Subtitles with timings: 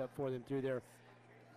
[0.00, 0.82] up for them through there.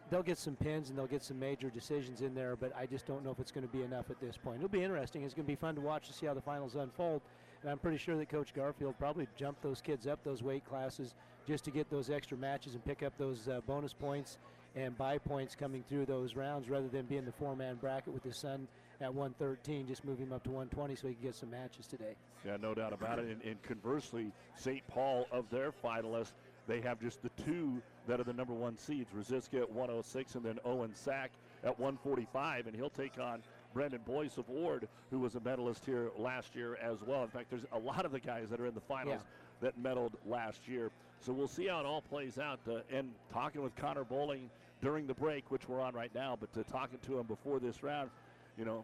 [0.09, 3.07] They'll get some pins and they'll get some major decisions in there, but I just
[3.07, 4.57] don't know if it's going to be enough at this point.
[4.57, 5.23] It'll be interesting.
[5.23, 7.21] It's going to be fun to watch to see how the finals unfold.
[7.61, 11.15] And I'm pretty sure that Coach Garfield probably jumped those kids up those weight classes
[11.47, 14.37] just to get those extra matches and pick up those uh, bonus points
[14.75, 18.37] and buy points coming through those rounds rather than being the four-man bracket with his
[18.37, 18.67] son
[19.01, 22.15] at 113, just move him up to 120 so he can get some matches today.
[22.45, 23.25] Yeah, no doubt about it.
[23.25, 24.85] And, and conversely, St.
[24.87, 26.33] Paul of their finalists,
[26.67, 29.09] they have just the two that are the number one seeds.
[29.15, 31.31] Rosiska at 106 and then Owen Sack
[31.63, 33.41] at 145, and he'll take on
[33.73, 37.23] Brendan Boyce of Ord, who was a medalist here last year as well.
[37.23, 39.21] In fact, there's a lot of the guys that are in the finals
[39.61, 39.69] yeah.
[39.69, 40.91] that medaled last year.
[41.21, 42.59] So we'll see how it all plays out.
[42.69, 44.49] Uh, and talking with Connor Bowling
[44.81, 47.81] during the break, which we're on right now, but uh, talking to him before this
[47.81, 48.09] round,
[48.57, 48.83] you know,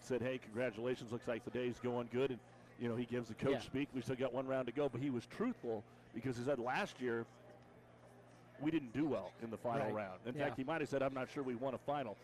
[0.00, 1.12] said, hey, congratulations.
[1.12, 2.30] Looks like the day's going good.
[2.30, 2.38] And,
[2.80, 3.60] you know, he gives the coach yeah.
[3.60, 3.88] speak.
[3.94, 4.88] We still got one round to go.
[4.88, 7.24] But he was truthful because he said last year
[8.60, 9.94] we didn't do well in the final right.
[9.94, 10.18] round.
[10.26, 10.44] In yeah.
[10.44, 12.16] fact, he might have said, I'm not sure we won a final,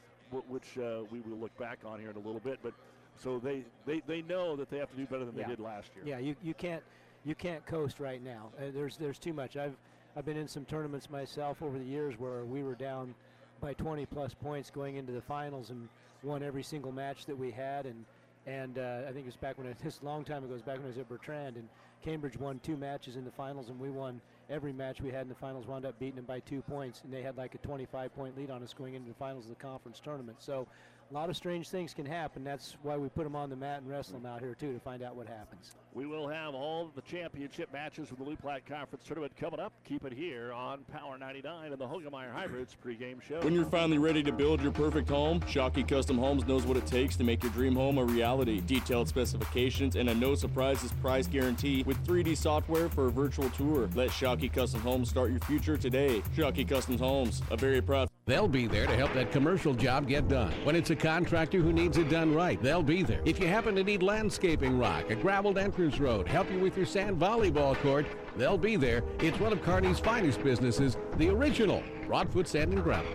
[0.49, 2.59] which uh, we will look back on here in a little bit.
[2.62, 2.73] But
[3.19, 5.45] so they, they, they know that they have to do better than yeah.
[5.45, 6.05] they did last year.
[6.06, 6.83] Yeah, you, you can't
[7.25, 8.51] you can't coast right now.
[8.59, 9.56] Uh, there's there's too much.
[9.56, 9.77] I've
[10.17, 13.15] I've been in some tournaments myself over the years where we were down
[13.61, 15.89] by 20 plus points going into the finals and
[16.23, 17.87] won every single match that we had.
[17.87, 18.05] And
[18.47, 20.53] and uh, I think it was back when it, this long time ago.
[20.53, 21.69] It was back when I was at Bertrand and
[22.05, 25.29] Cambridge won two matches in the finals and we won every match we had in
[25.29, 25.67] the finals.
[25.67, 28.51] Wound up beating them by two points and they had like a 25 point lead
[28.51, 30.39] on us going into the finals of the conference tournament.
[30.41, 30.67] So
[31.13, 32.43] a lot of strange things can happen.
[32.43, 34.81] That's why we put them on the mat and wrestle them out here too to
[34.81, 35.73] find out what happens.
[35.93, 39.75] We will have all the championship matches from the Loup Platte Conference Tournament coming up.
[39.85, 43.41] Keep it here on Power 99 and the Hoegemeyer Hybrids pregame show.
[43.41, 46.87] When you're finally ready to build your perfect home, Shockey Custom Homes knows what it
[46.87, 48.63] takes to make your dream home a reality.
[48.63, 53.91] Detailed specifications and a no surprises price guarantee with 3D software for a virtual tour.
[53.95, 56.23] Let Shockey Custom Homes start your future today.
[56.35, 60.28] Shockey Custom Homes, a very proud They'll be there to help that commercial job get
[60.28, 60.53] done.
[60.62, 63.20] When it's a contractor who needs it done right, they'll be there.
[63.25, 66.87] If you happen to need landscaping rock, a graveled entrance road, help you with your
[66.87, 68.06] sand volleyball court,
[68.37, 69.03] they'll be there.
[69.19, 73.12] It's one of Kearney's finest businesses, the original Broadfoot Sand and Gravel.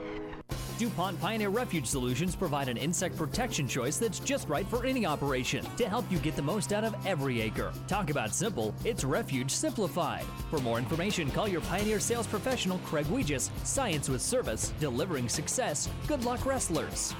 [0.77, 5.65] DuPont Pioneer Refuge Solutions provide an insect protection choice that's just right for any operation
[5.77, 7.73] to help you get the most out of every acre.
[7.87, 10.25] Talk about simple, it's Refuge Simplified.
[10.51, 13.49] For more information, call your Pioneer sales professional, Craig Weegis.
[13.65, 15.89] Science with service, delivering success.
[16.07, 17.15] Good luck, wrestlers.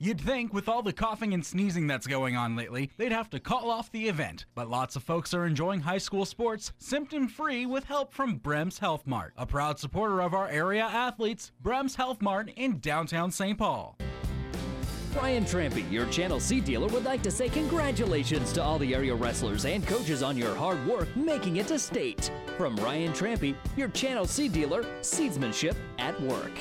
[0.00, 3.40] You'd think, with all the coughing and sneezing that's going on lately, they'd have to
[3.40, 4.46] call off the event.
[4.54, 8.78] But lots of folks are enjoying high school sports symptom free with help from Brems
[8.78, 13.58] Health Mart, a proud supporter of our area athletes, Brems Health Mart in downtown St.
[13.58, 13.98] Paul.
[15.16, 19.16] Ryan Trampy, your Channel C dealer, would like to say congratulations to all the area
[19.16, 22.30] wrestlers and coaches on your hard work making it to state.
[22.56, 26.52] From Ryan Trampy, your Channel C dealer, seedsmanship at work.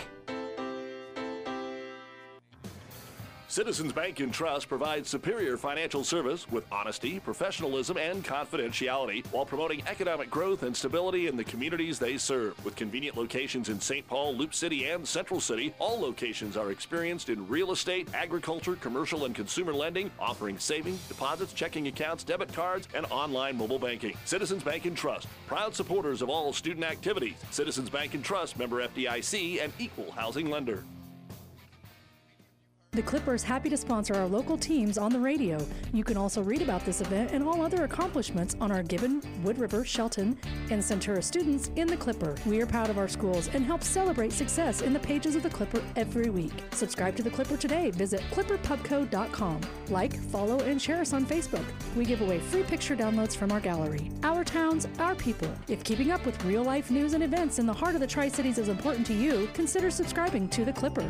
[3.58, 9.82] Citizens Bank and Trust provides superior financial service with honesty, professionalism, and confidentiality while promoting
[9.88, 12.64] economic growth and stability in the communities they serve.
[12.64, 14.08] With convenient locations in St.
[14.08, 19.26] Paul, Loup City, and Central City, all locations are experienced in real estate, agriculture, commercial,
[19.26, 24.16] and consumer lending, offering savings, deposits, checking accounts, debit cards, and online mobile banking.
[24.26, 27.34] Citizens Bank and Trust, proud supporters of all student activities.
[27.50, 30.84] Citizens Bank and Trust, member FDIC, and equal housing lender.
[32.98, 35.64] The Clipper is happy to sponsor our local teams on the radio.
[35.94, 39.60] You can also read about this event and all other accomplishments on our Gibbon, Wood
[39.60, 40.36] River, Shelton,
[40.72, 42.34] and Centura students in the Clipper.
[42.48, 45.50] We are proud of our schools and help celebrate success in the pages of the
[45.52, 46.52] Clipper every week.
[46.72, 47.92] Subscribe to the Clipper today.
[47.92, 49.62] Visit clipperpubco.com.
[49.90, 51.66] Like, follow, and share us on Facebook.
[51.96, 54.10] We give away free picture downloads from our gallery.
[54.24, 55.52] Our towns, our people.
[55.68, 58.28] If keeping up with real life news and events in the heart of the Tri
[58.28, 61.08] Cities is important to you, consider subscribing to the Clipper.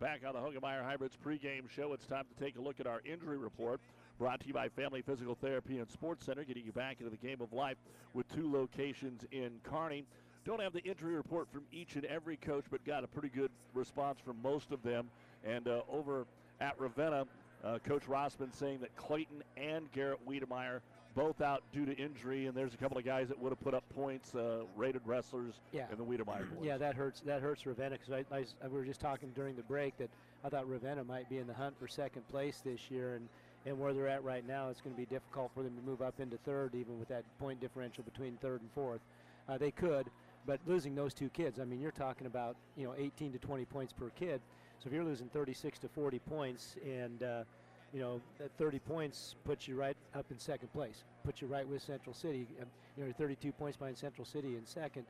[0.00, 3.02] Back on the Hoegemeyer Hybrids pregame show, it's time to take a look at our
[3.04, 3.82] injury report.
[4.18, 7.18] Brought to you by Family Physical Therapy and Sports Center, getting you back into the
[7.18, 7.76] game of life
[8.14, 10.06] with two locations in Kearney.
[10.46, 13.50] Don't have the injury report from each and every coach, but got a pretty good
[13.74, 15.10] response from most of them.
[15.44, 16.24] And uh, over
[16.62, 17.26] at Ravenna,
[17.62, 20.80] uh, Coach Rossman saying that Clayton and Garrett Wiedemeyer
[21.14, 23.74] both out due to injury, and there's a couple of guys that would have put
[23.74, 25.86] up points, uh, rated wrestlers yeah.
[25.90, 26.62] in the Wiedemeyer boys.
[26.62, 27.20] Yeah, that hurts.
[27.20, 30.10] That hurts Ravenna because I, I, we were just talking during the break that
[30.44, 33.28] I thought Ravenna might be in the hunt for second place this year, and
[33.66, 36.00] and where they're at right now, it's going to be difficult for them to move
[36.00, 39.00] up into third, even with that point differential between third and fourth.
[39.48, 40.06] Uh, they could,
[40.46, 43.64] but losing those two kids, I mean, you're talking about you know 18 to 20
[43.66, 44.40] points per kid.
[44.78, 47.42] So if you're losing 36 to 40 points and uh,
[47.92, 51.04] you know, that 30 points puts you right up in second place.
[51.24, 52.46] puts you right with Central City.
[52.60, 52.66] Um,
[52.96, 55.04] you know, you're 32 points behind Central City in second.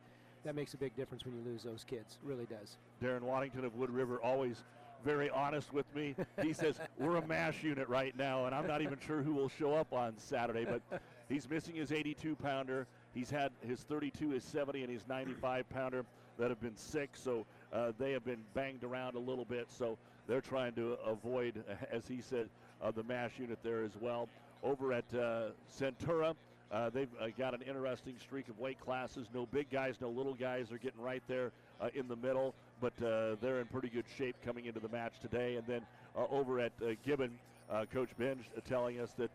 [0.45, 2.19] That makes a big difference when you lose those kids.
[2.25, 2.77] really does.
[3.03, 4.63] Darren Waddington of Wood River always
[5.05, 6.15] very honest with me.
[6.43, 9.49] He says we're a mash unit right now, and I'm not even sure who will
[9.49, 10.65] show up on Saturday.
[10.65, 12.87] But he's missing his 82 pounder.
[13.15, 16.05] He's had his 32, his 70, and his 95 pounder
[16.39, 17.11] that have been sick.
[17.15, 19.69] So uh, they have been banged around a little bit.
[19.71, 22.49] So they're trying to avoid, as he said,
[22.83, 24.29] uh, the mash unit there as well.
[24.63, 26.35] Over at uh, Centura,
[26.73, 29.27] uh, they've uh, got an interesting streak of weight classes.
[29.35, 30.69] No big guys, no little guys.
[30.69, 31.51] They're getting right there
[31.81, 35.15] uh, in the middle, but uh, they're in pretty good shape coming into the match
[35.21, 35.57] today.
[35.57, 35.81] And then
[36.17, 36.73] uh, over at
[37.05, 37.31] Gibbon,
[37.93, 39.35] Coach Benj telling us that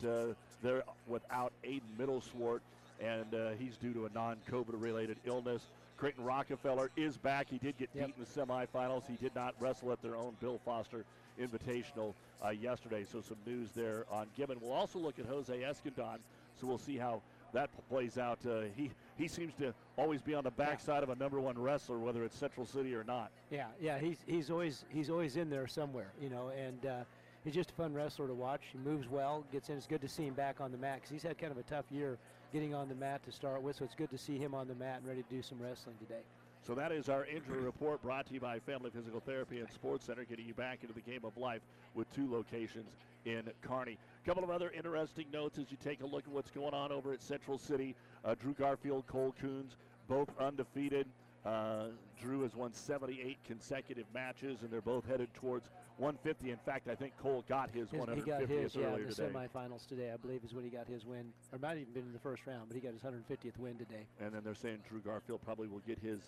[0.62, 2.60] they're without Aiden Middleswart,
[3.02, 3.26] and
[3.58, 5.64] he's due to a non-COVID related illness.
[5.98, 7.48] Creighton Rockefeller is back.
[7.50, 8.08] He did get yep.
[8.08, 9.04] beat in the semifinals.
[9.08, 11.06] He did not wrestle at their own Bill Foster
[11.40, 13.06] Invitational uh, yesterday.
[13.10, 14.58] So some news there on Gibbon.
[14.62, 16.18] We'll also look at Jose Escandon.
[16.60, 17.22] So we'll see how
[17.54, 18.40] that plays out.
[18.46, 21.04] Uh, he he seems to always be on the backside yeah.
[21.04, 23.32] of a number one wrestler, whether it's Central City or not.
[23.50, 26.86] Yeah, yeah, he's he's always he's always in there somewhere, you know, and.
[26.86, 27.04] Uh,
[27.46, 28.62] he's just a fun wrestler to watch.
[28.74, 29.78] He moves well, gets in.
[29.78, 31.64] It's good to see him back on the mat because he's had kind of a
[31.64, 32.18] tough year
[32.52, 33.78] getting on the mat to start with.
[33.78, 35.96] So it's good to see him on the mat and ready to do some wrestling
[36.00, 36.24] today.
[36.66, 40.06] So that is our injury report brought to you by Family Physical Therapy and Sports
[40.06, 41.62] Center, getting you back into the game of life
[41.94, 42.90] with two locations
[43.24, 44.00] in Kearney.
[44.24, 46.92] A couple of other interesting notes as you take a look at what's going on
[46.92, 47.94] over at Central City.
[48.24, 49.76] Uh, Drew Garfield, Cole Coons,
[50.10, 51.06] both undefeated.
[51.46, 51.90] Uh,
[52.20, 56.52] Drew has won 78 consecutive matches, and they're both headed towards 150.
[56.52, 59.14] In fact, I think Cole got his, his 150th he got his, earlier yeah, the
[59.14, 59.30] today.
[59.34, 61.32] semifinals today, I believe, is when he got his win.
[61.54, 64.06] Or might even been in the first round, but he got his 150th win today.
[64.20, 66.20] And then they're saying Drew Garfield probably will get his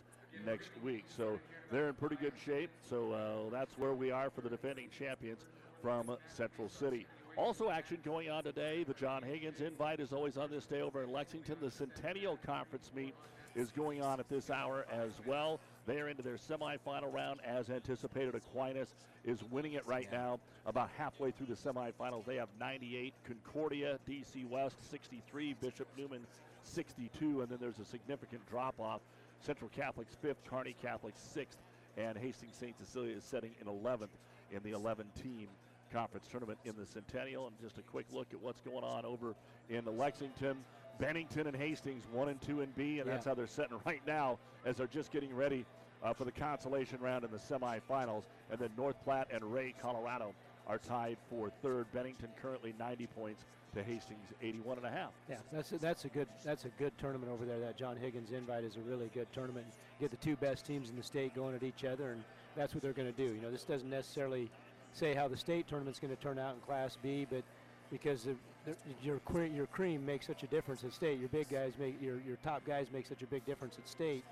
[0.46, 1.06] next week.
[1.16, 1.40] So
[1.72, 2.70] they're in pretty good shape.
[2.90, 5.42] So uh, that's where we are for the defending champions
[5.82, 7.06] from Central City.
[7.36, 8.84] Also, action going on today.
[8.84, 11.58] The John Higgins invite is always on this day over in Lexington.
[11.62, 13.14] The Centennial Conference meet
[13.56, 15.60] is going on at this hour as well.
[15.88, 18.36] They are into their semifinal round as anticipated.
[18.36, 18.94] Aquinas
[19.24, 22.26] is winning it right now, about halfway through the semifinals.
[22.26, 23.14] They have 98.
[23.26, 25.56] Concordia, DC West, 63.
[25.62, 26.28] Bishop Newman
[26.64, 27.42] 62.
[27.42, 29.00] And then there's a significant drop off.
[29.40, 31.60] Central Catholic's fifth, Kearney Catholic's sixth,
[31.96, 32.78] and Hastings St.
[32.78, 34.10] Cecilia is setting in 11th
[34.52, 35.48] in the 11 team
[35.94, 37.48] conference tournament in the Centennial.
[37.48, 39.36] And just a quick look at what's going on over
[39.70, 40.58] in Lexington.
[41.00, 43.14] Bennington and Hastings, one and two in B, and yeah.
[43.14, 45.66] that's how they're setting right now as they're just getting ready
[46.04, 48.24] uh, for the consolation round in the semifinals.
[48.52, 50.34] And then North Platte and Wray, Colorado,
[50.68, 51.88] are tied for third.
[51.94, 53.46] Bennington currently 90 points
[53.76, 55.12] to Hastings 81 and a half.
[55.30, 57.60] Yeah, that's a, that's a good that's a good tournament over there.
[57.60, 59.66] That John Higgins invite is a really good tournament.
[60.00, 62.24] Get the two best teams in the state going at each other, and
[62.56, 63.34] that's what they're going to do.
[63.36, 64.50] You know, this doesn't necessarily
[64.94, 67.44] say how the state tournament's going to turn out in Class B, but
[67.92, 68.36] because the,
[68.66, 69.20] the, your
[69.54, 72.66] your cream makes such a difference at state, your big guys make your your top
[72.66, 74.24] guys make such a big difference at state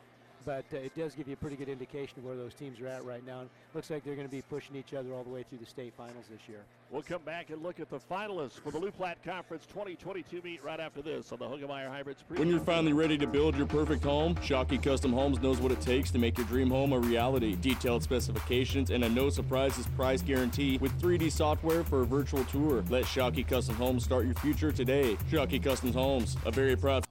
[0.46, 2.88] but uh, it does give you a pretty good indication of where those teams are
[2.88, 3.44] at right now.
[3.74, 5.94] looks like they're going to be pushing each other all the way through the state
[5.96, 6.60] finals this year.
[6.92, 10.64] We'll come back and look at the finalists for the Loup Platte Conference 2022 meet
[10.64, 12.24] right after this on the Hoegemeyer Hybrids.
[12.30, 15.82] When you're finally ready to build your perfect home, Shockey Custom Homes knows what it
[15.82, 17.56] takes to make your dream home a reality.
[17.56, 22.84] Detailed specifications and a no surprises price guarantee with 3D software for a virtual tour.
[22.90, 25.18] Let Shockey Custom Homes start your future today.
[25.32, 27.05] Shockey Custom Homes, a very proud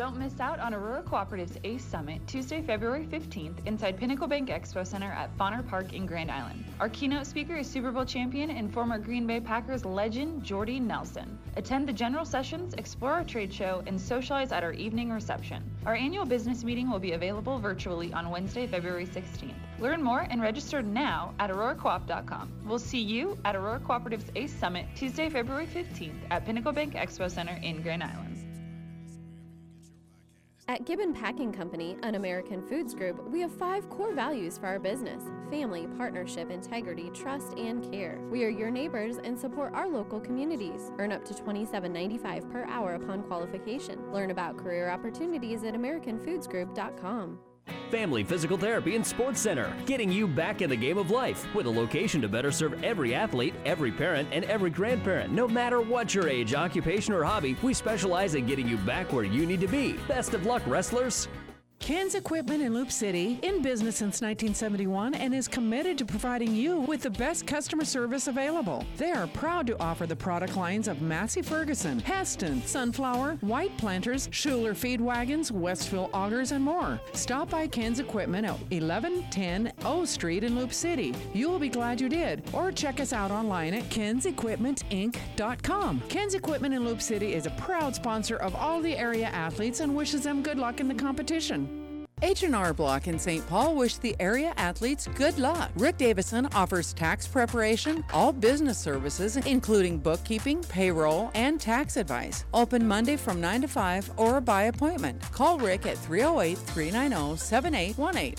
[0.00, 4.86] don't miss out on Aurora Cooperative's ACE Summit, Tuesday, February 15th, inside Pinnacle Bank Expo
[4.86, 6.64] Center at Fonner Park in Grand Island.
[6.80, 11.38] Our keynote speaker is Super Bowl champion and former Green Bay Packers legend Jordy Nelson.
[11.56, 15.62] Attend the general sessions, explore our trade show, and socialize at our evening reception.
[15.84, 19.52] Our annual business meeting will be available virtually on Wednesday, February 16th.
[19.80, 22.50] Learn more and register now at auroracoop.com.
[22.64, 27.30] We'll see you at Aurora Cooperative's ACE Summit, Tuesday, February 15th at Pinnacle Bank Expo
[27.30, 28.29] Center in Grand Island.
[30.70, 34.78] At Gibbon Packing Company, an American Foods Group, we have five core values for our
[34.78, 38.20] business family, partnership, integrity, trust, and care.
[38.30, 40.92] We are your neighbors and support our local communities.
[41.00, 44.12] Earn up to $27.95 per hour upon qualification.
[44.12, 47.40] Learn about career opportunities at AmericanFoodsGroup.com.
[47.90, 51.66] Family Physical Therapy and Sports Center, getting you back in the game of life with
[51.66, 55.32] a location to better serve every athlete, every parent, and every grandparent.
[55.32, 59.24] No matter what your age, occupation, or hobby, we specialize in getting you back where
[59.24, 59.94] you need to be.
[60.08, 61.28] Best of luck, wrestlers.
[61.80, 66.82] Ken's Equipment in Loup City, in business since 1971, and is committed to providing you
[66.82, 68.84] with the best customer service available.
[68.96, 74.28] They are proud to offer the product lines of Massey Ferguson, Hesston, Sunflower, White Planters,
[74.30, 77.00] Schuler Feed Wagons, Westville Augers, and more.
[77.12, 81.12] Stop by Ken's Equipment at 1110 O Street in Loup City.
[81.32, 82.44] You will be glad you did.
[82.52, 86.02] Or check us out online at kensequipmentinc.com.
[86.08, 89.96] Ken's Equipment in Loup City is a proud sponsor of all the area athletes and
[89.96, 91.69] wishes them good luck in the competition.
[92.22, 93.46] H&R Block in St.
[93.46, 95.70] Paul wish the area athletes good luck.
[95.76, 102.44] Rick Davison offers tax preparation, all business services, including bookkeeping, payroll, and tax advice.
[102.52, 105.22] Open Monday from 9 to 5 or by appointment.
[105.32, 108.34] Call Rick at 308 390 7818.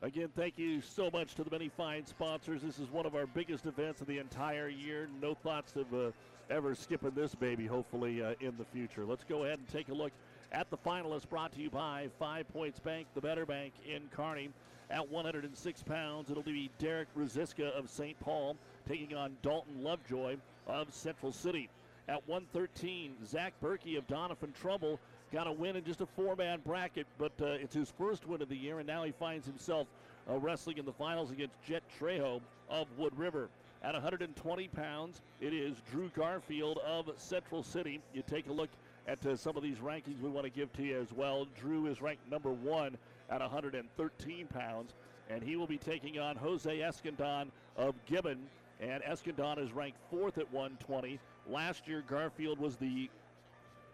[0.00, 2.60] Again, thank you so much to the many fine sponsors.
[2.62, 5.08] This is one of our biggest events of the entire year.
[5.20, 6.10] No thoughts of uh,
[6.50, 9.04] ever skipping this baby, hopefully, uh, in the future.
[9.04, 10.10] Let's go ahead and take a look
[10.52, 14.50] at the finalists brought to you by Five Points Bank, the better bank in Kearney.
[14.90, 18.18] At 106 pounds, it'll be Derek Rosiska of St.
[18.20, 18.56] Paul
[18.86, 21.70] taking on Dalton Lovejoy of Central City.
[22.08, 25.00] At 113, Zach Berkey of Doniphan Trumbull
[25.32, 28.50] got a win in just a four-man bracket, but uh, it's his first win of
[28.50, 29.86] the year, and now he finds himself
[30.30, 33.48] uh, wrestling in the finals against Jet Trejo of Wood River.
[33.82, 38.00] At 120 pounds, it is Drew Garfield of Central City.
[38.12, 38.68] You take a look
[39.06, 41.46] at uh, some of these rankings we want to give to you as well.
[41.58, 42.96] Drew is ranked number one
[43.30, 44.94] at 113 pounds,
[45.30, 48.38] and he will be taking on Jose Escandon of Gibbon.
[48.80, 51.18] And Escandon is ranked fourth at 120.
[51.48, 53.08] Last year, Garfield was the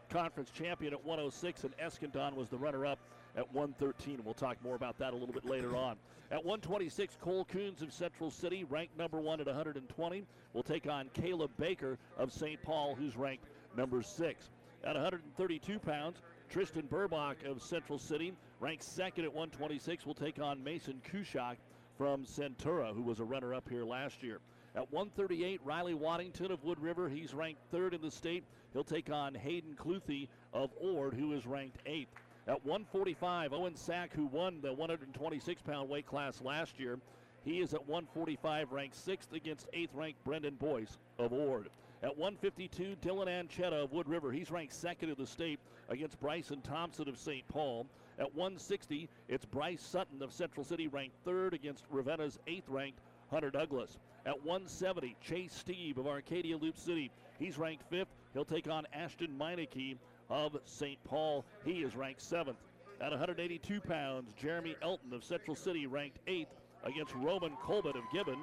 [0.08, 2.98] conference champion at 106, and Escandon was the runner up
[3.36, 4.20] at 113.
[4.24, 5.96] We'll talk more about that a little bit later on.
[6.30, 11.08] At 126, Cole Coons of Central City, ranked number one at 120, will take on
[11.14, 12.60] Caleb Baker of St.
[12.62, 13.46] Paul, who's ranked
[13.76, 14.50] number six.
[14.84, 20.62] At 132 pounds, Tristan Burbach of Central City, ranked second at 126, will take on
[20.62, 21.56] Mason Kushak
[21.96, 24.38] from Centura, who was a runner up here last year.
[24.76, 28.44] At 138, Riley Waddington of Wood River, he's ranked third in the state.
[28.72, 32.14] He'll take on Hayden Cluthy of Ord, who is ranked eighth.
[32.46, 36.98] At 145, Owen Sack, who won the 126 pound weight class last year,
[37.44, 41.68] he is at 145, ranked sixth against eighth ranked Brendan Boyce of Ord.
[42.00, 44.30] At 152, Dylan Anchetta of Wood River.
[44.30, 47.46] He's ranked second in the state against Bryson Thompson of St.
[47.48, 47.86] Paul.
[48.20, 53.00] At 160, it's Bryce Sutton of Central City, ranked third against Ravenna's eighth ranked
[53.30, 53.98] Hunter Douglas.
[54.26, 57.10] At 170, Chase Steve of Arcadia Loup City.
[57.38, 58.14] He's ranked fifth.
[58.32, 59.96] He'll take on Ashton Meineke
[60.30, 61.02] of St.
[61.02, 61.44] Paul.
[61.64, 62.58] He is ranked seventh.
[63.00, 68.38] At 182 pounds, Jeremy Elton of Central City ranked eighth against Roman Colbert of Gibbon.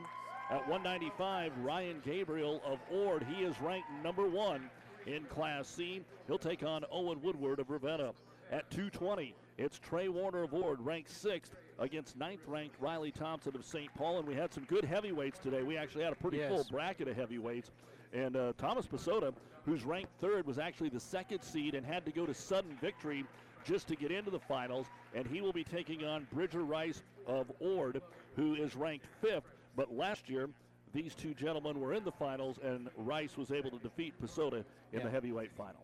[0.52, 3.25] At 195, Ryan Gabriel of Ord.
[3.36, 4.70] He is ranked number one
[5.08, 6.02] in Class C.
[6.28, 8.12] He'll take on Owen Woodward of Ravenna.
[8.52, 13.92] At 220, it's Trey Warner of Ord, ranked sixth against ninth-ranked Riley Thompson of St.
[13.96, 14.20] Paul.
[14.20, 15.64] And we had some good heavyweights today.
[15.64, 16.50] We actually had a pretty Yes.
[16.52, 17.72] full bracket of heavyweights.
[18.14, 19.34] And uh, Thomas Pasota,
[19.66, 23.25] who's ranked third, was actually the second seed and had to go to sudden victory
[23.66, 24.86] just to get into the finals.
[25.16, 28.04] And he will be taking on Bridger Rice of Ord,
[28.36, 29.55] who is ranked fifth.
[29.75, 30.50] But last year,
[30.94, 34.63] these two gentlemen were in the finals, and Rice was able to defeat Pasota
[34.94, 35.84] in the heavyweight final.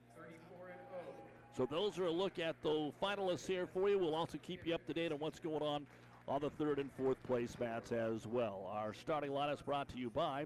[1.56, 4.00] So those are a look at the finalists here for you.
[4.00, 5.86] We'll also keep you up to date on what's going on
[6.28, 8.70] on the third and fourth place mats as well.
[8.72, 10.46] Our starting lineup is brought to you by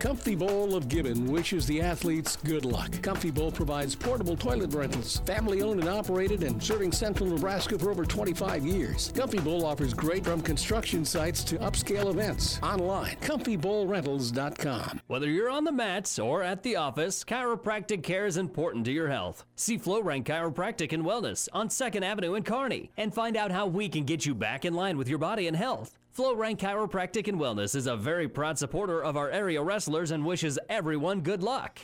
[0.00, 2.90] Comfy Bowl of Gibbon wishes the athletes good luck.
[3.02, 7.90] Comfy Bowl provides portable toilet rentals, family owned and operated, and serving central Nebraska for
[7.90, 9.12] over 25 years.
[9.14, 12.58] Comfy Bowl offers great from construction sites to upscale events.
[12.62, 15.02] Online, comfybowlrentals.com.
[15.06, 19.08] Whether you're on the mats or at the office, chiropractic care is important to your
[19.08, 19.44] health.
[19.54, 23.90] See FlowRank Chiropractic and Wellness on 2nd Avenue in Kearney and find out how we
[23.90, 25.99] can get you back in line with your body and health.
[26.16, 30.58] FlowRank Chiropractic and Wellness is a very proud supporter of our area wrestlers and wishes
[30.68, 31.78] everyone good luck.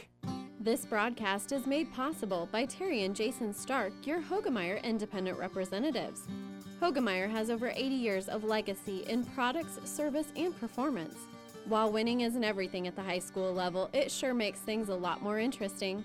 [0.59, 6.23] This broadcast is made possible by Terry and Jason Stark, your Hoegemeyer independent representatives.
[6.83, 11.16] Hoegemeyer has over 80 years of legacy in products, service, and performance.
[11.66, 15.23] While winning isn't everything at the high school level, it sure makes things a lot
[15.23, 16.04] more interesting.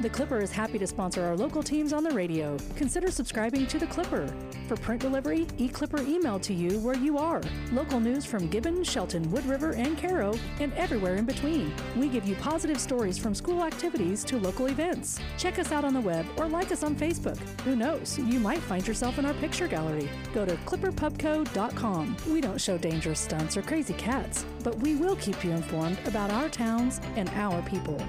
[0.00, 2.56] The Clipper is happy to sponsor our local teams on the radio.
[2.74, 4.32] Consider subscribing to The Clipper.
[4.66, 7.42] For print delivery, eClipper emailed to you where you are.
[7.70, 11.70] Local news from Gibbon, Shelton, Wood River, and Cairo, and everywhere in between.
[11.98, 15.20] We give you positive stories from school activities to local events.
[15.36, 17.36] Check us out on the web or like us on Facebook.
[17.64, 20.08] Who knows, you might find yourself in our picture gallery.
[20.32, 22.16] Go to clipperpubco.com.
[22.30, 26.30] We don't show dangerous stunts or crazy cats, but we will keep you informed about
[26.30, 28.02] our towns and our people.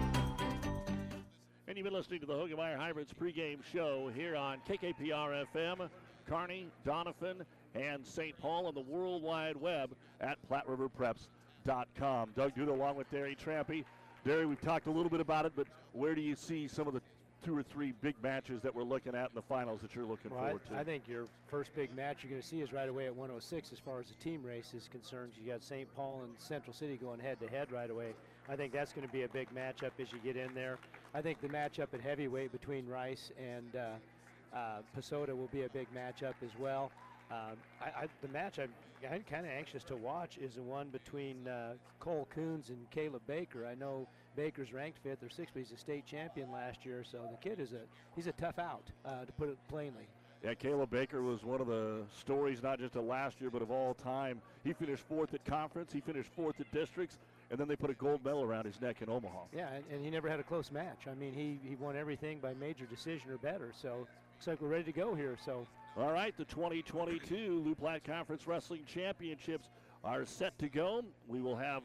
[1.92, 5.90] Been listening to the Hoegemeyer Hybrids pregame show here on KKPR FM,
[6.26, 7.42] Kearney, Doniphan,
[7.76, 8.34] and St.
[8.38, 12.30] Paul on the World Wide Web at PlatteRiverPreps.com.
[12.34, 13.84] Doug Duda along with Derry Trampy.
[14.26, 16.94] Derry, we've talked a little bit about it, but where do you see some of
[16.94, 17.02] the
[17.44, 20.32] two or three big matches that we're looking at in the finals that you're looking
[20.32, 20.80] Well, forward I, to?
[20.80, 23.74] I think your first big match you're going to see is right away at 106
[23.74, 25.34] as far as the team race is concerned.
[25.38, 25.94] You got St.
[25.94, 28.14] Paul and Central City going head to head right away.
[28.50, 30.78] I think that's going to be a big matchup as you get in there.
[31.14, 35.88] I think the matchup at heavyweight between Rice and uh, uh, will be a big
[35.96, 36.92] matchup as well.
[37.32, 38.70] Um, I, I, the match I'm,
[39.10, 43.22] I'm kind of anxious to watch is the one between uh, Cole Coons and Caleb
[43.26, 43.66] Baker.
[43.66, 44.06] I know
[44.36, 47.60] Baker's ranked fifth or sixth, but he's a state champion last year, so the kid
[47.60, 47.82] is a
[48.16, 50.08] he's a tough out, uh, to put it plainly.
[50.44, 53.70] Yeah, Caleb Baker was one of the stories, not just of last year, but of
[53.70, 54.42] all time.
[54.64, 57.20] He finished fourth at conference, he finished fourth at districts,
[57.52, 59.42] and then they put a gold medal around his neck in Omaha.
[59.54, 61.02] Yeah, and, and he never had a close match.
[61.10, 63.72] I mean, he, he won everything by major decision or better.
[63.80, 65.38] So looks like we're ready to go here.
[65.46, 65.68] So
[65.98, 69.68] All right, the 2022 Lou Platte Conference Wrestling Championships
[70.04, 71.04] are set to go.
[71.28, 71.84] We will have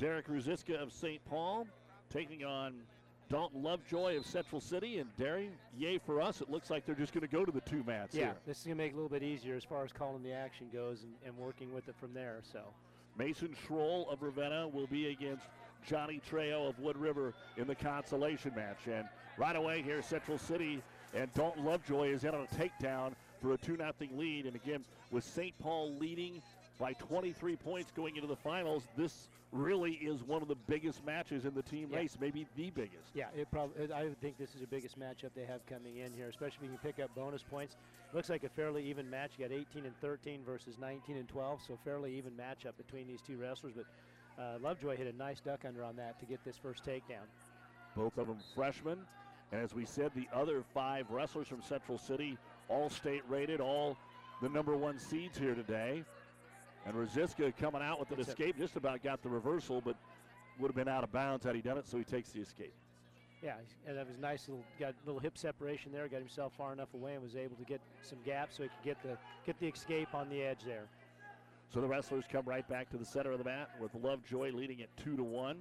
[0.00, 1.24] Derek Ruziska of St.
[1.26, 1.68] Paul
[2.12, 2.74] taking on
[3.30, 4.98] Dalton Lovejoy of Central City.
[4.98, 6.40] And Derry, yay for us.
[6.40, 8.34] It looks like they're just going to go to the two mats yeah, here.
[8.46, 10.66] this is gonna make it a little bit easier as far as calling the action
[10.72, 12.40] goes and, and working with it from there.
[12.52, 12.60] So
[13.16, 15.46] Mason Schroll of Ravenna will be against
[15.86, 18.86] Johnny Trejo of Wood River in the consolation match.
[18.86, 19.06] And
[19.38, 20.82] right away here, Central City
[21.14, 24.46] and Dalton Lovejoy is in on a takedown for a 2 0 lead.
[24.46, 25.56] And again, with St.
[25.58, 26.42] Paul leading
[26.78, 31.44] by 23 points going into the finals, this really is one of the biggest matches
[31.44, 31.98] in the team Yeah.
[31.98, 33.14] race, maybe the biggest.
[33.14, 36.28] yeah, it probably I think this is the biggest matchup they have coming in here,
[36.28, 37.76] especially if you can pick up bonus points.
[38.12, 39.32] Looks like a fairly even match.
[39.38, 43.20] You got 18 and 13 versus 19 and 12, so fairly even matchup between these
[43.22, 43.74] two wrestlers.
[43.76, 47.26] But uh, Lovejoy hit a nice duck under on that to get this first takedown.
[47.94, 48.98] both of them freshmen.
[49.52, 52.36] And as we said, the other five wrestlers from Central City,
[52.68, 53.96] all state rated, all
[54.42, 56.02] the number one seeds here today.
[56.86, 58.32] And Rosiska coming out with an That's it.
[58.32, 59.96] escape, just about got the reversal, but
[60.58, 62.74] would have been out of bounds had he done it, so he takes the escape.
[63.42, 63.54] Yeah,
[63.86, 64.48] and that was nice.
[64.48, 66.08] Little got little hip separation there.
[66.08, 68.84] Got himself far enough away and was able to get some gaps so he could
[68.84, 70.84] get the get the escape on the edge there.
[71.72, 74.80] So the wrestlers come right back to the center of the mat with Lovejoy leading
[74.80, 75.58] at two to one.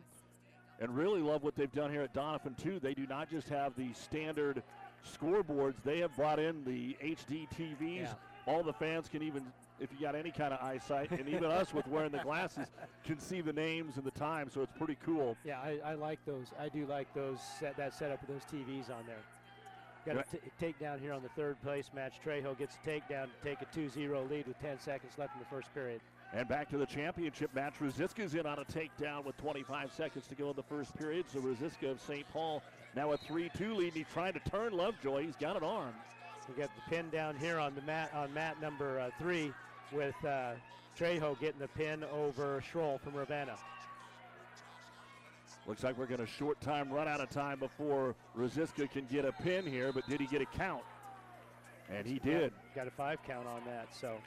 [0.80, 2.80] And really love what they've done here at Doniphan too.
[2.80, 4.64] They do not just have the standard
[5.06, 8.04] scoreboards; they have brought in the HD TVs.
[8.04, 8.14] Yeah.
[8.48, 9.44] All the fans can even,
[9.84, 12.68] if you got any kind of eyesight, and even us with wearing the glasses,
[13.04, 14.50] can see the names and the time.
[14.50, 15.36] So it's pretty cool.
[15.44, 16.48] Yeah, I, I like those.
[16.60, 19.18] I do like those set, that setup with those TVs on there.
[20.06, 22.14] Got a t- takedown here on the third place match.
[22.26, 25.46] Trejo gets a takedown to take a 2-0 lead with 10 seconds left in the
[25.46, 26.02] first period.
[26.34, 27.76] And back to the championship match.
[27.80, 31.26] Rosiska's in on a takedown with 25 seconds to go in the first period.
[31.32, 32.26] So Rosiska of St.
[32.34, 32.62] Paul
[32.96, 33.88] now a 3-2 lead.
[33.88, 35.24] And he's trying to turn Lovejoy.
[35.26, 35.94] He's got an arm.
[36.50, 39.54] We got the pin down here on the mat on mat number uh, three
[39.94, 40.52] with uh,
[40.98, 43.56] Trejo getting the pin over Schroll from Ravenna.
[45.66, 49.24] Looks like we're going to short time run out of time before Rosiska can get
[49.24, 50.84] a pin here, but did he get a count?
[51.90, 52.52] And he did.
[52.76, 53.88] Got a five count on that.
[53.96, 54.18] So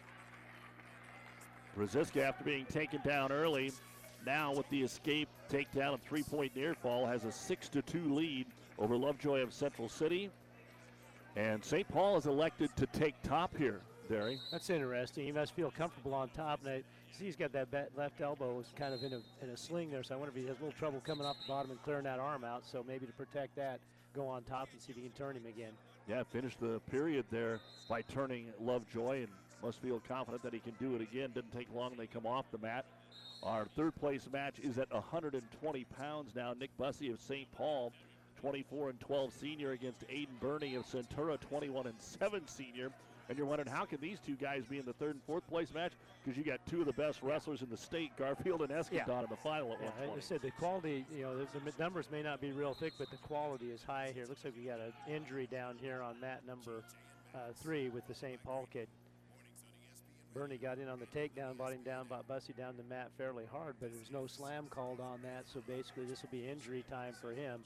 [1.78, 3.72] Rosiska, after being taken down early,
[4.24, 8.14] now with the escape takedown and three point near fall, has a 6 to 2
[8.14, 8.46] lead
[8.78, 10.30] over Lovejoy of Central City.
[11.36, 11.86] And St.
[11.88, 14.38] Paul is elected to take top here, Derry.
[14.50, 15.24] That's interesting.
[15.24, 16.60] He must feel comfortable on top.
[16.64, 16.82] And I
[17.16, 20.02] see he's got that left elbow is kind of in a, in a sling there.
[20.02, 22.04] So I wonder if he has a little trouble coming off the bottom and clearing
[22.04, 22.64] that arm out.
[22.70, 23.80] So maybe to protect that,
[24.14, 25.72] go on top and see if he can turn him again.
[26.08, 29.28] Yeah, finished the period there by turning Lovejoy and
[29.62, 31.30] must feel confident that he can do it again.
[31.34, 31.94] Didn't take long.
[31.96, 32.84] They come off the mat.
[33.42, 36.54] Our third place match is at 120 pounds now.
[36.58, 37.50] Nick Bussey of St.
[37.52, 37.92] Paul
[38.40, 42.90] 24 and 12 senior against Aiden Burney of Centura, 21 and 7 senior.
[43.28, 45.72] And you're wondering how can these two guys be in the third and fourth place
[45.74, 45.92] match?
[46.24, 49.20] Because you got two of the best wrestlers in the state, Garfield and Escandon, yeah.
[49.20, 50.16] in the final at yeah, 120.
[50.16, 53.16] I said the quality, you know, the numbers may not be real thick, but the
[53.18, 54.26] quality is high here.
[54.26, 56.84] Looks like we got an injury down here on mat number
[57.34, 58.42] uh, three with the St.
[58.44, 58.86] Paul kid.
[60.34, 63.44] Bernie got in on the takedown, brought him down, brought Bussey down the mat fairly
[63.50, 66.84] hard, but there was no slam called on that, so basically this will be injury
[66.90, 67.64] time for him.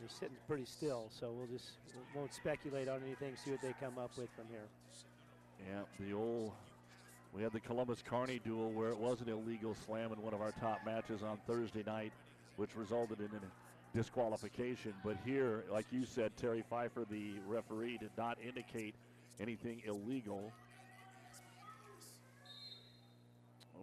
[0.00, 1.72] He's sitting pretty still, so we'll just
[2.14, 3.36] won't speculate on anything.
[3.36, 4.66] See what they come up with from here.
[5.68, 6.52] Yeah, the old.
[7.34, 10.40] We had the Columbus Kearney duel where it was an illegal slam in one of
[10.40, 12.12] our top matches on Thursday night,
[12.56, 14.94] which resulted in a disqualification.
[15.04, 18.94] But here, like you said, Terry Pfeiffer, the referee, did not indicate
[19.38, 20.50] anything illegal.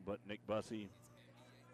[0.06, 0.90] But Nick Bussey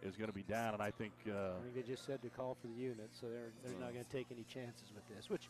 [0.04, 1.14] is going to be down, and I think.
[1.28, 3.94] Uh, I think they just said to call for the unit, so they're they're not
[3.94, 5.30] going to take any chances with this.
[5.30, 5.50] Which,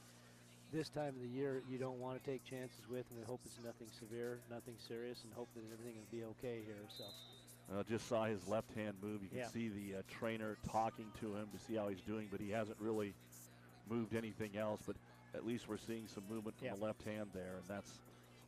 [0.72, 3.42] this time of the year, you don't want to take chances with, and we hope
[3.46, 6.86] it's nothing severe, nothing serious, and hope that everything will be okay here.
[6.98, 7.04] So.
[7.72, 9.24] Uh, just saw his left hand move.
[9.24, 9.48] You can yeah.
[9.48, 12.78] see the uh, trainer talking to him to see how he's doing, but he hasn't
[12.80, 13.14] really
[13.90, 14.82] moved anything else.
[14.86, 14.98] But
[15.34, 16.76] at least we're seeing some movement from yeah.
[16.76, 17.90] the left hand there, and that's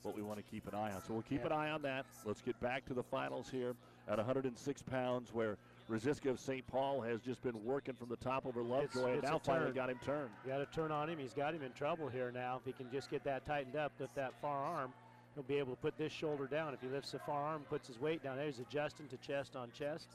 [0.03, 1.01] what we want to keep an eye on.
[1.01, 1.47] So we'll keep yeah.
[1.47, 2.05] an eye on that.
[2.25, 3.75] Let's get back to the finals here
[4.07, 5.57] at 106 pounds, where
[5.89, 6.65] Rosiska of St.
[6.65, 9.89] Paul has just been working from the top over Lovejoy, it's, and now finally got
[9.89, 10.31] him turned.
[10.47, 11.19] Got to turn on him.
[11.19, 12.57] He's got him in trouble here now.
[12.59, 14.93] If he can just get that tightened up, lift that far arm,
[15.35, 16.73] he'll be able to put this shoulder down.
[16.73, 19.55] If he lifts the far arm, puts his weight down there, he's adjusting to chest
[19.55, 20.07] on chest.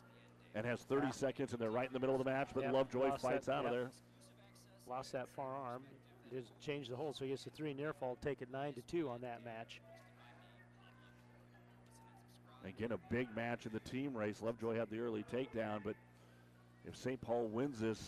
[0.56, 1.12] And has 30 yeah.
[1.12, 2.72] seconds, and they're right in the middle of the match, but yep.
[2.72, 3.72] Lovejoy fights that, out yep.
[3.72, 3.90] of there.
[4.88, 5.83] Lost that far arm.
[6.33, 8.83] Just changed the hold, so he gets a three near fall, take it nine to
[8.83, 9.80] two on that match.
[12.66, 14.42] Again, a big match in the team race.
[14.42, 15.94] Lovejoy had the early takedown, but
[16.87, 17.20] if St.
[17.20, 18.01] Paul wins this,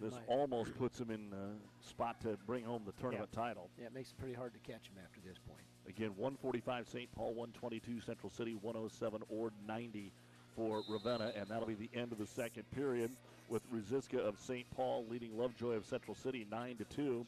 [0.00, 3.44] this almost puts him in a spot to bring home the tournament yeah.
[3.44, 3.70] title.
[3.78, 5.60] Yeah, it makes it pretty hard to catch him after this point.
[5.88, 7.08] Again, 145 St.
[7.14, 10.12] Paul, 122 Central City, 107 Ord 90
[10.56, 13.10] for Ravenna, and that'll be the end of the second period
[13.48, 14.68] with Rosiska of St.
[14.74, 17.26] Paul leading Lovejoy of Central City 9 to 2.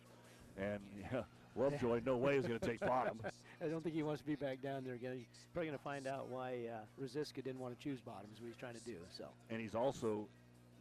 [0.59, 0.81] And
[1.13, 1.23] yeah,
[1.59, 3.21] Lovejoy, no way is going to take bottom.
[3.63, 5.15] I don't think he wants to be back down there again.
[5.17, 8.41] He's probably going to find out why uh, Rosiska didn't want to choose bottom, is
[8.41, 8.97] what he's trying to do.
[9.17, 9.25] So.
[9.51, 10.29] And he's also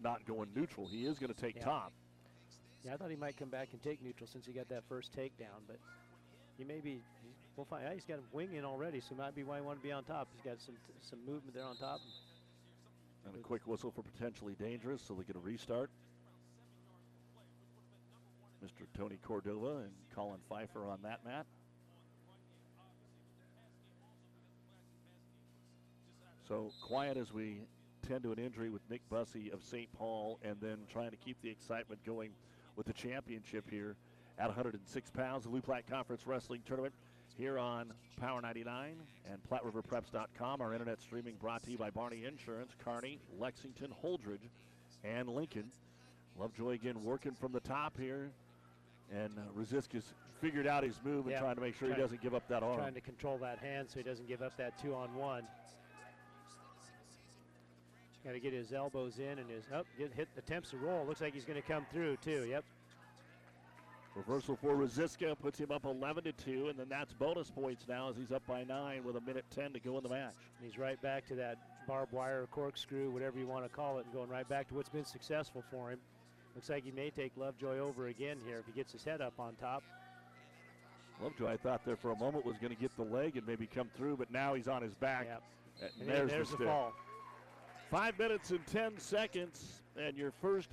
[0.04, 0.88] not going neutral.
[0.88, 1.64] He is going to take yeah.
[1.64, 1.94] top.
[2.86, 5.12] Yeah, I thought he might come back and take neutral since he got that first
[5.18, 5.78] takedown, but
[6.58, 7.02] he may be.
[7.56, 7.84] We'll find.
[7.84, 9.92] Yeah, he's got a wing in already, so might be why he wanted to be
[9.92, 10.28] on top.
[10.36, 12.00] He's got some some movement there on top.
[13.26, 15.90] And a quick whistle for potentially dangerous, so they get a restart.
[18.68, 18.86] Mr.
[18.98, 21.46] Tony Cordova and Colin Pfeiffer on that mat.
[26.50, 27.62] So quiet as we
[28.06, 29.92] tend to an injury with Nick Bussey of St.
[29.98, 32.32] Paul, and then trying to keep the excitement going
[32.76, 33.96] with the championship here
[34.38, 36.94] at 106 pounds, the Loup Platte Conference Wrestling Tournament
[37.38, 38.96] here on Power 99
[39.30, 40.62] and PlatteRiverPreps.com.
[40.62, 44.50] Our internet streaming brought to you by Barney Insurance, Kearney, Lexington, Holdrege,
[45.04, 45.72] and Lincoln.
[46.38, 48.32] Lovejoy again working from the top here.
[49.14, 49.42] And uh,
[50.42, 52.78] figured out his move and trying to make sure he doesn't give up that arm.
[52.78, 55.44] Trying to control that hand so he doesn't give up that two on one.
[58.26, 59.86] Got to get his elbows in and his up.
[59.86, 61.06] Oh, get hit attempts to roll.
[61.06, 62.46] Looks like he's going to come through too.
[62.50, 62.66] Yep.
[64.18, 68.10] Reversal for Rosiska puts him up 11 to 2, and then that's bonus points now
[68.10, 70.34] as he's up by nine with a minute 10 to go in the match.
[70.62, 74.14] He's right back to that barbed wire, corkscrew, whatever you want to call it, and
[74.14, 76.00] going right back to what's been successful for him.
[76.58, 79.34] Looks like he may take Lovejoy over again here if he gets his head up
[79.38, 79.84] on top.
[81.22, 83.68] Lovejoy, I thought there for a moment was going to get the leg and maybe
[83.68, 85.28] come through, but now he's on his back.
[85.30, 85.92] Yep.
[86.00, 86.94] And, there's, there's the, the fall.
[87.92, 90.70] Five minutes and 10 seconds, and your first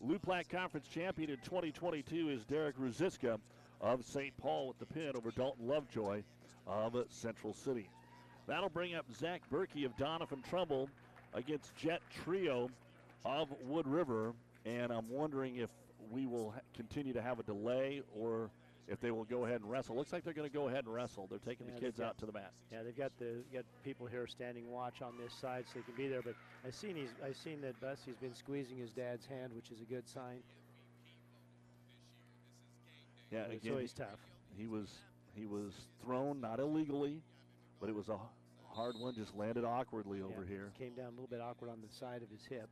[0.00, 3.38] Loup Platte Conference champion in 2022 is Derek Ruziska
[3.82, 4.34] of St.
[4.38, 6.22] Paul with the pin over Dalton Lovejoy
[6.66, 7.90] of Central City.
[8.46, 10.88] That'll bring up Zach Berkey of Doniphan Trumbull
[11.34, 12.70] against Jet Trejo
[13.26, 14.32] of Wood River.
[14.64, 15.70] And I'm wondering if
[16.10, 18.50] we will continue to have a delay or
[18.88, 19.96] if they will go ahead and wrestle.
[19.96, 21.26] Looks like they're going to go ahead and wrestle.
[21.28, 22.52] They're taking yeah, the kids got, out to the mat.
[22.70, 25.94] Yeah, they've got the got people here standing watch on this side so they can
[25.96, 26.22] be there.
[26.22, 26.34] But
[26.66, 29.84] I seen he's I seen that Bussey's been squeezing his dad's hand, which is a
[29.84, 30.42] good sign.
[33.30, 34.18] Yeah, it's again, always tough.
[34.58, 34.88] He was
[35.34, 35.72] he was
[36.04, 37.22] thrown not illegally,
[37.80, 38.18] but it was a
[38.74, 39.14] hard one.
[39.14, 40.72] Just landed awkwardly over here.
[40.78, 42.68] Came down a little bit awkward on the side of his hip.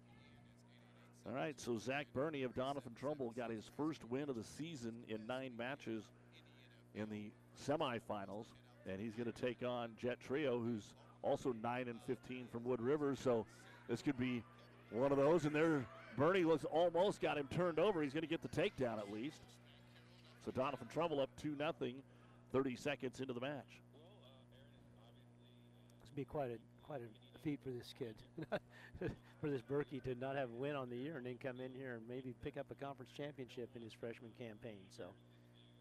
[1.26, 4.94] All right, so Zach Berkey of Doniphan Trumbull got his first win of the season
[5.09, 6.04] in nine matches
[6.94, 7.30] in the
[7.66, 8.46] semifinals,
[8.88, 12.80] and he's going to take on Jet Trejo, who's also 9 and 15 from Wood
[12.80, 13.14] River.
[13.14, 13.44] So
[13.88, 14.42] this could be
[14.90, 15.44] one of those.
[15.44, 15.85] And there,
[16.18, 18.02] Berkey was almost got him turned over.
[18.02, 19.40] He's going to get the takedown at least.
[20.44, 21.96] So Doniphan Trumbull up 2 nothing,
[22.52, 23.80] 30 seconds into the match.
[26.00, 28.14] This would be quite a quite a feat for this kid,
[29.40, 31.72] for this Berkey to not have a win on the year and then come in
[31.74, 34.81] here and maybe pick up a conference championship in his freshman campaign.
[34.96, 35.05] So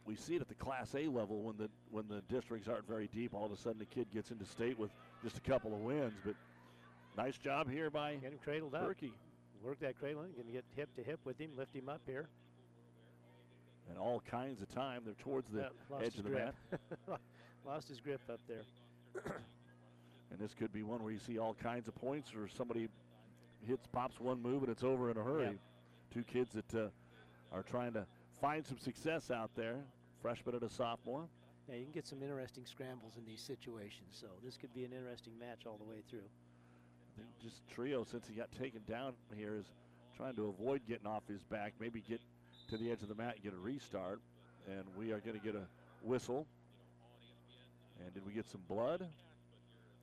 [0.05, 3.07] we see it at the Class A level when the when the districts aren't very
[3.13, 3.33] deep.
[3.33, 4.91] All of a sudden, the kid gets into state with
[5.23, 6.13] just a couple of wins.
[6.25, 6.35] But
[7.17, 8.83] nice job here by get him cradled up.
[8.83, 9.11] Berkey.
[9.63, 12.29] Work that cradle in, gonna get hip to hip with him, lift him up here.
[13.89, 15.01] And all kinds of time.
[15.03, 16.55] They're towards the Yeah, edge of the grip.
[16.71, 17.19] mat.
[17.65, 18.63] lost his grip up there.
[20.31, 22.87] And this could be one where you see all kinds of points, or somebody
[23.67, 25.45] hits, pops one move, and it's over in a hurry.
[25.45, 26.13] Yeah.
[26.13, 26.87] Two kids that uh,
[27.51, 28.05] are trying to
[28.41, 29.77] find some success out there,
[30.21, 31.27] freshman and a sophomore.
[31.67, 34.17] Yeah, you can get some interesting scrambles in these situations.
[34.19, 36.19] So this could be an interesting match all the way through.
[36.19, 39.65] I think just Trejo, since he got taken down here, is
[40.17, 42.21] trying to avoid getting off his back, maybe get
[42.69, 44.19] to the edge of the mat and get a restart.
[44.67, 45.65] And we are going to get a
[46.03, 46.45] whistle.
[48.03, 49.05] And did we get some blood?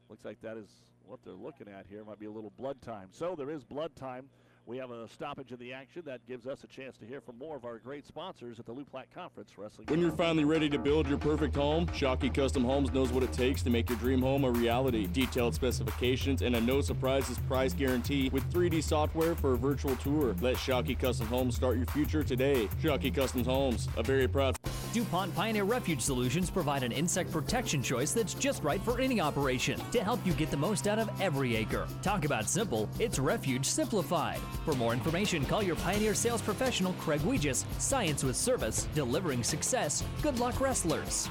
[0.08, 0.68] Looks like that is
[1.04, 2.04] what they're looking at here.
[2.04, 3.08] Might be a little blood time.
[3.10, 4.28] So there is blood time.
[4.66, 6.02] We have a stoppage in the action.
[6.06, 8.72] That gives us a chance to hear from more of our great sponsors at the
[8.72, 9.86] Lou Conference Wrestling.
[9.86, 13.32] When you're finally ready to build your perfect home, Shockey Custom Homes knows what it
[13.32, 15.06] takes to make your dream home a reality.
[15.06, 20.34] Detailed specifications and a no surprises price guarantee with 3D software for a virtual tour.
[20.40, 22.68] Let Shockey Custom Homes start your future today.
[22.82, 24.58] Shockey Custom Homes, a very proud.
[24.96, 29.78] DuPont Pioneer Refuge Solutions provide an insect protection choice that's just right for any operation
[29.92, 31.86] to help you get the most out of every acre.
[32.00, 34.38] Talk about simple, it's Refuge simplified.
[34.64, 37.66] For more information, call your Pioneer sales professional, Craig Weegis.
[37.78, 40.02] Science with service, delivering success.
[40.22, 41.28] Good luck, wrestlers.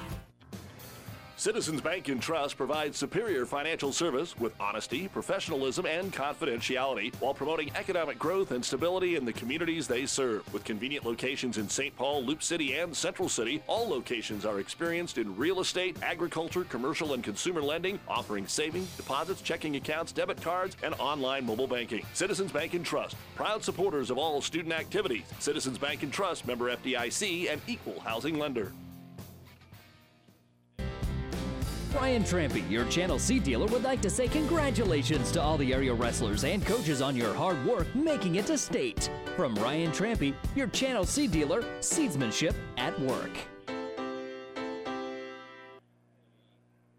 [1.37, 7.71] Citizens Bank and Trust provides superior financial service with honesty, professionalism, and confidentiality while promoting
[7.75, 10.51] economic growth and stability in the communities they serve.
[10.53, 11.93] With convenient locations in St.
[11.97, 17.13] Paul, Loup City, and Central City, all locations are experienced in real estate, agriculture, commercial,
[17.13, 22.05] and consumer lending, offering savings, deposits, checking accounts, debit cards, and online mobile banking.
[22.13, 25.25] Citizens Bank and Trust, proud supporters of all student activities.
[25.39, 28.71] Citizens Bank and Trust, member FDIC, and equal housing lender.
[31.95, 35.93] Brian Trampy, your Channel C dealer, would like to say congratulations to all the area
[35.93, 39.09] wrestlers and coaches on your hard work making it to state.
[39.37, 43.31] From Ryan Trampy, your Channel C dealer, seedsmanship at work.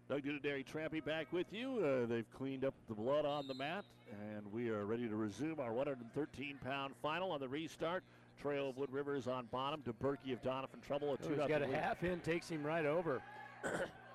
[0.09, 1.77] Doug Dudadary Trampy back with you.
[1.77, 3.85] Uh, they've cleaned up the blood on the mat,
[4.33, 8.03] and we are ready to resume our 113 pound final on the restart.
[8.41, 11.09] Trail of Wood Rivers on bottom to Berkey of Doniphan Trumbull.
[11.09, 11.75] A Oh, two he's got a lead.
[11.75, 13.21] half in, takes him right over.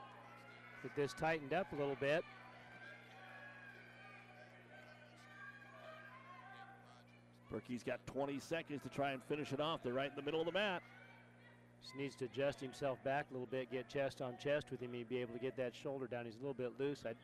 [0.83, 2.25] Get this tightened up a little bit.
[7.53, 9.83] Berkey's got 20 seconds to try and finish it off.
[9.83, 10.83] They're right in the middle of the mat.
[11.83, 14.93] Just needs to adjust himself back a little bit, get chest on chest with him.
[14.93, 16.25] He'd be able to get that shoulder down.
[16.25, 17.03] He's a little bit loose.
[17.05, 17.17] I'd,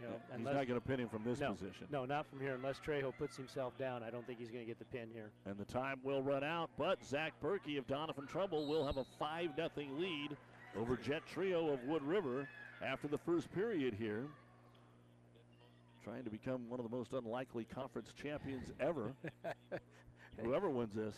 [0.00, 1.86] you know, He's not going to pin him from this no, position.
[1.90, 2.54] No, not from here.
[2.54, 5.30] Unless Trejo puts himself down, I don't think he's going to get the pin here.
[5.46, 9.04] And the time will run out, but Zach Berkey of Doniphan Trumbull will have a
[9.18, 10.36] 5 0 lead
[10.76, 12.48] over Jet Trejo of Wood River
[12.84, 14.24] after the first period here.
[16.04, 19.14] Trying to become one of the most unlikely conference champions ever.
[20.42, 21.14] Whoever wins this,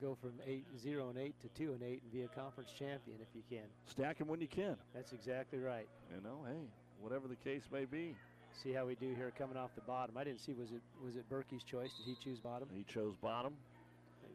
[0.00, 3.16] Go from eight, zero and eight to two and eight, and be a conference champion
[3.20, 3.66] if you can.
[3.90, 4.76] stack them when you can.
[4.94, 5.88] That's exactly right.
[6.14, 6.60] You know, hey,
[7.00, 8.14] whatever the case may be.
[8.62, 10.16] See how we do here coming off the bottom.
[10.16, 11.90] I didn't see was it was it Berkey's choice?
[11.98, 12.68] Did he choose bottom?
[12.72, 13.54] He chose bottom,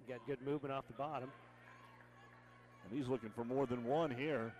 [0.10, 1.30] Got good movement off the bottom.
[2.89, 4.52] and he's looking for more than one here.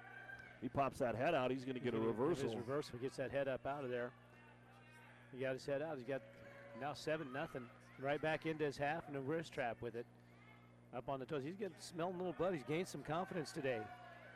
[0.64, 2.46] He pops that head out, he's going to get a reversal.
[2.46, 4.12] His reversal gets that head up out of there.
[5.36, 5.98] He got his head out.
[5.98, 6.22] He's got
[6.80, 7.64] now seven nothing.
[8.02, 10.06] Right back into his half and a wrist trap with it.
[10.96, 11.44] Up on the toes.
[11.44, 12.54] He's getting smelling a little blood.
[12.54, 13.80] He's gained some confidence today.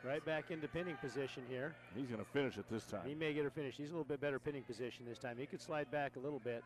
[0.03, 1.73] Right back into pinning position here.
[1.95, 3.07] He's going to finish it this time.
[3.07, 3.77] He may get her finished.
[3.77, 5.37] He's a little bit better pinning position this time.
[5.39, 6.61] He could slide back a little bit.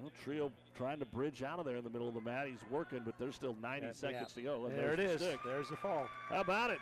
[0.00, 2.46] Well, Trejo trying to bridge out of there in the middle of the mat.
[2.46, 4.42] He's working, but there's still 90 Yeah, seconds yeah.
[4.42, 4.66] to go.
[4.66, 5.20] And There it there's is.
[5.20, 5.40] the stick.
[5.44, 6.06] There's the fall.
[6.28, 6.78] How about it?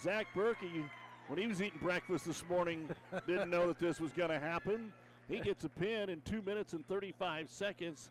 [0.00, 0.84] Zach Berkey,
[1.28, 2.88] when he was eating breakfast this morning,
[3.26, 4.92] didn't know that this was going to happen.
[5.28, 8.10] He gets a pin in two minutes and 35 seconds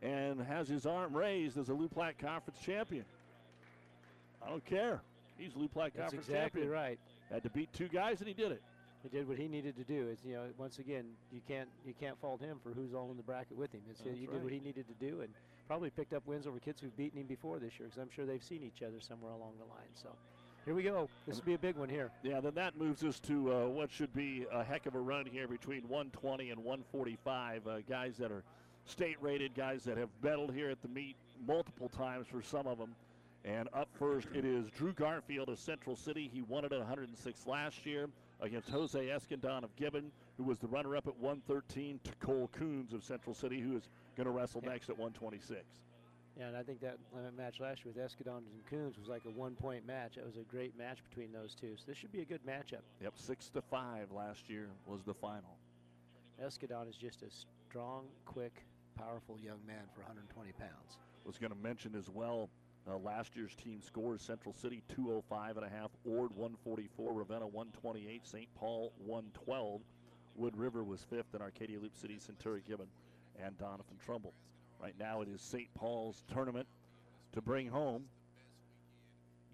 [0.00, 3.04] and has his arm raised as a Lou Platte Conference champion.
[4.44, 5.00] I don't care.
[5.36, 6.70] He's That's Conference exactly champion.
[6.70, 6.98] right.
[7.30, 8.62] Had to beat two guys, and he did it.
[9.04, 10.08] He did what he needed to do.
[10.10, 13.18] It's you know once again you can't you can't fault him for who's all in
[13.18, 13.82] the bracket with him.
[13.90, 14.32] It's, That's he right.
[14.32, 15.28] did what he needed to do and
[15.68, 18.24] probably picked up wins over kids who've beaten him before this year because I'm sure
[18.24, 19.92] they've seen each other somewhere along the line.
[19.92, 20.08] So
[20.64, 21.10] here we go.
[21.26, 22.10] This will be a big one here.
[22.22, 25.26] Yeah, then that moves us to uh, what should be a heck of a run
[25.26, 27.66] here between 120 and 145.
[27.66, 28.42] Uh, guys that are
[28.86, 32.78] state rated, guys that have medaled here at the meet multiple times for some of
[32.78, 32.94] them.
[33.44, 36.30] And up first, it is Drew Garfield of Central City.
[36.32, 38.08] He won it at 106 last year
[38.40, 42.92] against Jose Escandon of Gibbon, who was the runner up at 113, to Cole Coons
[42.92, 44.70] of Central City, who is going to wrestle Yeah.
[44.70, 45.62] next at 126.
[46.36, 49.22] Yeah, and I think that uh, match last year with Escandon and Coons was like
[49.24, 50.16] a one-point match.
[50.16, 51.76] It was a great match between those two.
[51.76, 52.82] So this should be a good matchup.
[53.00, 55.56] Yep, six to five last year was the final.
[56.44, 57.30] Escandon is just a
[57.70, 58.64] strong, quick,
[58.98, 60.98] powerful young man for 120 pounds.
[61.24, 62.48] was going to mention as well
[62.88, 68.26] uh, last year's team scores Central City 205 and a half, Ord 144, Ravenna 128,
[68.26, 68.48] St.
[68.54, 69.80] Paul 112.
[70.36, 72.88] Wood River was fifth, and Arcadia Loup City, Centura Gibbon,
[73.42, 74.34] and Doniphan Trumbull.
[74.82, 75.72] Right now it is St.
[75.74, 76.66] Paul's tournament
[77.32, 78.04] to bring home,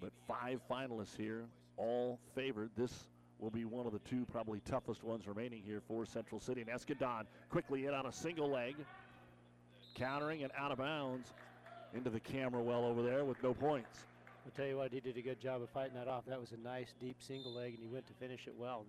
[0.00, 1.44] but five finalists here,
[1.76, 2.70] all favored.
[2.76, 3.06] This
[3.38, 6.62] will be one of the two probably toughest ones remaining here for Central City.
[6.62, 8.74] And Escandon quickly in on a single leg,
[9.94, 11.32] countering and out of bounds
[11.94, 14.04] into the camera well over there with no points.
[14.44, 16.24] I'll tell you what, he did a good job of fighting that off.
[16.26, 18.84] That was a nice deep single leg, and he went to finish it well.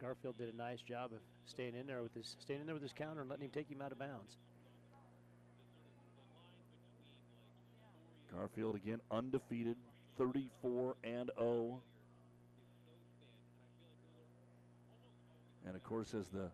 [0.00, 2.82] Garfield did a nice job of staying in there with his staying in there with
[2.82, 4.36] his counter and letting him take him out of bounds.
[8.34, 9.76] Garfield again undefeated,
[10.18, 11.80] 34 and 0.
[15.66, 16.50] And of course, as the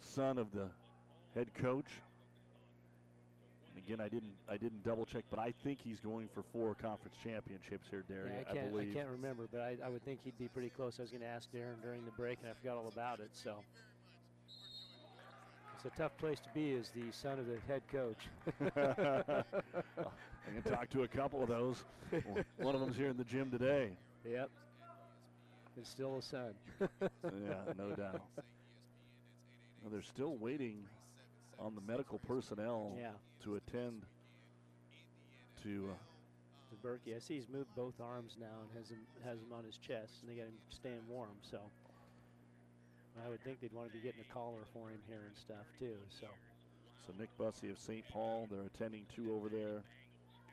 [0.00, 0.68] son of the
[1.34, 1.86] head coach.
[3.90, 7.16] Again, I didn't I didn't double check, but I think he's going for four conference
[7.24, 8.30] championships here, Derry.
[8.32, 8.94] Yeah, I can't, believe.
[8.94, 10.94] can't remember, but I, I would think he'd be pretty close.
[11.00, 13.30] I was going to ask Darren during the break, and I forgot all about it.
[13.32, 13.56] So
[15.74, 18.28] it's a tough place to be as the son of the head coach.
[18.76, 21.82] I can talk to a couple of those.
[22.58, 23.90] One of them's here in the gym today.
[24.24, 24.50] Yep.
[25.76, 26.54] It's still a son.
[26.80, 28.22] yeah, no doubt.
[29.82, 30.84] Well, they're still waiting
[31.60, 33.12] on the medical personnel Yeah.
[33.44, 34.06] to attend
[35.62, 35.90] to.
[35.92, 35.94] Uh,
[36.70, 37.16] to Berkey.
[37.16, 40.22] I see he's moved both arms now and has him has him on his chest,
[40.22, 41.36] and they got him staying warm.
[41.42, 41.58] So
[43.24, 45.66] I would think they'd want to be getting a collar for him here and stuff
[45.78, 45.96] too.
[46.20, 46.28] So
[47.06, 48.06] so Nick Bussey of St.
[48.08, 49.82] Paul, they're attending two over there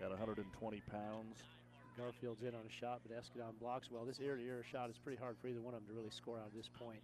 [0.01, 1.37] at 120 pounds.
[1.97, 4.05] Garfield's in on a shot, but Escandon blocks well.
[4.05, 6.45] This ear-to-ear shot is pretty hard for either one of them to really score out
[6.45, 7.01] at this point.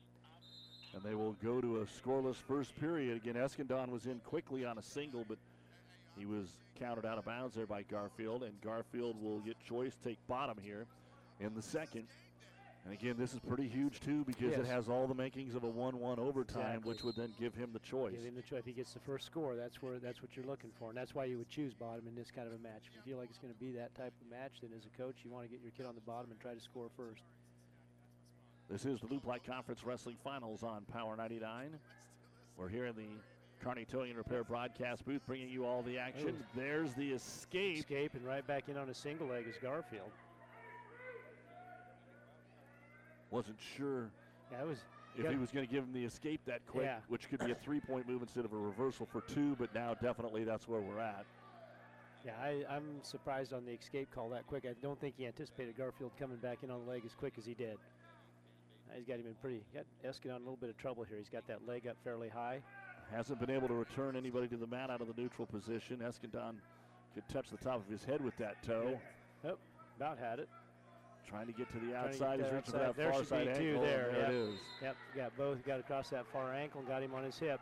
[0.93, 3.17] And they will go to a scoreless first period.
[3.17, 5.37] Again, Escandon was in quickly on a single, but
[6.17, 6.47] he was
[6.79, 8.43] counted out of bounds there by Garfield.
[8.43, 10.85] And Garfield will get choice, take bottom here
[11.39, 12.05] in the second.
[12.85, 14.59] And again, this is pretty huge too because Yes.
[14.59, 16.89] it has all the makings of a 1-1 overtime, Exactly.
[16.93, 18.11] which would then give him the choice.
[18.11, 18.59] Give him the choice.
[18.59, 21.15] If he gets the first score, that's where that's what you're looking for, and that's
[21.15, 22.83] why you would choose bottom in this kind of a match.
[22.89, 24.89] If you feel like it's going to be that type of match, then as a
[25.01, 27.23] coach, you want to get your kid on the bottom and try to score first.
[28.73, 31.69] This is the Loup Platte Conference Wrestling Finals on Power 99.
[32.57, 33.05] We're here in the
[33.63, 36.29] Kearney Towing and Repair broadcast booth bringing you all the action.
[36.29, 36.45] Ooh.
[36.55, 37.77] There's the escape.
[37.77, 40.09] Escape and right back in on a single leg is Garfield.
[43.29, 44.09] Wasn't sure
[44.51, 44.79] Yeah, was
[45.19, 46.97] if he was going to give him the escape that quick, Yeah.
[47.09, 49.93] which could be a three point move instead of a reversal for two, but now
[49.93, 51.25] definitely that's where we're at.
[52.25, 54.65] Yeah, I, I'm surprised on the escape call that quick.
[54.67, 57.45] I don't think he anticipated Garfield coming back in on the leg as quick as
[57.45, 57.77] he did.
[58.95, 61.17] He's got him in pretty, got Eskin on a little bit of trouble here.
[61.17, 62.61] He's got that leg up fairly high.
[63.11, 65.97] Hasn't been able to return anybody to the mat out of the neutral position.
[65.97, 66.55] Escandon
[67.13, 68.99] could touch the top of his head with that toe.
[69.43, 69.57] Yep,
[69.97, 70.49] about had it.
[71.27, 72.39] Trying to get to the Trying to outside.
[72.39, 73.81] He's reaching for that There far should side ankle.
[73.81, 74.29] there, there yep.
[74.29, 74.59] it is.
[74.81, 75.65] Yep, got both.
[75.65, 77.59] Got across that far ankle and got him on his hip.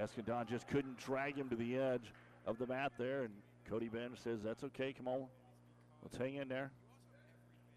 [0.00, 2.12] Escandon just couldn't drag him to the edge
[2.46, 3.32] of the mat there, and
[3.68, 5.26] Cody Bench says, That's okay, come on.
[6.02, 6.70] Let's hang in there.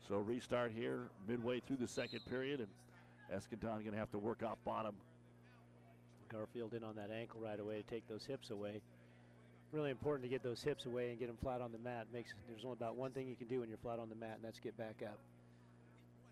[0.08, 2.70] So restart here midway through the second period, and
[3.40, 4.96] Escandon going to have to work off bottom.
[6.32, 8.82] Garfield in on that ankle right away to take those hips away.
[9.72, 12.08] Really important to get those hips away and get them flat on the mat.
[12.14, 14.36] Makes there's only about one thing you can do when you're flat on the mat,
[14.36, 15.20] and that's get back up.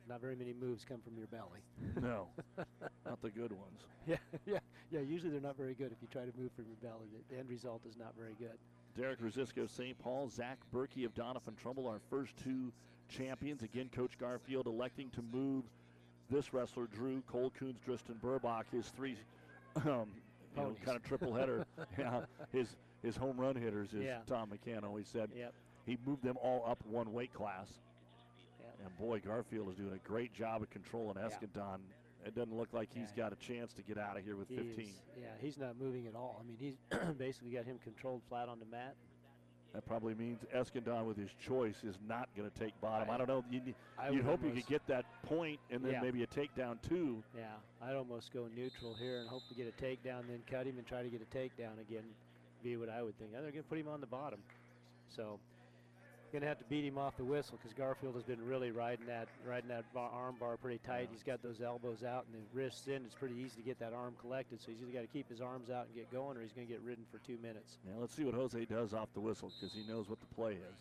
[0.10, 1.62] Not very many moves come from your belly.
[2.01, 2.27] No,
[3.06, 3.82] not the good ones.
[4.08, 4.60] Yeah, yeah,
[4.91, 5.01] yeah.
[5.01, 7.08] Usually they're not very good if you try to move from your belly.
[7.12, 8.57] The, the end result is not very good.
[8.97, 9.97] Derek Rosisco of St.
[9.99, 12.72] Paul, Zach Berkey of Doniphan Trumbull, our first two
[13.10, 13.64] champions.
[13.64, 15.64] Again, Coach Garfield electing to move
[16.30, 19.18] this wrestler, Drew Cole Coons, Tristan Burbach, his three,
[19.78, 20.08] um,
[20.55, 21.66] you know, kind of triple header.
[21.97, 24.20] yeah, his his home run hitters, as Yeah.
[24.28, 25.30] Tom McCann always said.
[25.36, 25.53] Yep.
[25.86, 27.68] he moved them all up one weight class.
[28.84, 31.80] And boy, Garfield is doing a great job of controlling Escandon.
[32.26, 34.66] It doesn't look like he's got a chance to get out of here with 15.
[34.76, 36.39] He's- yeah, he's not moving at all.
[36.43, 36.76] I mean, he's
[37.18, 38.95] basically got him controlled flat on the mat.
[39.74, 43.09] That probably means Escandon, with his choice, is not going to take bottom.
[43.09, 43.43] I, I- don't know.
[43.51, 43.76] You'd
[44.09, 46.01] would hope you could get that point and then Yeah.
[46.01, 47.24] maybe a takedown too.
[47.36, 47.51] Yeah,
[47.82, 50.88] I'd almost go neutral here and hope to get a takedown, then cut him and
[50.88, 52.03] try to get a takedown again.
[52.63, 53.32] Be what I would think.
[53.32, 54.39] They're going to put him on the bottom,
[55.15, 55.39] so
[56.32, 59.05] going to have to beat him off the whistle because Garfield has been really riding
[59.07, 61.09] that riding that bar, arm bar pretty tight.
[61.11, 63.05] He's got those elbows out and the wrists in.
[63.05, 65.41] It's pretty easy to get that arm collected, so he's either got to keep his
[65.41, 67.78] arms out and get going, or he's going to get ridden for two minutes.
[67.86, 70.53] Now let's see what Jose does off the whistle because he knows what the play
[70.53, 70.78] is.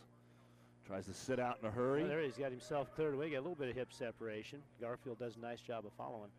[0.86, 2.04] Tries to sit out in a hurry.
[2.04, 3.30] Oh, there he's got himself cleared away.
[3.30, 4.60] Got a little bit of hip separation.
[4.80, 6.30] Garfield does a nice job of following.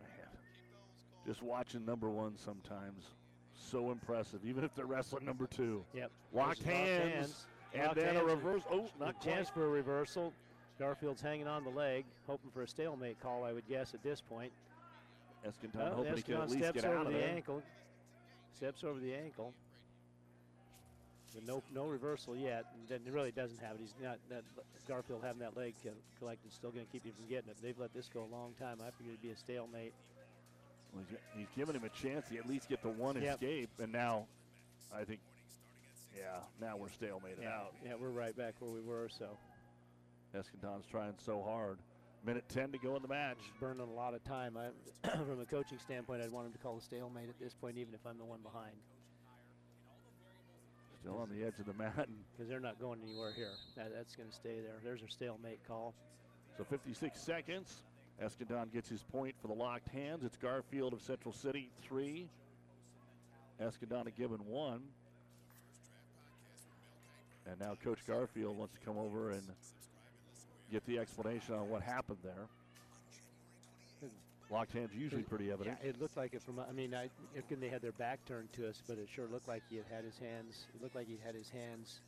[0.00, 0.28] Man,
[1.26, 3.04] Just watching number one sometimes.
[3.58, 5.84] So impressive, even if they're wrestling number two.
[5.94, 6.10] Yep.
[6.32, 7.46] Locked There's hands.
[7.74, 8.26] And Locked then a hands.
[8.30, 8.62] reverse.
[8.70, 10.32] Oh, not A chance for a reversal.
[10.78, 14.20] Garfield's hanging on the leg, hoping for a stalemate call, I would guess, at this
[14.20, 14.52] point.
[15.46, 17.28] Escandon Well, hoping he can at least steps get over out of the there.
[17.28, 17.62] ankle.
[18.54, 19.52] Steps over the ankle.
[21.34, 22.64] But no, no reversal yet.
[22.74, 23.80] And then he really doesn't have it.
[23.80, 24.18] He's not.
[24.30, 24.42] That
[24.88, 27.56] Garfield having that leg co- collected, still going to keep him from getting it.
[27.62, 28.78] They've let this go a long time.
[28.80, 29.92] I figured it'd be a stalemate.
[30.92, 33.34] Well, he's, he's giving him a chance to at least get the one Yep.
[33.42, 34.26] escape, and now
[34.94, 35.20] I think,
[36.16, 37.74] yeah, now we're stalemated Yeah, out.
[37.84, 39.08] yeah, we're right back where we were.
[39.08, 39.36] So
[40.34, 41.78] Escandon's trying so hard.
[42.24, 43.38] Minute 10 to go in the match.
[43.60, 44.56] burning a lot of time.
[44.56, 44.70] I,
[45.16, 47.94] from a coaching standpoint, I'd want him to call a stalemate at this point, even
[47.94, 48.74] if I'm the one behind,
[51.00, 51.94] Still on the edge of the mat.
[52.36, 53.52] because they're not going anywhere here.
[53.76, 54.80] That, that's going to stay there.
[54.82, 55.94] There's a stalemate call.
[56.56, 57.82] So 56 seconds.
[58.22, 60.24] Escandon gets his point for the locked hands.
[60.24, 62.28] It's Garfield of Central City, three.
[63.60, 64.82] Escandon a given one.
[67.46, 69.42] And now Coach Garfield wants to come over and
[70.70, 72.48] get the explanation on what happened there.
[74.50, 75.78] Locked hands usually pretty evident.
[75.82, 76.58] Yeah, it looked like it from.
[76.58, 79.46] I mean, I, again, they had their back turned to us, but it sure looked
[79.46, 80.66] like he had had his hands.
[80.74, 82.00] It looked like he had his hands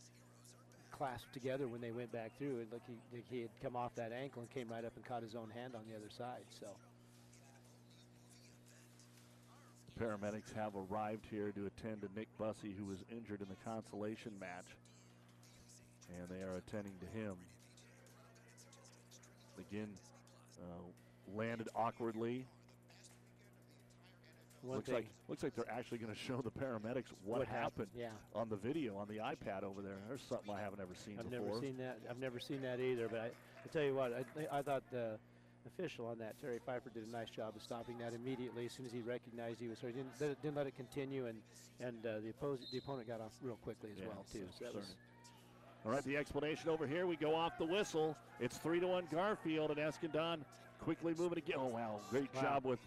[1.00, 2.58] clasped together when they went back through.
[2.58, 5.22] It looked he, he had come off that ankle and came right up and caught
[5.22, 6.44] his own hand on the other side.
[6.60, 6.66] So
[9.86, 13.56] the Paramedics have arrived here to attend to Nick Bussey, who was injured in the
[13.64, 14.66] consolation match.
[16.18, 17.34] And they are attending to him.
[19.70, 19.88] Again,
[20.60, 22.44] uh, landed awkwardly.
[24.62, 27.48] One looks thing- like looks like they're actually going to show the paramedics what, What
[27.48, 28.10] happened, yeah.
[28.34, 29.96] on the video on the iPad over there.
[30.08, 31.46] There's something I haven't ever seen I've before.
[31.48, 31.98] never seen that.
[32.10, 33.08] I've never seen that either.
[33.08, 35.18] But I, I tell you what, I, I thought the
[35.66, 38.84] official on that, Terry Pfeiffer, did a nice job of stopping that immediately as soon
[38.86, 39.92] as he recognized he was hurt.
[39.94, 41.38] He didn't, let it- didn't let it continue, and
[41.80, 44.44] and uh, the oppos- the opponent got off real quickly as Yeah, well too.
[44.58, 44.94] So that was,
[45.86, 47.06] All right, the explanation over here.
[47.06, 48.14] We go off the whistle.
[48.38, 50.40] It's three to one Garfield and Escandon
[50.82, 51.56] quickly moving again.
[51.58, 52.42] Oh wow, great Wow.
[52.42, 52.80] job with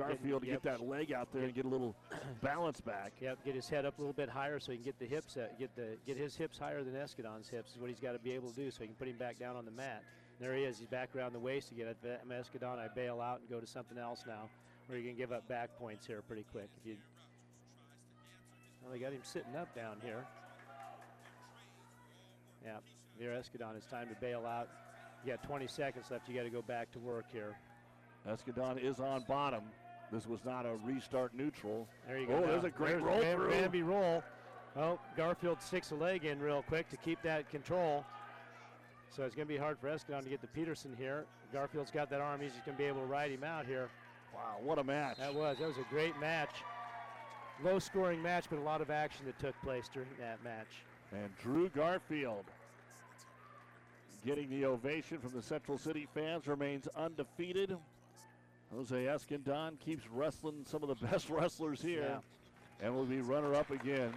[0.00, 0.62] Garfield to yep.
[0.62, 1.94] get that leg out there and get a little
[2.42, 3.12] balance back.
[3.20, 5.36] Yep, get his head up a little bit higher so he can get the hips,
[5.36, 8.18] uh, get the get his hips higher than Escandon's hips is what he's got to
[8.18, 10.02] be able to do so he can put him back down on the mat.
[10.40, 10.78] There he is.
[10.78, 11.88] He's back around the waist again.
[11.88, 14.48] At I'm Escandon, I bail out and go to something else now,
[14.86, 16.68] where you can give up back points here pretty quick.
[16.80, 16.96] If you,
[18.82, 20.24] well, they got him sitting up down here.
[22.64, 22.78] Yeah,
[23.18, 24.68] Vera Escandon, it's time to bail out.
[25.24, 26.26] You got 20 seconds left.
[26.26, 27.54] You got to go back to work here.
[28.26, 29.62] Escandon is on bottom.
[30.12, 31.86] This was not a restart neutral.
[32.06, 32.34] There you go.
[32.34, 32.46] Oh, now.
[32.46, 33.48] there's a great There's roll through.
[33.48, 34.22] Granby roll.
[34.76, 38.04] Oh, Garfield sticks a leg in real quick to keep that control.
[39.14, 41.24] So it's going to be hard for Escandon to get to Peterson here.
[41.52, 42.40] Garfield's got that arm.
[42.40, 43.88] He's just going to be able to ride him out here.
[44.32, 45.18] Wow, what a match.
[45.18, 45.58] That was.
[45.58, 46.50] That was a great match.
[47.62, 50.68] Low scoring match, but a lot of action that took place during that match.
[51.12, 52.44] And Drew Garfield
[54.24, 57.76] getting the ovation from the Central City fans remains undefeated.
[58.74, 62.18] Jose Escandon keeps wrestling some of the best wrestlers here
[62.82, 64.12] and will be runner up again.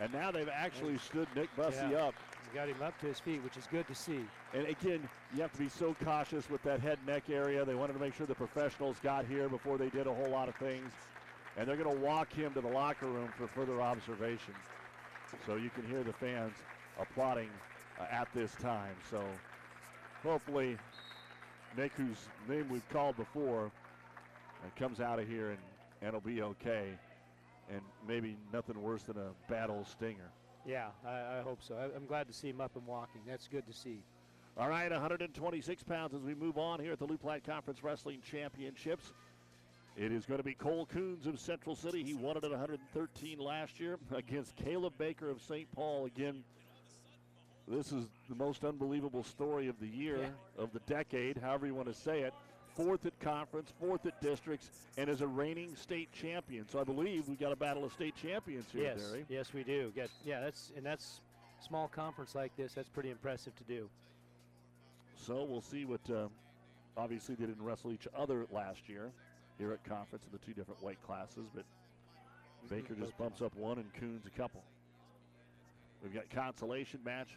[0.00, 2.06] And now they've actually stood Nick Bussey Yeah.
[2.06, 2.14] up.
[2.54, 4.20] Got him up to his feet, which is good to see.
[4.52, 7.64] And again, you have to be so cautious with that head neck area.
[7.64, 10.50] They wanted to make sure the professionals got here before they did a whole lot
[10.50, 10.90] of things.
[11.56, 14.52] And they're going to walk him to the locker room for further observation.
[15.46, 16.52] So you can hear the fans
[17.00, 17.48] applauding
[17.98, 18.96] uh, at this time.
[19.10, 19.22] So
[20.22, 20.76] hopefully,
[21.74, 22.18] Nick, whose
[22.50, 23.70] name we've called before,
[24.62, 25.58] uh, comes out of here and,
[26.02, 26.88] and will be okay.
[27.70, 30.30] And maybe nothing worse than a bad old stinger.
[30.66, 31.74] Yeah, I, I hope so.
[31.74, 33.22] I, I'm glad to see him up and walking.
[33.26, 34.02] That's good to see.
[34.58, 38.20] All right, 126 pounds as we move on here at the Lou Platte Conference Wrestling
[38.28, 39.12] Championships.
[39.96, 42.02] It is going to be Cole Coons of Central City.
[42.02, 45.70] He won it at 113 last year against Caleb Baker of St.
[45.74, 46.06] Paul.
[46.06, 46.44] Again,
[47.68, 51.88] This is the most unbelievable story of the year, of the decade, however you want
[51.88, 52.34] to say it.
[52.76, 56.66] Fourth at conference, fourth at districts, and is a reigning state champion.
[56.68, 59.26] So I believe we got a battle of state champions here, yes, Derry.
[59.28, 59.92] yes, we do.
[59.94, 61.20] Get, yeah, that's and that's
[61.60, 62.72] small conference like this.
[62.72, 63.88] That's pretty impressive to do.
[65.16, 66.00] So we'll see what.
[66.10, 66.28] Uh,
[66.96, 69.10] obviously, they didn't wrestle each other last year
[69.58, 71.64] here at conference in the two different weight classes, but
[72.70, 74.62] Baker just bumps up one and Coons a couple.
[76.02, 77.28] We've got consolation match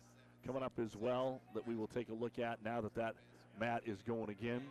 [0.46, 3.16] coming up as well that we will take a look at now that that
[3.60, 4.62] mat is going again.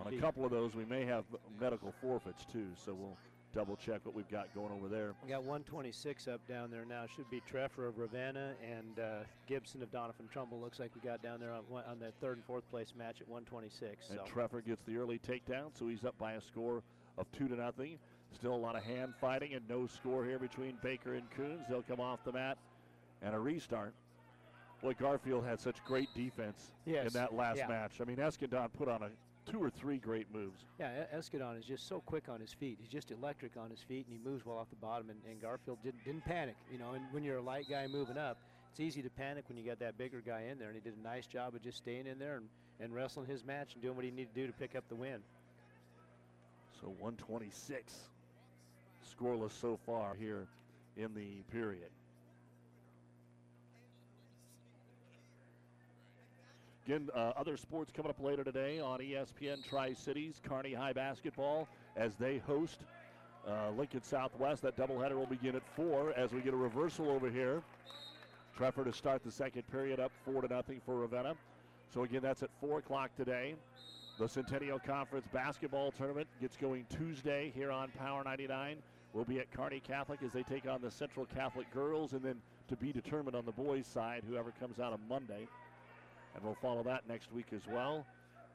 [0.00, 1.24] On a couple of those, we may have
[1.60, 3.16] medical forfeits too, so we'll
[3.52, 5.12] double check what we've got going over there.
[5.24, 7.04] We got 126 up down there now.
[7.14, 10.60] Should be Treffer of Ravenna and uh, Gibson of Donovan Trumbull.
[10.60, 13.20] Looks like we got down there on, one- on that third and fourth place match
[13.20, 14.10] at 126.
[14.10, 16.82] And So Treffer gets the early takedown, so he's up by a score
[17.18, 17.98] of two to nothing.
[18.32, 21.62] Still a lot of hand fighting and no score here between Baker and Coons.
[21.68, 22.56] They'll come off the mat
[23.22, 23.92] and a restart.
[24.80, 27.66] Boy, Garfield had such great defense Yes, in that last yeah.
[27.66, 28.00] match.
[28.00, 29.10] I mean, Escandon put on a
[29.50, 30.64] two or three great moves.
[30.78, 32.78] yeah, Escandon is just so quick on his feet.
[32.80, 35.10] He's just electric on his feet, and he moves well off the bottom.
[35.10, 36.56] And, and Garfield didn't didn't panic.
[36.72, 38.38] You know, and when you're a light guy moving up,
[38.70, 40.68] it's easy to panic when you got that bigger guy in there.
[40.68, 42.46] And he did a nice job of just staying in there and,
[42.80, 44.94] and wrestling his match and doing what he needed to do to pick up the
[44.94, 45.20] win.
[46.80, 47.92] So 126
[49.18, 50.46] scoreless so far here
[50.96, 51.90] in the period.
[56.86, 61.68] Again, uh, other sports coming up later today on ESPN Tri Cities, Kearney High Basketball
[61.96, 62.80] as they host
[63.46, 64.62] uh, Lincoln Southwest.
[64.62, 67.62] That doubleheader will begin at 4 as we get a reversal over here.
[68.58, 71.34] Treffer to start the second period up 4 to nothing for Ravenna.
[71.92, 73.54] So again, that's at 4 o'clock today.
[74.18, 78.76] The Centennial Conference basketball tournament gets going Tuesday here on Power 99.
[79.12, 82.36] We'll be at Kearney Catholic as they take on the Central Catholic girls, and then
[82.68, 85.48] to be determined on the boys' side, whoever comes out on Monday.
[86.34, 88.06] And we'll follow that next week as well.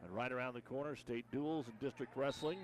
[0.03, 2.59] And right around the corner, state duels and district wrestling.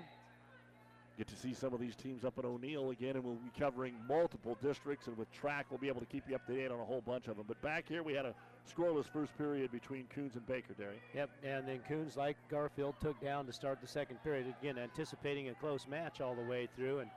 [1.18, 3.94] Get to see some of these teams up in O'Neill again, and we'll be covering
[4.08, 5.08] multiple districts.
[5.08, 7.02] And with track, we'll be able to keep you up to date on a whole
[7.02, 7.44] bunch of them.
[7.46, 8.34] But back here, we had a
[8.74, 11.00] scoreless first period between Coons and Baker, Derry.
[11.14, 14.52] Yep, and then Coons, like Garfield, took down to start the second period.
[14.62, 17.10] Again, anticipating a close match all the way through, and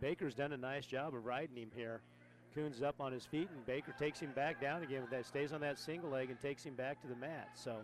[0.00, 2.00] Baker's done a nice job of riding him here.
[2.54, 5.52] Coons up on his feet, and Baker takes him back down again with that, stays
[5.52, 7.48] on that single leg and takes him back to the mat.
[7.54, 7.76] So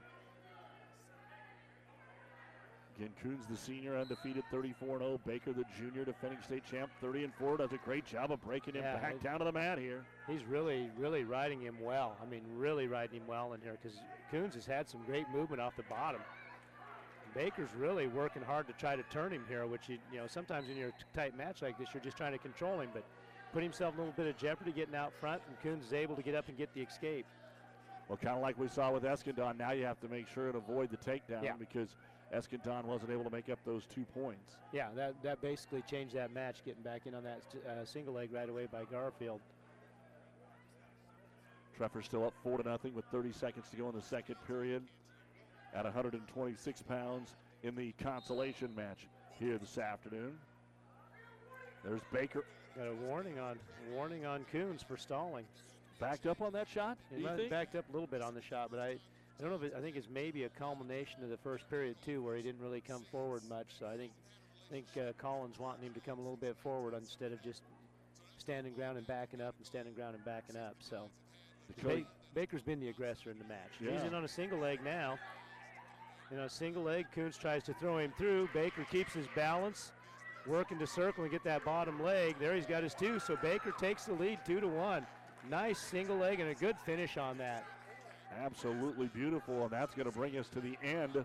[2.99, 5.21] Again, Coons, the senior, undefeated, 34 0.
[5.25, 7.59] Baker, the junior, defending state champ, 30 and 4.
[7.59, 10.05] Does a great job of breaking him Yeah, back down to the mat here.
[10.27, 12.17] he's really, really riding him well.
[12.21, 14.01] I mean, really riding him well in here because
[14.33, 16.21] Coons has had some great movement off the bottom.
[17.35, 20.69] Baker's really working hard to try to turn him here, which you, you know sometimes
[20.69, 23.05] in your tight match like this, you're just trying to control him, but
[23.53, 26.17] put himself in a little bit of jeopardy getting out front, and Coons is able
[26.17, 27.27] to get up and get the escape.
[28.09, 30.59] Well, kind of like we saw with Escandon, now you have to make sure to
[30.59, 31.53] avoid the takedown Yeah.
[31.59, 31.95] because
[32.35, 34.57] Escandon wasn't able to make up those two points.
[34.73, 38.33] Yeah, that that basically changed that match, getting back in on that uh, single leg
[38.33, 39.41] right away by Garfield.
[41.79, 44.83] Treffer still up 4 to nothing with 30 seconds to go in the second period
[45.75, 49.07] at 126 pounds in the consolation match
[49.39, 50.33] here this afternoon.
[51.85, 52.45] There's Baker
[52.79, 53.59] Got a warning on
[53.93, 55.45] warning on Coons for stalling.
[55.99, 56.97] backed up on that shot.
[57.11, 57.51] He do you might have think?
[57.51, 59.75] backed up a little bit on the shot, but I, I don't know if it,
[59.77, 62.81] I think it's maybe a culmination of the first period too, where he didn't really
[62.81, 63.67] come forward much.
[63.79, 64.13] So I think,
[64.71, 67.63] I think uh, Collins wanting him to come a little bit forward instead of just
[68.39, 70.77] standing ground and backing up and standing ground and backing up.
[70.79, 71.09] So
[71.83, 72.05] Ba-
[72.35, 73.73] Baker's been the aggressor in the match.
[73.81, 75.19] He's in on a single leg now.
[76.31, 78.51] In a single leg, Coons tries to throw him through.
[78.53, 79.93] Baker keeps his balance,
[80.49, 82.37] working to circle and get that bottom leg.
[82.39, 83.19] There he's got his two.
[83.19, 85.07] So Baker takes the lead two to one.
[85.51, 87.65] Nice single leg and a good finish on that.
[88.43, 91.25] Absolutely beautiful, and that's going to bring us to the end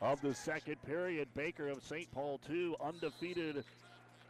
[0.00, 1.28] of the second period.
[1.34, 2.10] Baker of St.
[2.12, 3.64] Paul 2, undefeated.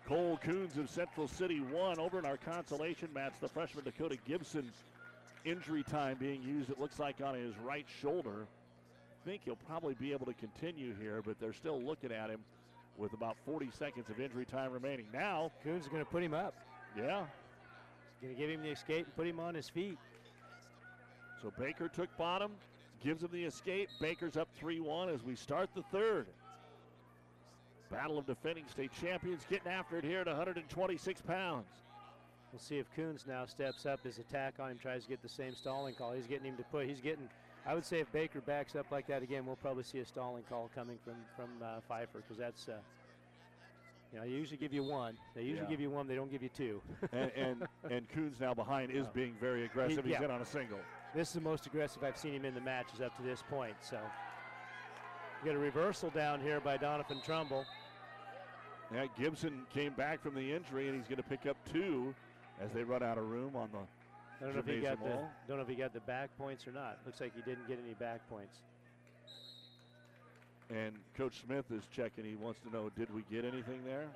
[0.06, 1.98] Cole Coons of Central City 1.
[1.98, 4.70] Over in our consolation match, the freshman Dakota Gibson
[5.44, 8.46] injury time being used, it looks like on his right shoulder.
[8.46, 12.40] I think he'll probably be able to continue here, but they're still looking at him
[12.96, 15.06] with about 40 seconds of injury time remaining.
[15.12, 16.54] Now, Coons is going to put him up.
[16.96, 17.24] yeah,
[18.20, 19.98] He's Going to give him the escape and put him on his feet.
[21.42, 22.52] So Baker took bottom,
[23.02, 23.88] gives him the escape.
[24.00, 26.26] Baker's up 3 1 as we start the third.
[27.90, 31.66] Battle of defending state champions getting after it here at 126 pounds.
[32.50, 35.28] We'll see if Coons now steps up his attack on him, tries to get the
[35.28, 36.12] same stalling call.
[36.12, 36.86] He's getting him to put.
[36.86, 37.28] He's getting.
[37.66, 40.42] I would say if Baker backs up like that again, we'll probably see a stalling
[40.48, 42.68] call coming from from uh, Pfeiffer because that's.
[42.68, 42.72] Uh,
[44.12, 45.16] you know, they usually give you one.
[45.34, 45.70] They usually Yeah.
[45.70, 46.06] give you one.
[46.06, 46.80] They don't give you two.
[47.12, 50.04] And, and, and Coons now behind is being very aggressive.
[50.04, 50.26] He- He's yeah.
[50.26, 50.78] in on a single.
[51.16, 53.74] this is the most aggressive I've seen him in the matches up to this point.
[53.80, 53.98] So
[55.42, 57.64] we got a reversal down here by Doniphan Trumbull.
[58.94, 62.14] Yeah, Gibson came back from the injury, and he's going to pick up two
[62.60, 63.78] as they run out of room on the.
[64.40, 65.18] I don't know if he got the
[65.48, 66.98] don't know if he got the back points or not.
[67.06, 68.58] Looks like he didn't get any back points.
[70.70, 72.24] And Coach Smith is checking.
[72.24, 74.06] He wants to know, did we get anything there?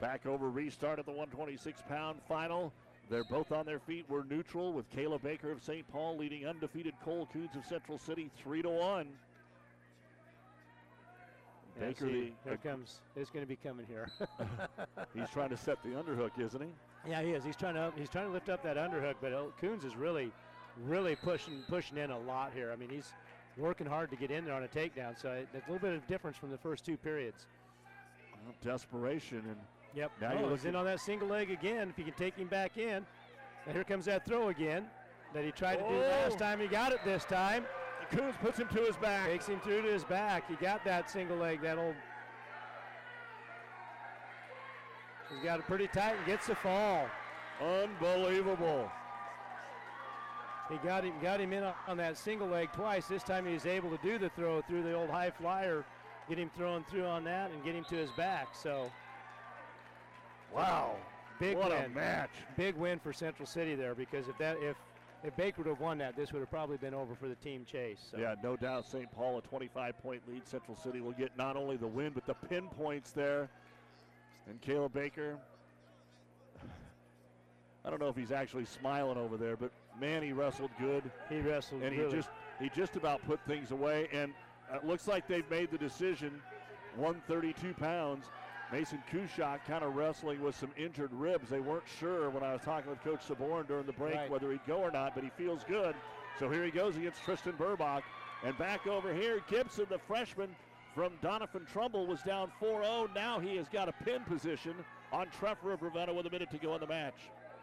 [0.00, 2.72] Back over restart at the 126 pound final.
[3.08, 4.04] They're both on their feet.
[4.08, 5.86] We're neutral with Caleb Baker of St.
[5.88, 9.06] Paul leading undefeated Cole Coons of Central City 3 to 1.
[11.78, 13.00] Yeah, Baker, see, the, here comes.
[13.16, 14.08] It's going to be coming here.
[15.14, 16.68] he's trying to set the underhook, isn't he?
[17.08, 17.44] Yeah, he is.
[17.44, 20.30] He's trying to he's trying to lift up that underhook, but Coons is really,
[20.84, 22.70] really pushing pushing in a lot here.
[22.72, 23.12] I mean, he's
[23.56, 25.20] working hard to get in there on a takedown.
[25.20, 27.46] So it- it's a little bit of difference from the first two periods.
[28.44, 29.58] Well, desperation and
[29.94, 30.10] Yep.
[30.20, 31.90] Now oh, he's in on that single leg again.
[31.90, 33.04] If he can take him back in.
[33.66, 34.86] And here comes that throw again
[35.34, 35.98] that he tried to do oh!
[36.00, 36.38] last Oh.
[36.38, 36.60] time.
[36.60, 37.66] He got it this time.
[38.10, 39.26] Coons puts him to his back.
[39.28, 40.48] Takes him through to his back.
[40.48, 41.94] He got that single leg, that old.
[45.32, 47.06] He's got it pretty tight and gets the fall.
[47.60, 48.90] Unbelievable.
[50.70, 53.06] He got him, got him in on- that single leg twice.
[53.06, 55.84] This time he was able to do the throw through the old high flyer,
[56.28, 58.48] get him thrown through on that, and get him to his back.
[58.54, 58.90] So
[60.52, 60.96] Wow.
[61.38, 61.84] big what win.
[61.84, 62.30] a match.
[62.56, 64.76] Big win for Central City there because if that if
[65.24, 67.64] if Baker would have won that, this would have probably been over for the team
[67.64, 68.08] chase.
[68.10, 68.16] So.
[68.18, 69.08] Yeah, no doubt St.
[69.12, 70.44] Paul, a 25 point lead.
[70.48, 73.48] Central City will get not only the win, but the pinpoints there.
[74.48, 75.38] And Caleb Baker,
[77.84, 79.70] I don't know if he's actually smiling over there, but
[80.00, 81.02] man, he wrestled good.
[81.28, 82.28] He wrestled And he just
[82.60, 84.08] he just about put things away.
[84.12, 84.32] And
[84.72, 86.40] it looks like they've made the decision
[86.96, 88.26] 132 pounds.
[88.70, 91.50] Mason Kushak kind of wrestling with some injured ribs.
[91.50, 94.30] They weren't sure when I was talking with Coach Saborn during the break Right.
[94.30, 95.94] whether he'd go or not, but he feels good.
[96.38, 98.02] So here he goes against Tristan Burbach.
[98.44, 100.48] And back over here, Gibson, the freshman
[100.94, 103.10] from Doniphan Trumbull, was down 4 0.
[103.14, 104.74] Now he has got a pin position
[105.12, 107.14] on Treffer of Ravenna with a minute to go in the match.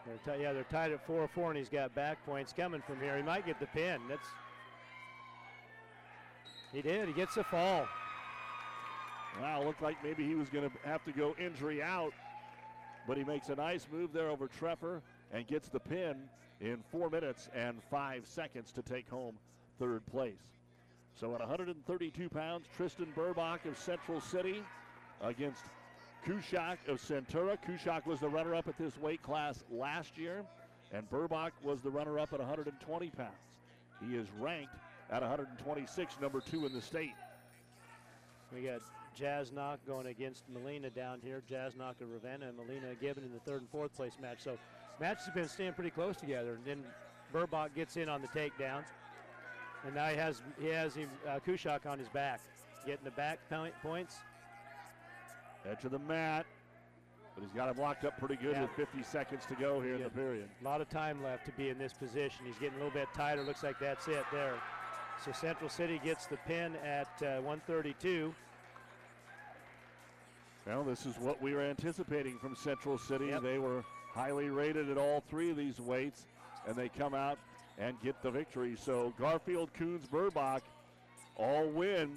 [0.05, 2.99] They're ti- yeah, they're tied at 4 4, and he's got back points coming from
[2.99, 3.15] here.
[3.17, 4.01] He might get the pin.
[4.07, 4.27] That's.
[6.73, 7.07] He did.
[7.07, 7.87] He gets the fall.
[9.41, 12.13] Wow, looked like maybe he was going to have to go injury out,
[13.07, 15.01] but he makes a nice move there over Treffer
[15.31, 16.15] and gets the pin
[16.59, 19.35] in four minutes and five seconds to take home
[19.79, 20.58] third place.
[21.19, 24.63] So at 132 pounds, Tristan Burbach of Central City
[25.21, 25.63] against
[26.25, 27.57] Kushak of Centura.
[27.67, 30.45] Kushak was the runner-up at this weight class last year,
[30.93, 33.33] and Burbach was the runner-up at 120 pounds.
[34.07, 34.75] He is ranked
[35.11, 37.15] at 126, number two in the state.
[38.53, 38.79] We got
[39.19, 41.43] Jasnock going against Molina down here.
[41.51, 44.37] Jasnock of Ravenna and Molina Gibbon in the third and fourth place match.
[44.41, 44.57] So
[45.01, 46.53] matches have been staying pretty close together.
[46.53, 46.83] And then
[47.33, 48.83] Burbach gets in on the takedown.
[49.85, 52.41] And now he has he has him uh, Kushak on his back,
[52.85, 54.17] getting the back point, points.
[55.69, 56.45] Edge of the mat.
[57.35, 58.63] But he's got him locked up pretty good Yeah.
[58.63, 60.49] with 50 seconds to go here in the period.
[60.61, 62.45] A lot of time left to be in this position.
[62.45, 63.43] He's getting a little bit tighter.
[63.43, 64.55] Looks like that's it there.
[65.23, 68.33] So Central City gets the pin at uh, 132.
[70.65, 73.27] Well, this is what we were anticipating from Central City.
[73.27, 73.41] Yep.
[73.43, 76.25] They were highly rated at all three of these weights,
[76.67, 77.37] and they come out
[77.79, 78.75] and get the victory.
[78.79, 80.61] So Garfield, Coons, Burbach
[81.35, 82.11] all win.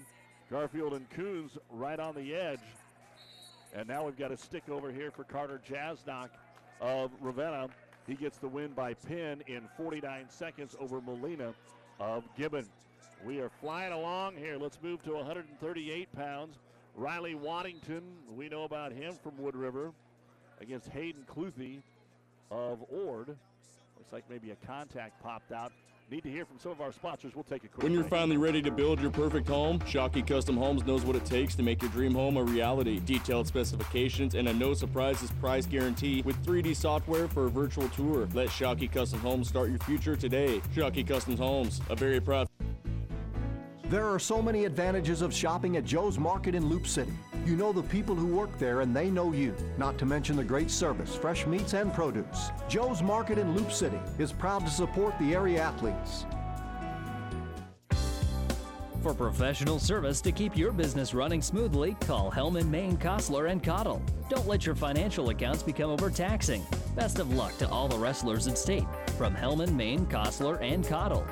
[0.50, 2.60] Garfield and Coons right on the edge.
[3.74, 6.28] And now we've got a stick over here for Carter Jasnock
[6.80, 7.68] of Ravenna.
[8.06, 11.54] He gets the win by pin in 49 seconds over Molina
[12.00, 12.66] of Gibbon.
[13.24, 14.58] We are flying along here.
[14.58, 16.58] Let's move to 138 pounds.
[16.96, 18.02] Riley Waddington,
[18.36, 19.92] we know about him from Wood River
[20.60, 21.80] against Hayden Cluthy
[22.50, 23.36] of Ord.
[24.02, 25.70] Looks like maybe a contact popped out.
[26.10, 27.36] Need to hear from some of our sponsors.
[27.36, 28.10] We'll take a quick When you're break.
[28.10, 31.62] finally ready to build your perfect home, Shockey Custom Homes knows what it takes to
[31.62, 32.98] make your dream home a reality.
[32.98, 38.28] Detailed specifications and a no surprises price guarantee with 3D software for a virtual tour.
[38.34, 40.60] Let Shockey Custom Homes start your future today.
[40.74, 42.48] Shockey Custom Homes, a very proud
[43.84, 47.12] There are so many advantages of shopping at Joe's Market in Loup City.
[47.44, 50.44] You know the people who work there and they know you, not to mention the
[50.44, 52.50] great service, fresh meats, and produce.
[52.68, 56.24] Joe's Market in Loup City is proud to support the area athletes.
[59.02, 64.00] For professional service to keep your business running smoothly, call Hellman, Maine, Kostler, and Cottle.
[64.30, 66.64] Don't let your financial accounts become overtaxing.
[66.94, 68.86] Best of luck to all the wrestlers in state
[69.18, 71.26] from Hellman, Maine, Kostler, and Cottle.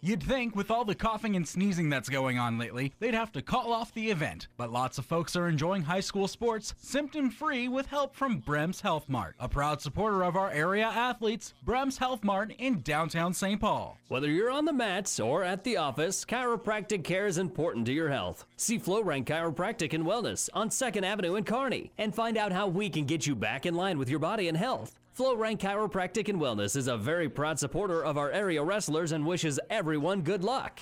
[0.00, 3.42] You'd think with all the coughing and sneezing that's going on lately, they'd have to
[3.42, 4.46] call off the event.
[4.56, 8.80] But lots of folks are enjoying high school sports symptom free with help from Brems
[8.80, 13.60] Health Mart, a proud supporter of our area athletes, Brems Health Mart in downtown St.
[13.60, 13.98] Paul.
[14.06, 18.10] Whether you're on the mats or at the office, chiropractic care is important to your
[18.10, 18.46] health.
[18.56, 22.88] See FlowRank Chiropractic and Wellness on 2nd Avenue in Kearney and find out how we
[22.88, 24.96] can get you back in line with your body and health.
[25.18, 29.58] FlowRank Chiropractic and Wellness is a very proud supporter of our area wrestlers and wishes
[29.68, 30.78] everyone good luck.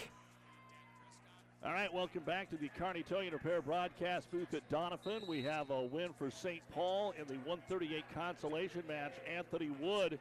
[1.65, 5.27] All right, welcome back to the Kearney Towing Repair broadcast booth at Doniphan.
[5.27, 6.61] We have a win for St.
[6.71, 9.15] Paul in the 138 consolation match.
[9.35, 10.19] Anthony Wood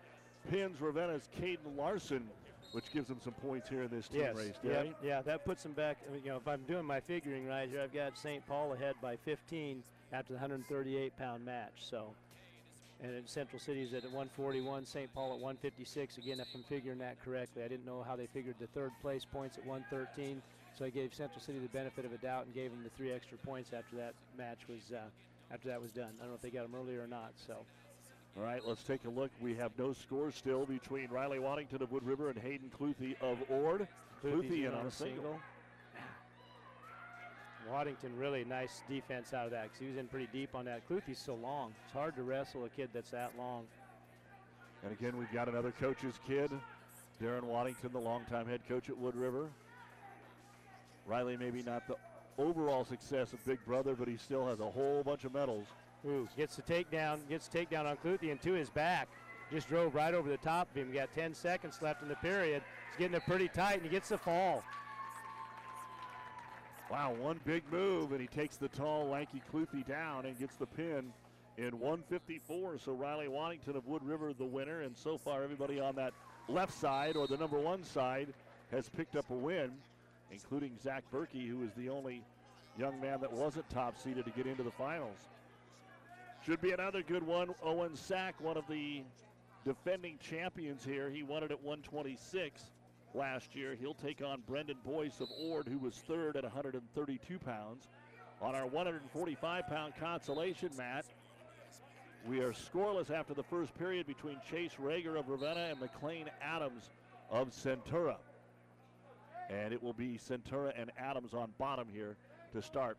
[0.49, 2.23] pins Ravenna's Caden Larson,
[2.71, 4.35] which gives them some points here in this team yes.
[4.37, 4.53] race.
[4.63, 4.95] Yeah, Derry.
[5.03, 5.97] yeah, that puts them back.
[6.23, 8.47] You know, if I'm doing my figuring right here, I've got St.
[8.47, 11.73] Paul ahead by 15 after the 138 pound match.
[11.81, 12.13] So,
[13.13, 15.13] and Central City's at 141, St.
[15.13, 16.17] Paul at 156.
[16.17, 19.25] Again, if I'm figuring that correctly, I didn't know how they figured the third place
[19.25, 20.41] points at 113.
[20.77, 23.11] So I gave Central City the benefit of a doubt and gave them the three
[23.11, 24.99] extra points after that match was uh,
[25.53, 26.09] after that was done.
[26.17, 27.31] I don't know if they got them earlier or not.
[27.47, 27.57] So.
[28.37, 29.31] All right, let's take a look.
[29.39, 33.37] We have no score still between Riley Waddington of Wood River and Hayden Cluthy of
[33.49, 33.87] Ord.
[34.21, 35.39] Cluthy in on a single.
[37.69, 40.87] Waddington really nice defense out of that because he was in pretty deep on that.
[40.87, 41.73] Cluthy's so long.
[41.85, 43.65] It's hard to wrestle a kid that's that long.
[44.83, 46.51] And again, we've got another coach's kid,
[47.21, 49.49] Darren Waddington, the longtime head coach at Wood River.
[51.07, 51.95] Riley maybe not the
[52.37, 55.67] overall success of Big Brother, but he still has a whole bunch of medals.
[56.07, 59.07] Ooh, gets the takedown, gets the takedown on Cluthy and to his back.
[59.51, 60.91] Just drove right over the top of him.
[60.91, 62.63] Got 10 seconds left in the period.
[62.91, 64.63] He's getting it pretty tight and he gets the fall.
[66.91, 70.67] Wow, one big move, and he takes the tall, lanky Cluthy down and gets the
[70.67, 71.11] pin
[71.57, 72.77] in 154.
[72.77, 76.13] So Riley Waddington of Wood River, the winner, and so far everybody on that
[76.47, 78.27] left side or the number one side
[78.71, 79.71] has picked up a win,
[80.31, 82.21] including Zach Berkey, who is the only
[82.77, 85.17] young man that wasn't top seeded to get into the finals.
[86.45, 87.49] Should be another good one.
[87.63, 89.01] Owen Sack, one of the
[89.65, 91.09] defending champions here.
[91.09, 92.61] He won it at 126
[93.15, 93.75] last year.
[93.79, 97.87] He'll take on Brendan Boyce of Ord, who was third at 132 pounds.
[98.41, 101.05] On our 145 pound consolation mat,
[102.27, 106.89] we are scoreless after the first period between Chase Rager of Ravenna and McLean Adams
[107.29, 108.17] of Centura.
[109.49, 112.17] And it will be Centura and Adams on bottom here
[112.51, 112.97] to start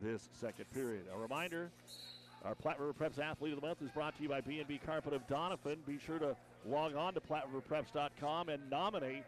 [0.00, 1.04] this second period.
[1.12, 1.70] A reminder
[2.44, 5.12] our Platte River Preps Athlete of the Month is brought to you by B&B Carpet
[5.12, 5.78] of Doniphan.
[5.86, 9.24] Be sure to log on to PlatteRiverPreps.com and nominate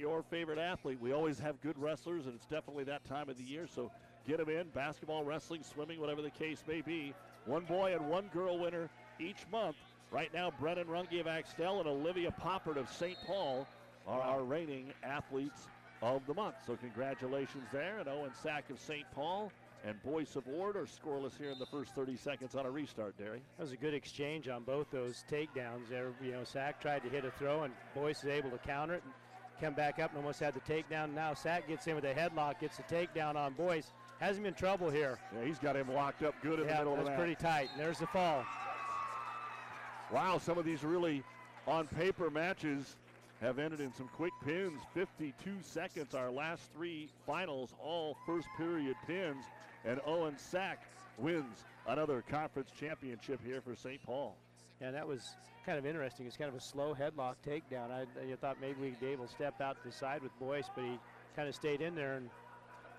[0.00, 0.98] your favorite athlete.
[1.00, 3.92] We always have good wrestlers, and it's definitely that time of the year, so
[4.26, 4.68] get them in.
[4.70, 7.14] Basketball, wrestling, swimming, whatever the case may be.
[7.44, 8.88] One boy and one girl winner
[9.20, 9.76] each month.
[10.10, 13.16] Right now, Brennan Runge of Axtell and Olivia Poppert of St.
[13.26, 13.68] Paul
[14.08, 15.68] are our reigning athletes
[16.02, 16.56] of the month.
[16.66, 17.96] So congratulations there.
[17.98, 19.04] Oh and Owen Sack of St.
[19.14, 19.52] Paul
[19.84, 23.16] and Boyce of Ord are scoreless here in the first 30 seconds on a restart,
[23.18, 23.40] Derry.
[23.56, 26.12] That was a good exchange on both those takedowns there.
[26.22, 29.02] You know, Sack tried to hit a throw, and Boyce is able to counter it
[29.04, 29.12] and
[29.60, 31.14] come back up and almost had the takedown.
[31.14, 33.90] Now Sack gets in with a headlock, gets the takedown on Boyce.
[34.18, 35.18] Has him in trouble here.
[35.34, 37.18] Yeah, he's got him locked up good in yeah, the middle of that's the mat.
[37.18, 37.68] pretty tight.
[37.72, 38.44] And there's the fall.
[40.12, 41.22] Wow, some of these really
[41.66, 42.96] on paper matches
[43.40, 44.80] have ended in some quick pins.
[44.92, 46.14] 52 seconds.
[46.14, 49.44] Our last three finals, all first period pins.
[49.84, 50.82] And Owen Sack
[51.16, 54.02] wins another conference championship here for St.
[54.02, 54.36] Paul.
[54.80, 56.26] Yeah, that was kind of interesting.
[56.26, 57.90] It's kind of a slow headlock takedown.
[57.90, 60.98] I, I thought maybe able to step out to the side with Boyce, but he
[61.36, 62.14] kind of stayed in there.
[62.14, 62.30] And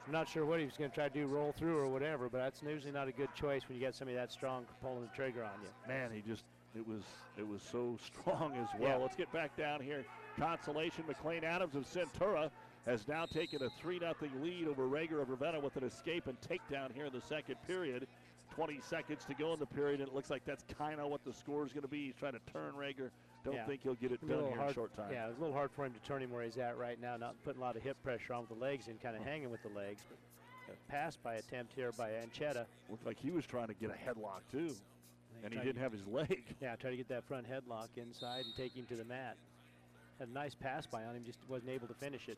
[0.06, 2.30] I'm not sure what he was going to try to do, roll through or whatever.
[2.30, 5.16] But that's usually not a good choice when you got somebody that strong pulling the
[5.16, 5.70] trigger on you.
[5.88, 6.44] Man, he just
[6.76, 7.04] it was
[7.38, 8.92] it was so strong as well.
[8.92, 8.96] Yeah.
[8.98, 10.06] Let's get back down here.
[10.38, 12.50] Consolation McLean Adams of Centura
[12.86, 16.38] has now taken a 3 0 lead over Rager of Ravenna with an escape and
[16.42, 18.08] takedown here in the second period.
[18.52, 21.24] 20 seconds to go in the period, and it looks like that's kind of what
[21.26, 22.06] the score is going to be.
[22.06, 23.10] He's trying to turn Rager.
[23.44, 23.66] Don't Yeah.
[23.66, 25.12] think he'll get it done here hard, in short time.
[25.12, 27.18] Yeah, it's a little hard for him to turn him where he's at right now,
[27.18, 29.50] not putting a lot of hip pressure on with the legs and kind of hanging
[29.50, 30.02] with the legs.
[30.68, 32.66] But a pass by attempt here by Anchetta.
[32.90, 34.76] Looked like he was trying to get a headlock too,
[35.44, 36.44] and he didn't have his leg.
[36.62, 39.38] Yeah, try to get that front headlock inside and take him to the mat.
[40.20, 42.38] Had a nice pass by on him, just wasn't able to finish it.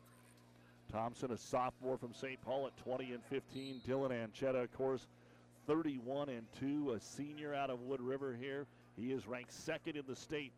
[0.90, 2.40] Thompson, a sophomore from St.
[2.42, 3.80] Paul at 20 and 15.
[3.86, 5.06] Dylan Anchetta, of course,
[5.66, 8.66] 31 and 2, a senior out of Wood River here.
[8.96, 10.52] He is ranked second in the state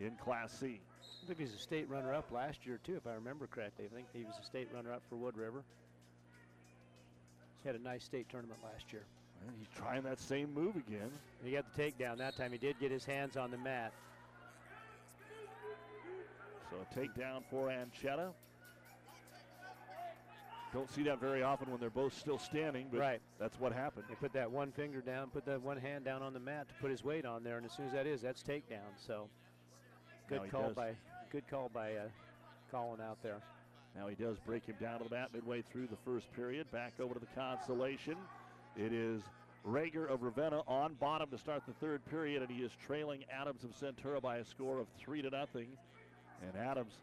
[0.00, 0.80] in Class C.
[1.22, 3.84] I think he was a state runner-up last year too, if I remember correctly.
[3.90, 5.62] I think he was a state runner-up for Wood River.
[7.62, 9.04] He had a nice state tournament last year.
[9.58, 11.10] He's trying that same move again.
[11.44, 12.52] He got the takedown that time.
[12.52, 13.92] He did get his hands on the mat.
[16.70, 18.30] So a takedown for Anchetta.
[20.72, 23.20] Don't see that very often when they're both still standing, but Right.
[23.38, 24.06] that's what happened.
[24.08, 26.74] He put that one finger down, put that one hand down on the mat to
[26.74, 28.96] put his weight on there, and as soon as that is, that's takedown.
[28.96, 29.28] So
[30.28, 30.74] good call does.
[30.74, 30.96] by
[31.30, 32.08] good call by uh,
[32.70, 33.40] Colin out there.
[33.94, 36.70] Now he does break him down to the mat midway through the first period.
[36.70, 38.16] Back over to the consolation.
[38.74, 39.20] It is
[39.66, 43.62] Rager of Ravenna on bottom to start the third period, and he is trailing Adams
[43.64, 45.68] of Centura by a score of three to nothing.
[46.40, 46.94] And Adams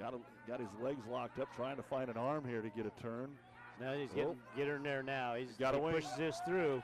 [0.00, 2.86] got him, got his legs locked up, trying to find an arm here to get
[2.86, 3.28] a turn.
[3.80, 4.14] Now he's Oh.
[4.14, 5.34] getting get her in there now.
[5.34, 5.92] He's Got he away.
[5.92, 6.82] pushes this through.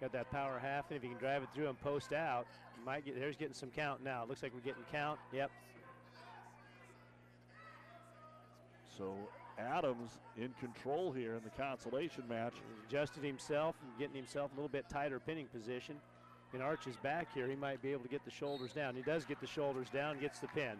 [0.00, 2.46] Got that power half, and if he can drive it through and post out,
[2.84, 3.18] might get.
[3.18, 4.22] There's getting some count now.
[4.22, 5.18] It looks like we're getting count.
[5.32, 5.50] Yep.
[8.96, 9.14] So
[9.58, 12.54] Adams in control here in the consolation match.
[12.54, 15.96] He's adjusted himself and getting himself a little bit tighter pinning position.
[16.52, 17.48] And arch his back here.
[17.48, 18.94] He might be able to get the shoulders down.
[18.94, 20.18] He does get the shoulders down.
[20.20, 20.76] Gets the pin.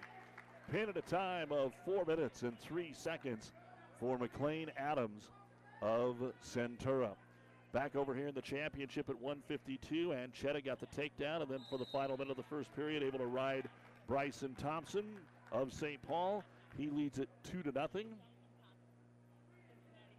[0.73, 3.53] Pin at a time of four minutes and three seconds
[4.01, 5.31] for McLean Adams
[5.81, 7.11] of Centura.
[7.73, 11.79] Back over here in the championship at 152, Anchetta got the takedown, and then for
[11.79, 13.69] the final minute of the first period, able to ride
[14.09, 15.05] Bryson Thompson
[15.53, 16.03] of St.
[16.03, 16.43] Paul.
[16.77, 18.07] He leads it two to nothing.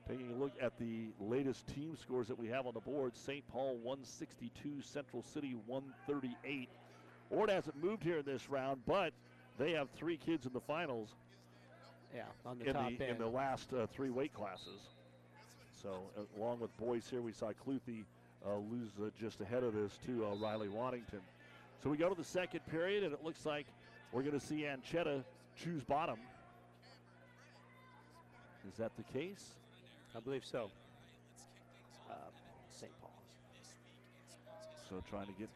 [0.07, 3.45] Taking a look at the latest team scores that we have on the board, St.
[3.49, 6.69] Paul 162, Central City 138.
[7.31, 9.11] Ord hasn't moved here in this round, but
[9.57, 11.09] they have three kids in the finals
[12.15, 14.81] Yeah, on the in top the in the last uh, three weight classes.
[15.81, 18.03] So uh, along with boys here, we saw Cluthy
[18.45, 21.21] uh, lose uh, just ahead of this to uh, Riley Waddington.
[21.83, 23.65] So we go to the second period, and it looks like
[24.11, 25.23] we're going to see Anchetta
[25.61, 26.17] choose bottom.
[28.71, 29.53] Is that the case?
[30.15, 30.69] I believe so.
[32.09, 32.13] Uh,
[32.71, 32.91] St.
[33.01, 33.11] Paul.
[34.89, 35.49] So trying to get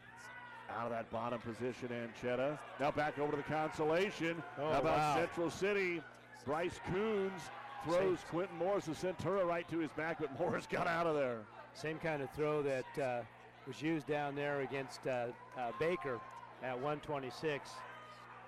[0.77, 2.57] out of that bottom position, Anchetta.
[2.79, 4.41] Now back over to the consolation.
[4.59, 5.15] Oh, How about wow.
[5.15, 6.01] Central City?
[6.45, 7.41] Bryce Coons
[7.85, 11.37] throws Quentin Morris of Centura right to his back, but Morris got out of there.
[11.73, 13.21] Same kind of throw that uh,
[13.67, 16.19] was used down there against uh, uh, Baker
[16.63, 17.69] at 126.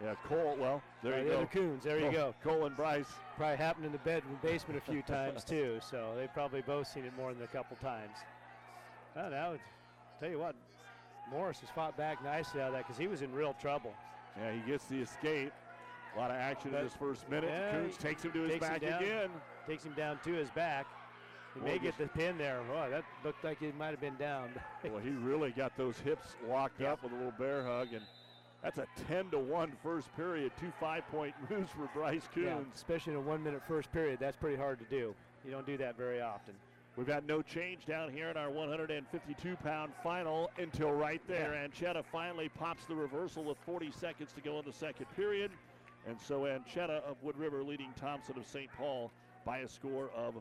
[0.03, 0.57] Yeah, Cole.
[0.59, 1.37] Well, there you the go.
[1.37, 1.83] other Coons.
[1.83, 2.35] There you Cole- go.
[2.43, 3.05] Cole and Bryce.
[3.37, 7.05] Probably happened in the bedroom basement a few times too, so they've probably both seen
[7.05, 8.17] it more than a couple times.
[9.15, 9.53] Well, now,
[10.19, 10.55] tell you what,
[11.31, 13.93] Morris has fought back nicely out of that because he was in real trouble.
[14.37, 15.51] Yeah, he gets the escape.
[16.15, 17.49] A lot of action in But- this first minute.
[17.49, 19.03] Yeah, Coons takes him to his takes him back down.
[19.03, 19.29] again.
[19.67, 20.85] Takes him down to his back.
[21.53, 22.61] He Boy, may get the pin there.
[22.63, 24.49] Boy, that looked like he might have been down.
[24.83, 28.03] Well, he really got those hips locked up with a little bear hug, and
[28.61, 30.51] that's a 10 to 1 first period.
[30.59, 32.45] Two five point moves for Bryce Coons.
[32.47, 35.15] Yeah, especially in a one-minute first period, that's pretty hard to do.
[35.45, 36.53] You don't do that very often.
[36.95, 41.51] We've got no change down here in our 152 pound final until right there.
[41.51, 45.49] Anchetta finally pops the reversal with 40 seconds to go in the second period.
[46.07, 48.69] And so Anchetta of Wood River leading Thompson of St.
[48.77, 49.09] Paul
[49.43, 50.35] by a score of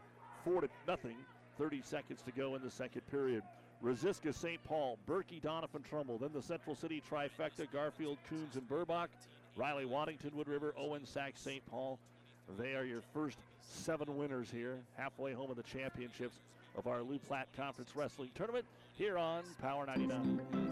[0.45, 1.17] four to nothing.
[1.59, 3.43] 30 seconds to go in the second period.
[3.83, 4.63] Resiska St.
[4.65, 9.09] Paul, Berkey, Doniphan Trumbull, then the Central City trifecta, Garfield, Coons, and Burbach.
[9.57, 11.65] Riley, Waddington, Wood River, Owen, Sack, St.
[11.71, 11.99] Paul.
[12.59, 16.37] They are your first seven winners here, halfway home of the championships
[16.77, 18.65] of our Lou Platte Conference Wrestling Tournament
[18.97, 20.63] here on Power 99.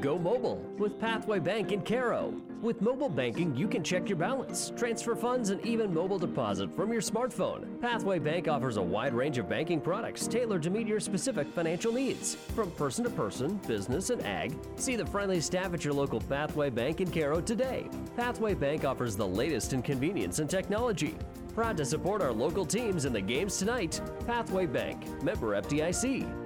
[0.00, 2.34] Go mobile with Pathway Bank in Cairo.
[2.60, 6.92] With mobile banking, you can check your balance, transfer funds, and even mobile deposit from
[6.92, 7.80] your smartphone.
[7.80, 11.92] Pathway Bank offers a wide range of banking products tailored to meet your specific financial
[11.92, 12.34] needs.
[12.34, 16.70] From person to person, business, and ag, see the friendly staff at your local Pathway
[16.70, 17.88] Bank in Cairo today.
[18.16, 21.14] Pathway Bank offers the latest in convenience and technology.
[21.54, 24.00] Proud to support our local teams in the games tonight.
[24.26, 26.43] Pathway Bank, member FDIC.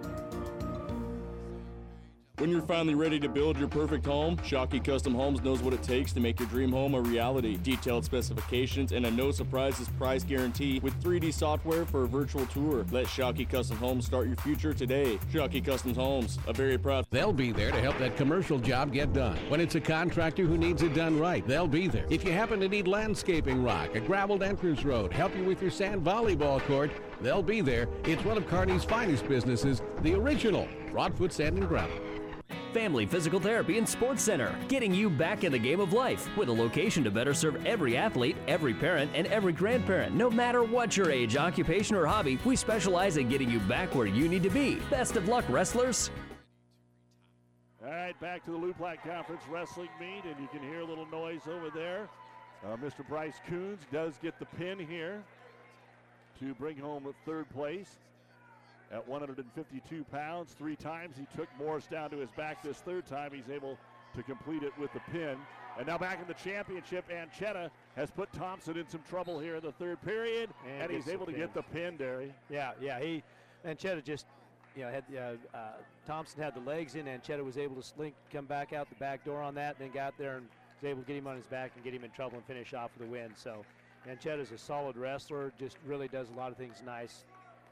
[2.38, 5.82] When you're finally ready to build your perfect home, Shockey Custom Homes knows what it
[5.82, 7.56] takes to make your dream home a reality.
[7.56, 12.86] Detailed specifications and a no surprises price guarantee with 3D software for a virtual tour.
[12.92, 15.18] Let Shockey Custom Homes start your future today.
[15.32, 17.06] Shockey Custom Homes, a very proud.
[17.10, 19.36] They'll be there to help that commercial job get done.
[19.48, 22.06] When it's a contractor who needs it done right, they'll be there.
[22.08, 25.72] If you happen to need landscaping rock, a graveled entrance road, help you with your
[25.72, 27.88] sand volleyball court, they'll be there.
[28.04, 31.98] It's one of Kearney's finest businesses, the original Broadfoot Sand and Gravel.
[32.72, 36.48] Family Physical Therapy and Sports Center, getting you back in the game of life with
[36.48, 40.14] a location to better serve every athlete, every parent, and every grandparent.
[40.14, 44.06] No matter what your age, occupation, or hobby, we specialize in getting you back where
[44.06, 44.76] you need to be.
[44.90, 46.10] Best of luck, wrestlers.
[47.84, 51.06] All right, back to the Lou Conference Wrestling meet, and you can hear a little
[51.06, 52.08] noise over there.
[52.66, 53.06] Uh, Mr.
[53.08, 55.22] Bryce Coons does get the pin here
[56.40, 57.98] to bring home third place
[58.92, 60.54] at 152 pounds.
[60.56, 62.62] Three times he took Morris down to his back.
[62.62, 63.78] This third time he's able
[64.14, 65.36] to complete it with the pin.
[65.78, 69.62] And now back in the championship, Anchetta has put Thompson in some trouble here in
[69.62, 71.40] the third period, and, And he's able to pin.
[71.40, 72.32] get the pin, Derry.
[72.50, 72.98] Yeah, yeah.
[72.98, 73.22] He
[73.66, 74.26] Anchetta just,
[74.74, 75.72] you know, had uh, uh,
[76.06, 77.06] Thompson had the legs in.
[77.06, 79.94] Anchetta was able to slink, come back out the back door on that, and then
[79.94, 80.46] got there and
[80.80, 82.74] was able to get him on his back and get him in trouble and finish
[82.74, 83.30] off with a win.
[83.36, 83.64] So,
[84.08, 85.52] Anchetta's a solid wrestler.
[85.58, 87.24] Just really does a lot of things nice,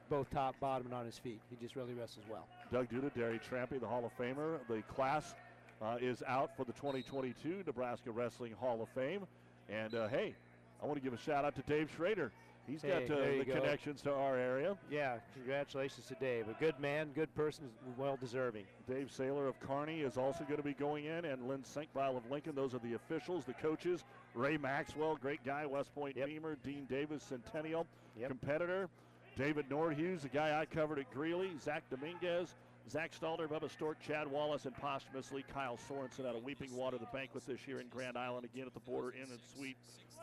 [0.08, 1.40] both top, bottom, and on his feet.
[1.50, 2.46] He just really wrestles well.
[2.72, 4.58] Doug Duda, Derry Trampy, the Hall of Famer.
[4.68, 5.34] The class
[5.82, 9.26] uh, is out for the 2022 Nebraska Wrestling Hall of Fame.
[9.68, 10.34] And uh, hey,
[10.82, 12.30] I want to give a shout out to Dave Schrader.
[12.66, 13.60] He's Hey, got uh, the go.
[13.60, 14.76] connections to our area.
[14.90, 16.48] Yeah, congratulations to Dave.
[16.48, 17.64] A good man, good person,
[17.96, 18.64] well deserving.
[18.88, 22.28] Dave Saylor of Kearney is also going to be going in, and Lynn Senkbeil of
[22.28, 22.56] Lincoln.
[22.56, 24.02] Those are the officials, the coaches.
[24.34, 26.56] Ray Maxwell, great guy, West Point Beemer.
[26.64, 27.86] Dean Davis, Centennial
[28.26, 28.88] competitor.
[29.36, 31.50] David Nordhughes, the guy I covered at Greeley.
[31.62, 32.54] Zach Dominguez,
[32.90, 37.06] Zach Stalder, Bubba Stork, Chad Wallace, and posthumously Kyle Sorensen out of Weeping Water, the
[37.12, 39.76] banquet this year in Grand Island, again at the Border Inn and Suite,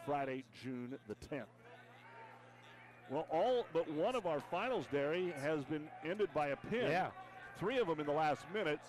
[0.05, 1.45] Friday, June the 10th.
[3.09, 6.89] Well, all but one of our finals, Derry, has been ended by a pin.
[6.89, 7.09] Yeah.
[7.59, 8.79] Three of them in the last minute,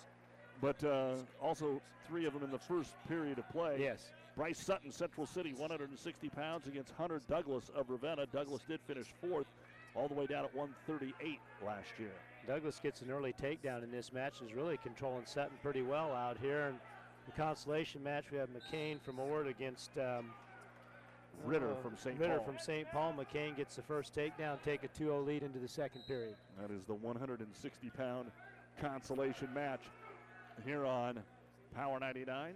[0.61, 3.77] but uh, also three of them in the first period of play.
[3.79, 4.09] Yes.
[4.35, 8.25] Bryce Sutton, Central City, 160 pounds against Hunter Douglas of Ravenna.
[8.25, 9.47] Douglas did finish fourth,
[9.95, 12.11] all the way down at 138 last year.
[12.47, 16.11] Douglas gets an early takedown in this match and is really controlling Sutton pretty well
[16.11, 16.67] out here.
[16.67, 16.77] And
[17.25, 20.31] the consolation match, we have McCain from Ord against um,
[21.43, 22.19] Ritter uh, from St.
[22.19, 22.45] Ritter Paul.
[22.45, 22.87] from St.
[22.91, 23.13] Paul.
[23.13, 26.35] McCain gets the first takedown, take a 2-0 lead into the second period.
[26.61, 28.31] That is the 160 pound
[28.79, 29.81] consolation match
[30.65, 31.19] here on
[31.73, 32.53] Power 99.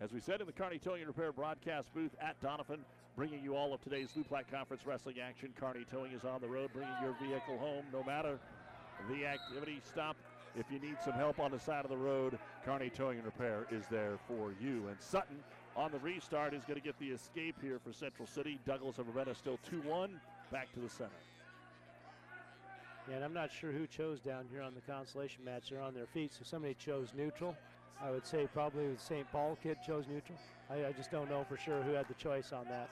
[0.00, 2.78] As we said in the Kearney Towing and Repair broadcast booth at Doniphan,
[3.16, 5.52] bringing you all of today's Loup Platte Conference wrestling action.
[5.58, 8.38] Kearney Towing is on the road, bringing your vehicle home no matter
[9.08, 9.80] the activity.
[9.84, 10.16] Stop
[10.56, 12.38] if you need some help on the side of the road.
[12.64, 14.88] Kearney Towing and Repair is there for you.
[14.88, 15.36] And Sutton
[15.76, 18.58] on the restart is going to get the escape here for Central City.
[18.66, 21.10] Douglas of Ravenna still 2 1, back to the center.
[23.08, 25.70] Yeah, and I'm not sure who chose down here on the consolation match.
[25.70, 27.56] They're on their feet, so somebody chose neutral.
[28.02, 29.30] I would say probably the St.
[29.30, 30.38] Paul kid chose neutral.
[30.70, 32.88] I, I just don't know for sure who had the choice on that.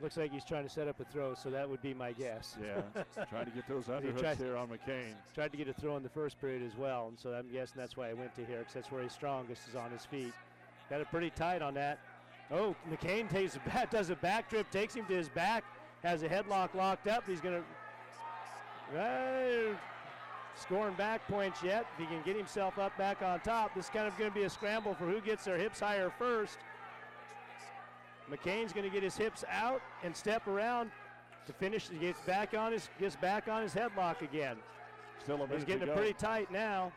[0.00, 2.56] Looks like he's trying to set up a throw, so that would be my guess.
[2.62, 5.14] Yeah, trying to get those underhooks tried- here on McCain.
[5.34, 7.74] Tried to get a throw in the first period as well, and so I'm guessing
[7.76, 10.32] that's why I went to here, because that's where he's strongest is on his feet.
[10.90, 12.00] Got it pretty tight on that.
[12.50, 15.64] Oh, McCain takes a does a back trip, takes him to his back,
[16.02, 17.24] has a headlock locked up.
[17.26, 19.76] He's going to uh,
[20.56, 21.86] scoring back points yet.
[21.94, 24.34] If he can get himself up back on top, this is kind of going to
[24.34, 26.58] be a scramble for who gets their hips higher first.
[28.30, 30.90] McCain's going to get his hips out and step around
[31.46, 31.88] to finish.
[31.88, 34.56] He gets back on his gets back on his headlock again.
[35.22, 36.92] Still a He's getting it pretty tight now.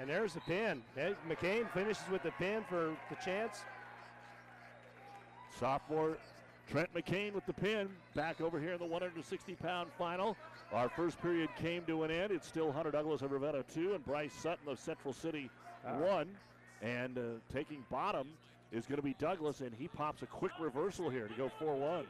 [0.00, 0.82] And there's the pin.
[1.28, 3.64] McCain finishes with the pin for the chance.
[5.58, 6.18] Sophomore
[6.70, 7.88] Trent McCain with the pin.
[8.14, 10.36] Back over here in the 160 pound final.
[10.72, 12.30] Our first period came to an end.
[12.30, 15.50] It's still Hunter Douglas of Ravenna 2 and Bryce Sutton of Central City
[15.86, 15.96] Ah.
[15.96, 16.28] 1.
[16.82, 18.28] And uh, taking bottom
[18.70, 21.74] is going to be Douglas, and he pops a quick reversal here to go 4
[21.74, 22.06] 1.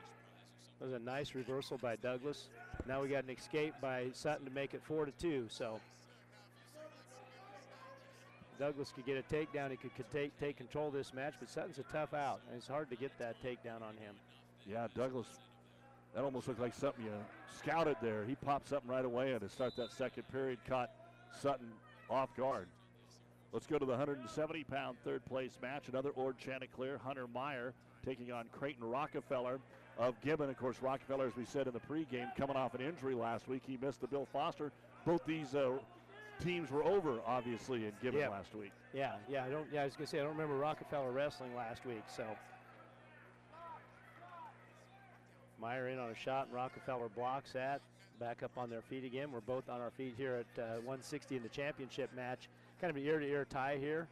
[0.80, 2.48] That was a nice reversal by Douglas.
[2.86, 5.46] Now we got an escape by Sutton to make it four to two.
[5.48, 5.80] So
[8.60, 9.72] Douglas could get a takedown.
[9.72, 12.56] He could, could take take control of this match, but Sutton's a tough out, and
[12.56, 14.14] it's hard to get that takedown on him.
[14.70, 15.26] Yeah, Douglas,
[16.14, 17.12] that almost looked like something you
[17.58, 18.24] scouted there.
[18.24, 20.90] He popped something right away and to start that second period, caught
[21.40, 21.68] Sutton
[22.10, 22.66] off guard.
[23.52, 25.88] Let's go to the 170 pound third place match.
[25.88, 27.72] Another Ord Chanticleer, Hunter Meyer
[28.04, 29.58] taking on Creighton Rockefeller
[29.98, 30.50] of Gibbon.
[30.50, 33.62] Of course, Rockefeller, as we said in the pregame, coming off an injury last week.
[33.66, 34.70] He missed the Bill Foster.
[35.06, 35.78] Both these uh,
[36.44, 38.28] teams were over, obviously, in Gibbon Yeah.
[38.28, 38.72] last week.
[38.92, 39.44] Yeah, yeah.
[39.44, 39.66] I don't.
[39.72, 42.02] Yeah, I was gonna say I don't remember Rockefeller wrestling last week.
[42.14, 42.24] So
[45.60, 47.80] Meyer in on a shot, and Rockefeller blocks that.
[48.20, 49.30] Back up on their feet again.
[49.32, 52.48] We're both on our feet here at uh, 160 in the championship match.
[52.80, 54.08] Kind of an ear-to-ear tie here.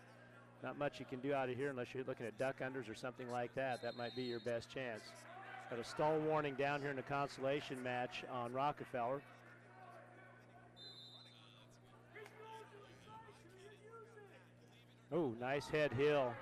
[0.63, 2.95] Not much you can do out of here unless you're looking at duck unders or
[2.95, 3.83] something like that.
[3.83, 5.03] That might be your best chance.
[5.71, 9.21] Got a stall warning down here in the consolation match on Rockefeller.
[15.13, 16.33] Oh, nice head heel.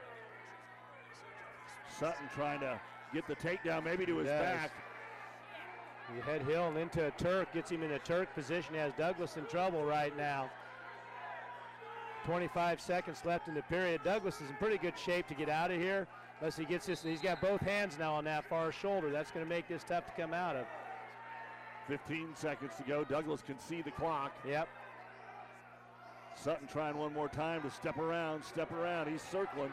[1.99, 2.81] Sutton trying to
[3.13, 4.41] get the takedown maybe to his Yes.
[4.41, 4.73] back.
[6.17, 9.37] The head heel and into a Turk, gets him in a Turk position, has Douglas
[9.37, 10.51] in trouble right now.
[12.25, 14.01] 25 seconds left in the period.
[14.05, 16.07] Douglas is in pretty good shape to get out of here,
[16.41, 17.03] unless he gets this.
[17.03, 19.11] He's got both hands now on that far shoulder.
[19.11, 20.67] That's going to make this tough to come out of.
[21.89, 23.05] 15 seconds to go.
[23.05, 24.33] Douglas can see the clock.
[24.47, 24.69] Yep.
[26.37, 29.11] Sutton trying one more time to step around, step around.
[29.11, 29.73] He's circling.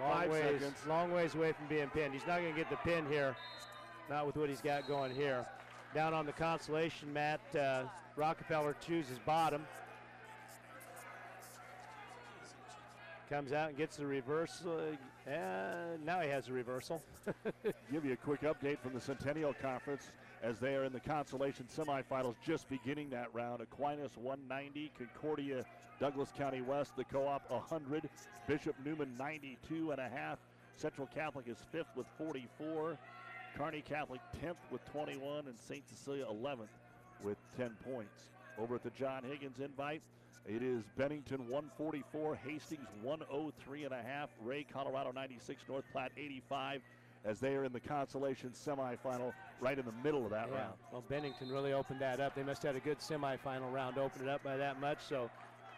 [0.00, 0.78] Long Five ways, seconds.
[0.86, 2.12] long ways away from being pinned.
[2.12, 3.34] He's not going to get the pin here.
[4.08, 5.44] Not with what he's got going here.
[5.94, 7.84] Down on the consolation mat, uh,
[8.16, 9.66] Rockefeller chooses bottom.
[13.28, 14.80] Comes out and gets the reversal.
[15.26, 17.02] And now he has a reversal.
[17.90, 20.10] Give you a quick update from the Centennial Conference
[20.42, 23.60] as they are in the consolation semifinals, just beginning that round.
[23.60, 25.64] Aquinas 190, Concordia,
[25.98, 28.08] Douglas County West, the co-op 100,
[28.46, 30.38] Bishop Neumann 92 and a half.
[30.76, 32.96] Central Catholic is fifth with 44.
[33.56, 35.82] Kearney Catholic 10th with 21, and St.
[35.88, 36.68] Cecilia 11th
[37.22, 38.24] with 10 points.
[38.58, 40.02] Over at the John Higgins invite,
[40.46, 46.82] it is Bennington 144, Hastings 103 and a half, Wray Colorado 96, North Platte 85,
[47.24, 50.58] as they are in the consolation semifinal right in the middle of that Yeah.
[50.58, 50.74] round.
[50.92, 52.34] Well, Bennington really opened that up.
[52.34, 54.98] They must have had a good semifinal round, open it up by that much.
[55.00, 55.30] So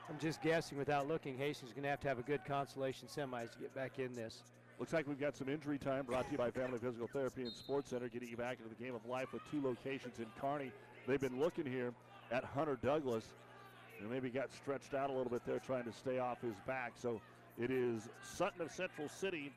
[0.09, 3.09] I'm just guessing without looking, Hastings is going to have to have a good consolation
[3.09, 4.43] semis to get back in this.
[4.79, 7.53] Looks like we've got some injury time brought to you by Family Physical Therapy and
[7.53, 10.71] Sports Center, getting you back into the game of life with two locations in Kearney.
[11.09, 11.93] They've been looking here
[12.31, 13.25] at Hunter Douglas,
[13.99, 16.93] and maybe got stretched out a little bit there trying to stay off his back.
[16.95, 17.21] So
[17.59, 19.53] it is Sutton of Central City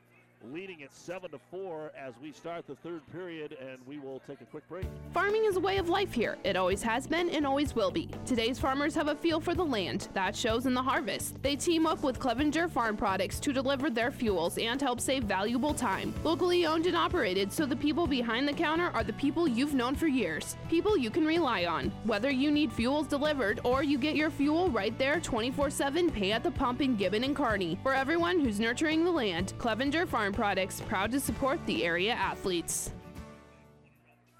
[0.50, 4.40] leading at 7 to 4 as we start the third period, and we will take
[4.40, 4.86] a quick break.
[5.12, 6.38] Farming is a way of life here.
[6.44, 8.08] It always has been and always will be.
[8.26, 10.08] Today's farmers have a feel for the land.
[10.14, 11.40] That shows in the harvest.
[11.42, 15.74] They team up with Clevenger Farm Products to deliver their fuels and help save valuable
[15.74, 16.14] time.
[16.24, 19.94] Locally owned and operated, so the people behind the counter are the people you've known
[19.94, 20.56] for years.
[20.68, 21.90] People you can rely on.
[22.04, 26.32] Whether you need fuels delivered or you get your fuel right there 24 7, pay
[26.32, 27.78] at the pump in Gibbon and Kearney.
[27.82, 32.92] For everyone who's nurturing the land, Clevenger Farm Products proud to support the area athletes.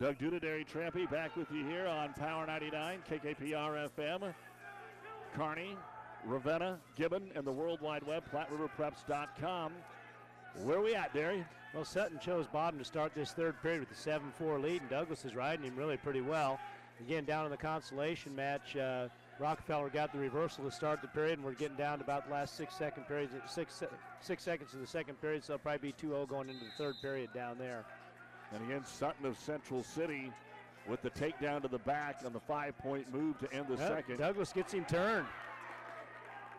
[0.00, 4.34] Doug Duda, Derry Trampy back with you here on Power 99, KKPR FM,
[5.34, 5.76] Kearney,
[6.24, 9.72] Ravenna, Gibbon, and the World Wide Web, PlatteRiverPreps.com.
[10.64, 11.44] Where we at, Derry?
[11.74, 14.90] Well, Sutton chose bottom to start this third period with a 7 4 lead, and
[14.90, 16.58] Douglas is riding him really pretty well.
[17.00, 19.08] Again, down in the consolation match, uh,
[19.38, 22.32] Rockefeller got the reversal to start the period, and we're getting down to about the
[22.32, 23.82] last six second periods, six,
[24.20, 26.70] six seconds of the second period, so it'll probably be 2 0 going into the
[26.78, 27.84] third period down there.
[28.54, 30.30] And again, Sutton of Central City
[30.88, 33.88] with the takedown to the back on the five point move to end the Yep,
[33.88, 34.18] second.
[34.18, 35.26] Douglas gets him turned.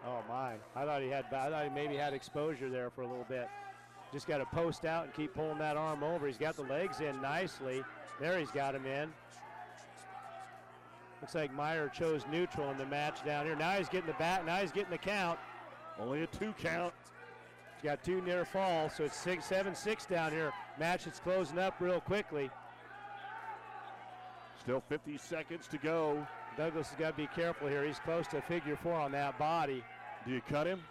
[0.05, 0.55] Oh my!
[0.75, 1.25] I thought he had.
[1.31, 3.47] I thought he maybe had exposure there for a little bit.
[4.11, 6.27] Just got to post out and keep pulling that arm over.
[6.27, 7.83] He's got the legs in nicely.
[8.19, 9.11] There, he's got him in.
[11.23, 13.55] Looks like Meyer chose neutral in the match down here.
[13.55, 14.45] Now he's getting the back.
[14.45, 15.39] Now he's getting the count.
[15.97, 16.93] Only a two count.
[17.77, 20.51] He's got two near fall, so it's six, seven, six down here.
[20.77, 22.49] Match is closing up real quickly.
[24.59, 26.27] Still 50 seconds to go.
[26.57, 27.85] Douglas has got to be careful here.
[27.85, 29.81] He's close to figure four on that body.
[30.25, 30.81] Do you cut him?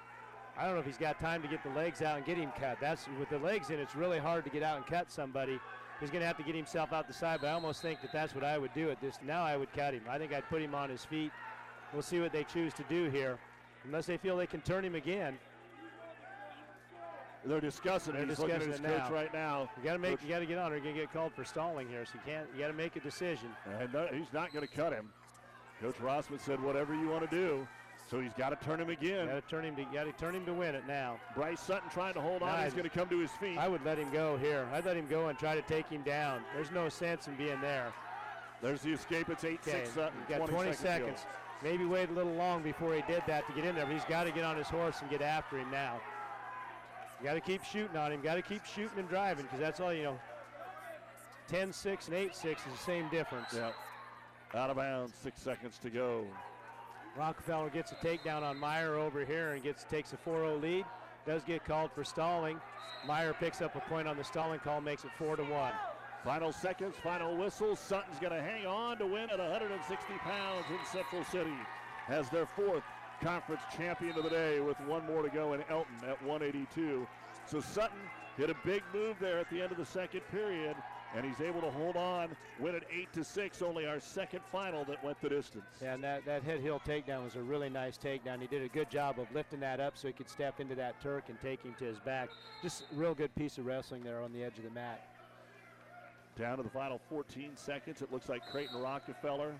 [0.56, 2.52] I don't know if he's got time to get the legs out and get him
[2.58, 2.78] cut.
[2.80, 3.78] That's with the legs in.
[3.78, 5.60] It's really hard to get out and cut somebody.
[6.02, 7.38] He's going to have to get himself out the side.
[7.40, 9.18] But I almost think that that's what I would do at this.
[9.24, 10.02] Now I would cut him.
[10.10, 11.30] I think I'd put him on his feet.
[11.92, 13.38] We'll see what they choose to do here,
[13.84, 15.38] unless they feel they can turn him again.
[17.44, 18.28] They're discussing They're it.
[18.30, 19.14] He's his discussing it coach now.
[19.14, 19.70] right now.
[19.78, 20.10] You got to make.
[20.18, 20.72] Coach- You got to get on.
[20.72, 22.04] Or you're going to get called for stalling here.
[22.04, 22.46] So you can't.
[22.54, 23.48] You got to make a decision.
[23.80, 25.10] And no, he's not going to cut him.
[25.80, 27.66] Coach Rossman said, whatever you want to do.
[28.12, 29.26] So he's got to turn him again.
[29.26, 29.74] Got to turn him.
[29.76, 31.18] To, got to turn him to win it now.
[31.34, 32.48] Bryce Sutton trying to hold on.
[32.48, 32.64] Nice.
[32.64, 33.56] He's going to come to his feet.
[33.56, 34.68] I would let him go here.
[34.70, 36.42] I'd let him go and try to take him down.
[36.54, 37.90] There's no sense in being there.
[38.60, 39.30] There's the escape.
[39.30, 40.18] It's 8 Okay, uh, 6 Sutton.
[40.28, 40.82] got 20, to go.
[40.82, 41.20] seconds.
[41.64, 44.04] Maybe wait a little long before he did that to get in there, but he's
[44.04, 45.98] got to get on his horse and get after him now.
[47.18, 48.20] You got to keep shooting on him.
[48.20, 50.20] Got to keep shooting and driving because that's all you know.
[51.48, 53.54] 10 6 and 8 6 is the same difference.
[53.56, 53.70] Yeah.
[54.54, 55.14] Out of bounds.
[55.14, 56.26] Six seconds to go.
[57.16, 60.84] Rockefeller gets a takedown on Meyer over here and gets takes a 4-0 lead.
[61.26, 62.60] Does get called for stalling.
[63.06, 65.72] Meyer picks up a point on the stalling call, makes it 4 to 1.
[66.24, 67.76] Final seconds, final whistle.
[67.76, 71.56] Sutton's going to hang on to win at 160 pounds in Central City.
[72.06, 72.84] Has their fourth
[73.20, 77.06] conference champion of the day with one more to go in Elton at 182.
[77.46, 77.98] So Sutton
[78.36, 80.76] hit a big move there at the end of the second period,
[81.14, 82.28] and he's able to hold on,
[82.58, 85.64] win it 8 to 6, only our second final that went the distance.
[85.82, 88.40] Yeah, and that, that head heel takedown was a really nice takedown.
[88.40, 91.00] He did a good job of lifting that up so he could step into that
[91.02, 92.30] Turk and take him to his back.
[92.62, 95.06] Just real good piece of wrestling there on the edge of the mat.
[96.38, 98.00] Down to the final 14 seconds.
[98.00, 99.52] It looks like Creighton Rockefeller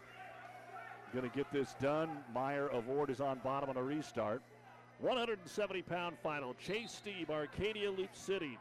[1.12, 2.08] going to get this done.
[2.34, 4.42] Meyer of Ord is on bottom on a restart.
[5.00, 6.54] 170 pound final.
[6.54, 8.58] Chase Steve, Arcadia Loup City.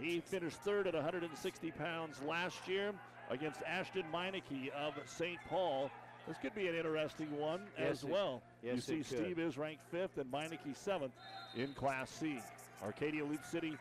[0.00, 2.92] He finished third at 160 pounds last year
[3.30, 5.38] against Ashton Meineke of St.
[5.48, 5.90] Paul.
[6.26, 8.42] This could be an interesting one Yes, as it- well.
[8.62, 9.02] yes, you see.
[9.02, 11.14] Steve is ranked fifth and Meineke seventh
[11.56, 12.40] in Class C.
[12.82, 13.76] Arcadia Loup City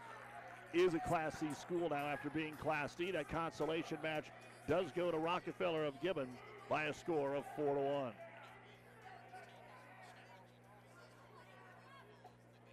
[0.74, 3.12] is a Class C school now after being Class D.
[3.12, 4.26] That consolation match
[4.68, 6.28] does go to Rockefeller of Gibbon
[6.70, 8.14] by a score of 4 to 1.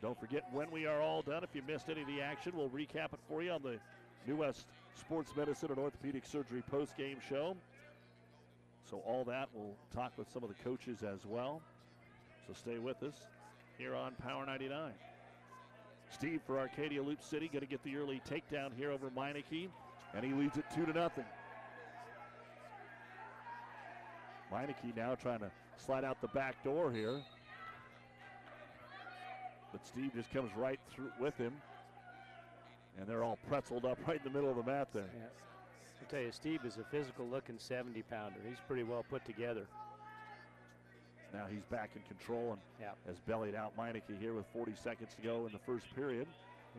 [0.04, 1.42] Don't forget when we are all done.
[1.42, 3.78] If you missed any of the action, we'll recap it for you on the
[4.26, 4.66] New West
[5.00, 7.56] Sports Medicine and Orthopedic Surgery post-game show.
[8.90, 11.62] So all that, we'll talk with some of the coaches as well.
[12.46, 13.14] So stay with us
[13.78, 14.92] here on Power 99.
[16.12, 19.70] Steve for Arcadia Loup City going to get the early takedown here over Meineke,
[20.14, 21.24] and he leads it two to nothing.
[24.52, 27.22] Meineke now trying to slide out the back door here.
[29.74, 31.52] But Steve just comes right through with him.
[32.96, 35.02] And they're all pretzeled up right in the middle of the mat there.
[35.02, 35.24] Yeah.
[36.00, 38.36] I'll tell you, Steve is a physical looking 70 pounder.
[38.48, 39.66] He's pretty well put together.
[41.32, 42.96] Now he's back in control and Yep.
[43.08, 46.28] has bellied out Meineke here with 40 seconds to go in the first period.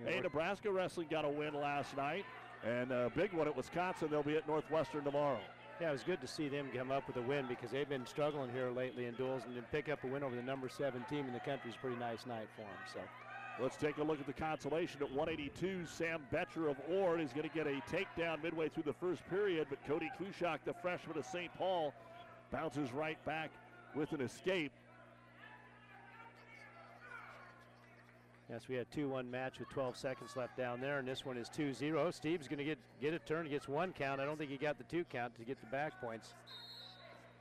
[0.01, 2.23] Yeah, hey, Nebraska wrestling got a win last night,
[2.63, 4.07] and a big one at Wisconsin.
[4.09, 5.41] They'll be at Northwestern tomorrow.
[5.81, 8.05] Yeah, it was good to see them come up with a win because they've been
[8.05, 11.03] struggling here lately in duals, and to pick up a win over the number seven
[11.09, 12.79] team in the country is a pretty nice night for them.
[12.93, 13.01] So
[13.57, 15.85] Let's take a look at the consolation at 182.
[15.85, 19.67] Sam Betcher of Ord is going to get a takedown midway through the first period,
[19.69, 21.49] but Cody Kushak, the freshman of St.
[21.57, 21.93] Paul,
[22.51, 23.51] bounces right back
[23.95, 24.73] with an escape.
[28.49, 31.49] Yes, we had 2-1 match with 12 seconds left down there, and this one is
[31.49, 32.13] 2-0.
[32.13, 34.21] Steve's going to get get a turn, gets one count.
[34.21, 36.35] I don't think he got the two count to get the back points.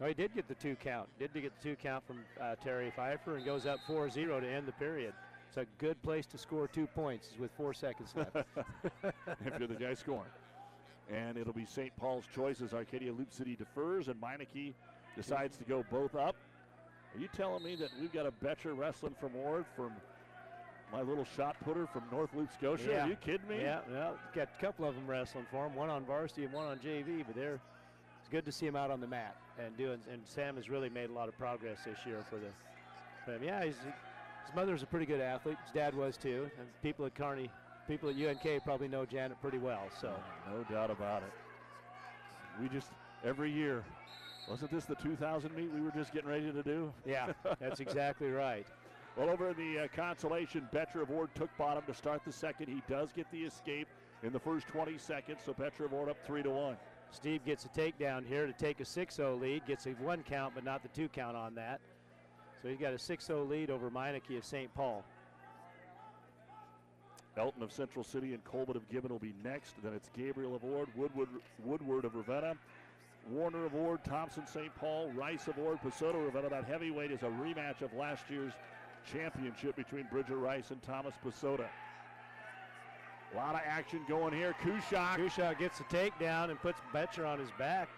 [0.00, 1.08] No, he did get the two count.
[1.18, 4.66] Did get the two count from uh, Terry Pfeiffer and goes up 4-0 to end
[4.66, 5.12] the period.
[5.48, 8.34] It's a good place to score two points with four seconds left.
[9.04, 10.30] if you're the guy scoring.
[11.12, 11.94] And it'll be St.
[11.96, 14.72] Paul's choice as Arcadia Loup City defers and Meineke
[15.14, 16.34] decides to go both up.
[17.14, 19.92] Are you telling me that we've got a Betcher wrestling from Ord from
[20.94, 22.84] my little shot putter from North Loup Scotia?
[22.88, 23.04] Yeah.
[23.04, 23.60] Are you kidding me?
[23.60, 26.66] Yeah, well, got a couple of them wrestling for him, one on varsity and one
[26.66, 27.58] on JV, but they're
[28.20, 29.98] it's good to see him out on the mat and doing.
[30.10, 32.46] And Sam has really made a lot of progress this year for the.
[33.24, 33.42] For him.
[33.42, 35.58] Yeah, he's, his mother's a pretty good athlete.
[35.64, 37.50] His dad was too, and people at Kearney,
[37.88, 39.82] people at UNK probably know Janet pretty well.
[40.00, 40.12] So
[40.50, 41.32] No doubt about it.
[42.62, 42.88] We just,
[43.24, 43.82] every year,
[44.48, 46.92] wasn't this the 2000 meet we were just getting ready to do?
[47.04, 48.66] yeah, that's exactly right.
[49.16, 52.66] Well, over in the uh, consolation, of took bottom to start the second.
[52.68, 53.86] He does get the escape
[54.24, 56.76] in the first 20 seconds, so Betcher of Ord up 3 to 1.
[57.12, 60.64] Steve gets a takedown here to take a 6-0 lead, gets a one count, but
[60.64, 61.80] not the two count on that.
[62.60, 64.74] So he's got a 6-0 lead over Meineke of St.
[64.74, 65.04] Paul.
[67.36, 69.74] Elton of Central City and Colbert of Gibbon will be next.
[69.82, 71.28] Then it's Gabriel of Ord, Woodward,
[71.64, 72.54] Woodward of Ravenna,
[73.30, 74.74] Warner of Ord, Thompson St.
[74.74, 76.50] Paul, Rice of Ord, Pasota Ravenna.
[76.50, 78.52] That heavyweight is a rematch of last year's
[79.12, 81.66] championship between Bridger Rice and Thomas Pasota.
[83.32, 84.54] A lot of action going here.
[84.62, 85.16] Kushak.
[85.16, 87.88] Kushak gets the takedown and puts Betcher on his back.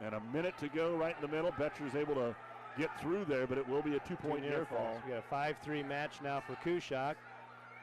[0.00, 1.50] And a minute to go right in the middle.
[1.52, 2.36] Betcher's able to
[2.78, 5.00] get through there, but it will be a two-point Two near fall.
[5.04, 7.14] We got a 5-3 match now for Kushak.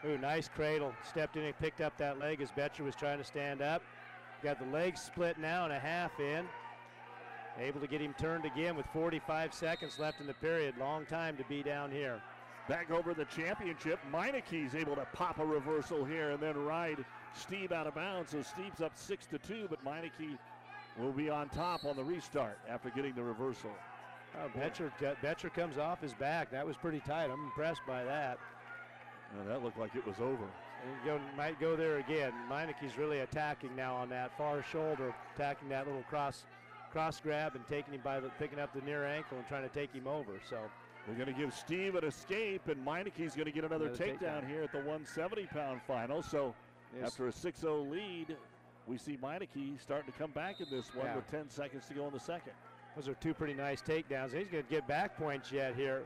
[0.06, 0.94] Ooh, nice cradle.
[1.08, 3.82] Stepped in and picked up that leg as Betcher was trying to stand up.
[4.44, 6.46] Got the leg split now and a half in.
[7.60, 10.76] Able to get him turned again with 45 seconds left in the period.
[10.80, 12.22] Long time to be down here.
[12.68, 14.00] Back over the championship.
[14.12, 18.32] Meineke's able to pop a reversal here and then ride Steve out of bounds.
[18.32, 20.38] So Steve's up six to two, but Meineke
[21.00, 23.72] will be on top on the restart after getting the reversal.
[24.40, 26.52] Oh, Betcher, Betcher comes off his back.
[26.52, 27.30] That was pretty tight.
[27.30, 28.38] I'm impressed by that.
[29.36, 30.44] Well, that looked like it was over.
[30.84, 32.32] And go, might go there again.
[32.50, 36.44] Meineke's really attacking now on that far shoulder, attacking that little cross
[36.92, 39.74] cross grab and taking him by the picking up the near ankle and trying to
[39.74, 40.34] take him over.
[40.50, 40.58] So
[41.08, 44.44] We're going to give Steve an escape, and Meineke's going to get another, Another takedown
[44.44, 44.48] takedown.
[44.50, 46.22] here at the 170 pound final.
[46.22, 46.54] So
[46.96, 47.08] Yes.
[47.12, 48.36] after a 6 0 lead,
[48.86, 51.16] we see Meineke starting to come back in this one Yeah.
[51.16, 52.54] with 10 seconds to go in the second.
[52.96, 54.34] those are two pretty nice takedowns.
[54.34, 56.04] He's going to get back points yet here.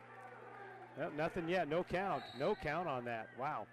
[0.99, 1.67] Nope, nothing yet.
[1.67, 2.23] No count.
[2.39, 3.27] No count on that.
[3.39, 3.65] Wow.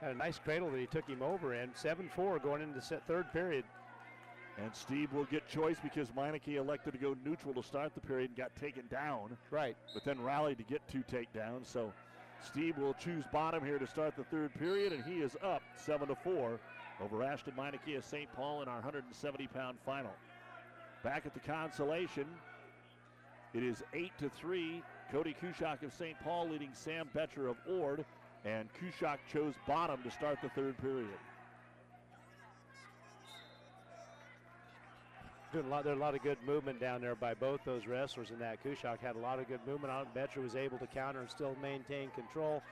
[0.00, 1.70] Had a nice cradle that he took him over in.
[1.74, 3.64] 7-4 going into the third period.
[4.58, 8.30] And Steve will get choice because Meineke elected to go neutral to start the period
[8.30, 9.36] and got taken down.
[9.50, 9.76] Right.
[9.92, 11.66] but then rallied to get two takedowns.
[11.66, 11.92] So
[12.44, 16.08] Steve will choose bottom here to start the third period, and he is up seven
[16.08, 16.58] to four
[17.02, 18.32] over Ashton Meineke of St.
[18.34, 20.12] Paul in our 170-pound final.
[21.02, 22.24] Back at the consolation,
[23.52, 24.82] it is eight to three.
[25.12, 26.16] Cody Kushak of St.
[26.24, 28.04] Paul leading Sam Betcher of Ord,
[28.44, 31.18] and Kushak chose bottom to start the third period.
[35.64, 38.38] A lot, there's a lot of good movement down there by both those wrestlers in
[38.40, 38.62] that.
[38.62, 40.14] Kushak had a lot of good movement on it.
[40.14, 42.62] Betcher was able to counter and still maintain control.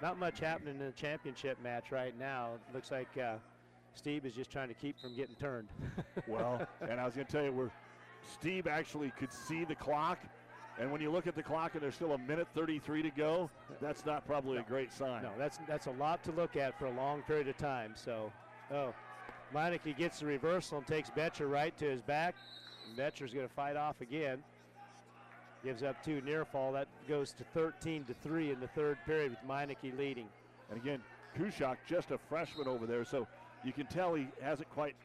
[0.00, 2.50] not much happening in the championship match right now.
[2.68, 3.34] It looks like uh,
[3.94, 5.68] Steve is just trying to keep from getting turned.
[6.26, 7.70] well, and I was going to tell you, where
[8.32, 10.18] Steve actually could see the clock,
[10.78, 13.50] and when you look at the clock and there's still a minute 33 to go,
[13.80, 15.22] that's not probably no, a great sign.
[15.22, 17.92] No, that's that's a lot to look at for a long period of time.
[17.94, 18.32] So,
[18.72, 18.94] oh,
[19.54, 22.34] Meineke gets the reversal and takes Betcher right to his back.
[22.96, 24.42] Betcher's going to fight off again.
[25.64, 26.72] Gives up two near fall.
[26.72, 30.26] That goes to 13 to 3 in the third period with Meineke leading.
[30.70, 31.00] And again,
[31.38, 33.26] Kushak, just a freshman over there, so
[33.64, 34.96] you can tell he hasn't quite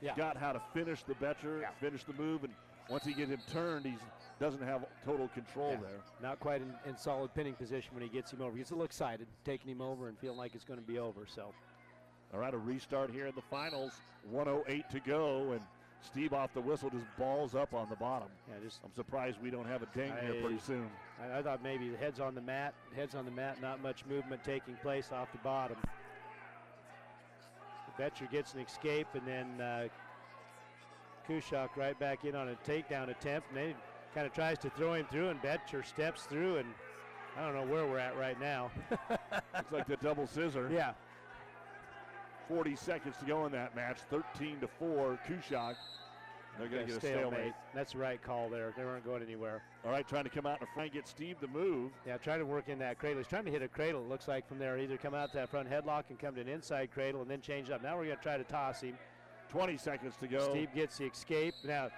[0.00, 0.14] yeah.
[0.16, 1.70] got how to finish the Betcher, yeah.
[1.80, 2.52] finish the move, and
[2.88, 3.94] once he gets him turned, he
[4.38, 5.78] doesn't have total control yeah.
[5.80, 6.00] there.
[6.22, 8.52] Not quite in, in, solid pinning position when he gets him over.
[8.52, 10.98] He gets a little excited, taking him over and feeling like it's going to be
[10.98, 11.26] over.
[11.26, 11.52] So,
[12.32, 13.92] all right, a restart here in the finals.
[14.30, 15.60] 108 to go, and
[16.00, 18.28] Steve off the whistle just balls up on the bottom.
[18.48, 20.88] Yeah, just I'm surprised we don't have a ding I, here pretty soon.
[21.22, 24.04] I, I, thought maybe the heads on the mat, heads on the mat, not much
[24.06, 25.76] movement taking place off the bottom.
[27.96, 29.88] Betcher gets an escape, and then uh,
[31.28, 33.74] Kushak right back in on a takedown attempt, and then
[34.14, 36.68] kind of tries to throw him through, and Betcher steps through, and
[37.36, 38.70] I don't know where we're at right now.
[39.10, 40.70] Looks like the double scissor.
[40.72, 40.92] Yeah.
[42.48, 43.98] 40 seconds to go in that match.
[44.10, 45.18] 13 to 4.
[45.28, 45.74] Kushak.
[46.58, 47.30] They're going to get a stalemate.
[47.30, 47.52] stalemate.
[47.74, 48.72] That's the right call there.
[48.76, 49.62] They weren't going anywhere.
[49.84, 51.90] All right, trying to come out in front, get Steve to move.
[52.06, 53.18] Yeah, trying to work in that cradle.
[53.18, 54.78] He's trying to hit a cradle, it looks like, from there.
[54.78, 57.40] Either come out to that front headlock and come to an inside cradle and then
[57.40, 57.82] change up.
[57.82, 58.96] Now we're going to try to toss him.
[59.50, 60.50] 20 seconds to go.
[60.50, 61.54] Steve gets the escape.
[61.64, 61.88] Now,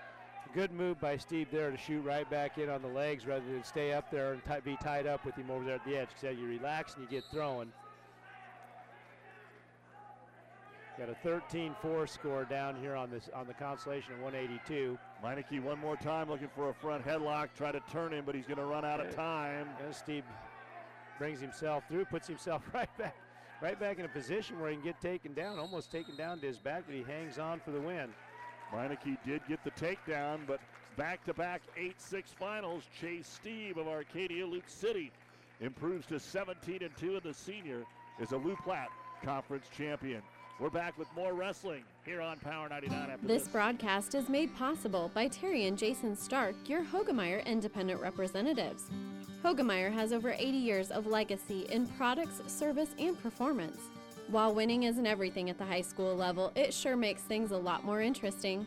[0.54, 3.62] good move by Steve there to shoot right back in on the legs rather than
[3.62, 6.08] stay up there and be tied up with him over there at the edge.
[6.18, 7.72] Because you relax and you get thrown.
[10.98, 14.98] Got a 13-4 score down here on this on the consolation at 182.
[15.22, 17.48] Meineke one more time looking for a front headlock.
[17.54, 19.68] Try to turn him, but he's going to run out of time.
[19.84, 20.24] And Steve
[21.18, 23.14] brings himself through, puts himself right back,
[23.60, 26.46] right back in a position where he can get taken down, almost taken down to
[26.46, 28.08] his back, but he hangs on for the win.
[28.72, 30.60] Meineke did get the takedown, but
[30.96, 32.84] back-to-back 8-6 finals.
[32.98, 35.12] Chase Steve of Arcadia Loup City
[35.60, 37.82] improves to 17 and 2, and the senior
[38.18, 38.88] is a Loup Platte
[39.22, 40.22] Conference champion.
[40.58, 43.42] We're back with more wrestling here on Power 99 after this.
[43.42, 48.84] This broadcast is made possible by Terry and Jason Stark, your Hoegemeyer independent representatives.
[49.44, 53.82] Hoegemeyer has over 80 years of legacy in products, service, and performance.
[54.28, 57.84] While winning isn't everything at the high school level, it sure makes things a lot
[57.84, 58.66] more interesting.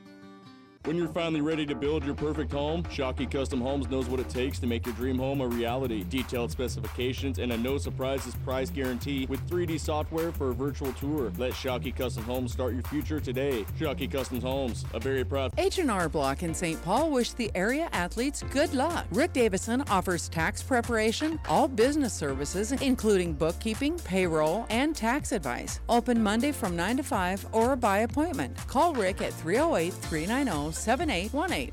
[0.85, 4.29] When you're finally ready to build your perfect home, Shockey Custom Homes knows what it
[4.29, 6.03] takes to make your dream home a reality.
[6.09, 11.31] Detailed specifications and a no surprises price guarantee with 3D software for a virtual tour.
[11.37, 13.63] Let Shockey Custom Homes start your future today.
[13.79, 16.83] Shockey Custom Homes, a very proud H&R Block in St.
[16.83, 19.05] Paul wish the area athletes good luck.
[19.11, 25.79] Rick Davison offers tax preparation, all business services including bookkeeping, payroll, and tax advice.
[25.89, 28.57] Open Monday from 9 to 5 or by appointment.
[28.65, 31.71] Call Rick at 308 390 7818.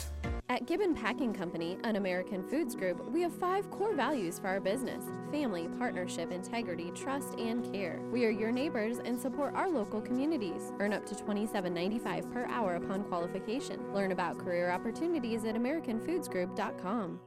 [0.50, 4.60] At Gibbon Packing Company, an American Foods Group, we have five core values for our
[4.60, 8.00] business family, partnership, integrity, trust, and care.
[8.10, 10.72] We are your neighbors and support our local communities.
[10.78, 13.92] Earn up to $27.95 per hour upon qualification.
[13.92, 17.20] Learn about career opportunities at AmericanFoodsGroup.com.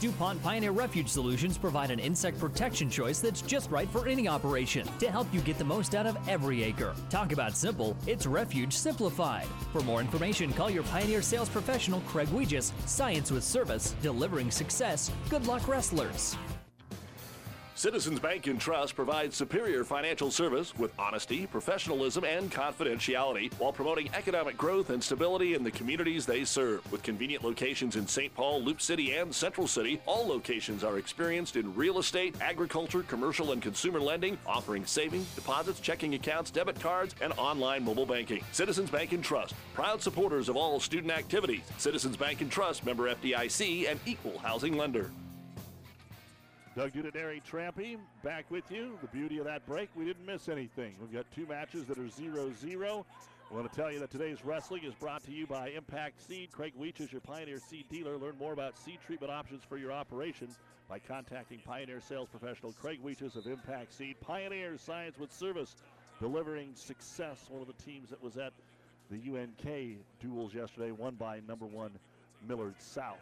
[0.00, 4.86] DuPont Pioneer Refuge Solutions provide an insect protection choice that's just right for any operation
[4.98, 6.94] to help you get the most out of every acre.
[7.10, 9.46] Talk about simple, it's Refuge Simplified.
[9.72, 12.72] For more information, call your Pioneer sales professional, Craig Weegis.
[12.86, 15.10] Science with service, delivering success.
[15.30, 16.36] Good luck, wrestlers.
[17.76, 24.08] Citizens Bank and Trust provides superior financial service with honesty, professionalism, and confidentiality while promoting
[24.14, 26.90] economic growth and stability in the communities they serve.
[26.92, 28.32] With convenient locations in St.
[28.32, 33.50] Paul, Loup City, and Central City, all locations are experienced in real estate, agriculture, commercial,
[33.50, 38.44] and consumer lending, offering savings, deposits, checking accounts, debit cards, and online mobile banking.
[38.52, 41.62] Citizens Bank and Trust, proud supporters of all student activities.
[41.78, 45.10] Citizens Bank and Trust, member FDIC, and equal housing lender.
[46.76, 48.98] Doug Udinary Trampy back with you.
[49.00, 50.96] The beauty of that break, we didn't miss anything.
[51.00, 53.06] We've got two matches that are 0 0.
[53.48, 56.50] I want to tell you that today's wrestling is brought to you by Impact Seed.
[56.50, 58.16] Craig Weech is your Pioneer Seed dealer.
[58.16, 60.48] Learn more about seed treatment options for your operation
[60.88, 64.16] by contacting Pioneer sales professional Craig Weeches of Impact Seed.
[64.20, 65.76] Pioneer Science with Service,
[66.18, 67.46] delivering success.
[67.50, 68.52] One of the teams that was at
[69.12, 71.92] the UNK duals yesterday, won by number one
[72.48, 73.18] Millard South.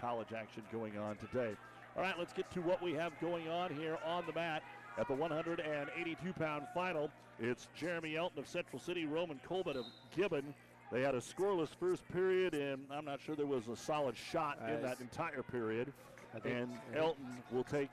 [0.00, 1.56] College action going on today.
[1.96, 4.62] All right, let's get to what we have going on here on the mat.
[4.98, 10.54] At the 182 pound final, it's Jeremy Elton of Central City, Roman Colbert of Gibbon.
[10.92, 14.58] They had a scoreless first period, and I'm not sure there was a solid shot
[14.62, 15.92] Uh, in that entire period.
[16.42, 17.00] Think- And yeah.
[17.00, 17.90] Elton will take,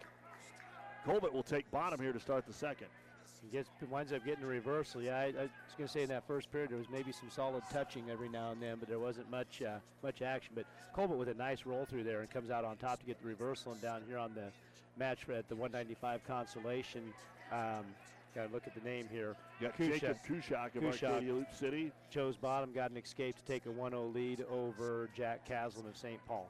[1.06, 2.88] Colbert will take bottom here to start the second.
[3.44, 5.02] He gets winds up getting a reversal.
[5.02, 7.30] Yeah, I, I was going to say in that first period there was maybe some
[7.30, 10.54] solid touching every now and then, but there wasn't much uh, much action.
[10.56, 13.22] But Colbert with a nice roll through there and comes out on top to get
[13.22, 13.74] the reversal.
[13.74, 14.46] And down here on the
[14.98, 17.02] match at the 195 consolation,
[17.52, 17.84] um,
[18.34, 19.36] got to look at the name here.
[19.62, 20.00] Got Kushak.
[20.00, 21.04] Jacob Kushak of Kushak.
[21.04, 21.92] Arcadia Loup City.
[22.10, 26.20] Chose bottom, got an escape to take a 1-0 lead over Jack Caslin of St.
[26.28, 26.50] Paul.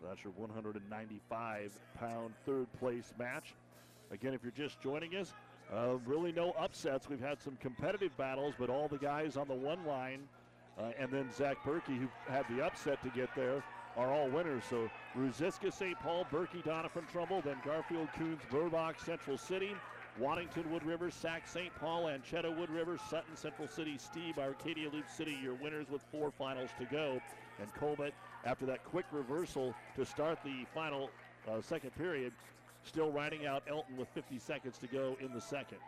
[0.00, 3.54] So that's your 195 pound third place match.
[4.10, 5.34] Again, if you're just joining us,
[5.74, 7.08] uh, really no upsets.
[7.08, 10.20] We've had some competitive battles, but all the guys on the one line,
[10.78, 13.62] uh, and then Zach Berkey, who had the upset to get there,
[13.96, 14.62] are all winners.
[14.68, 15.98] So Ruziska, St.
[15.98, 19.74] Paul, Berkey, Doniphan, Trumbull, then Garfield, Coons, Burbach, Central City,
[20.18, 21.74] Waddington, Wood River, Sac, St.
[21.76, 26.30] Paul, Anchetta, Wood River, Sutton, Central City, Steve, Arcadia Loup City, your winners with four
[26.30, 27.20] finals to go.
[27.60, 28.12] And Colbert,
[28.44, 31.10] after that quick reversal to start the final
[31.48, 32.32] uh, second period,
[32.88, 35.78] still riding out Elton with 50 seconds to go in the second.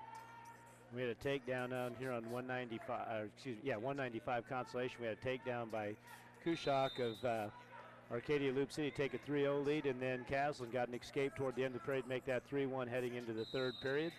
[0.95, 4.97] We had a takedown down here on 195, uh, excuse me, yeah, 195 consolation.
[5.01, 5.95] We had a takedown by
[6.45, 7.47] Kushak of uh,
[8.13, 11.65] Arcadia Loup City take a 3-0 lead, and then Caslin got an escape toward the
[11.65, 14.13] end of the period, make that 3-1 heading into the third period.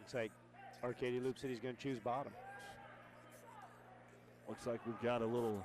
[0.00, 0.30] Looks like
[0.84, 2.32] Arcadia Loup City's going to choose bottom.
[4.48, 5.64] Looks like we've got a little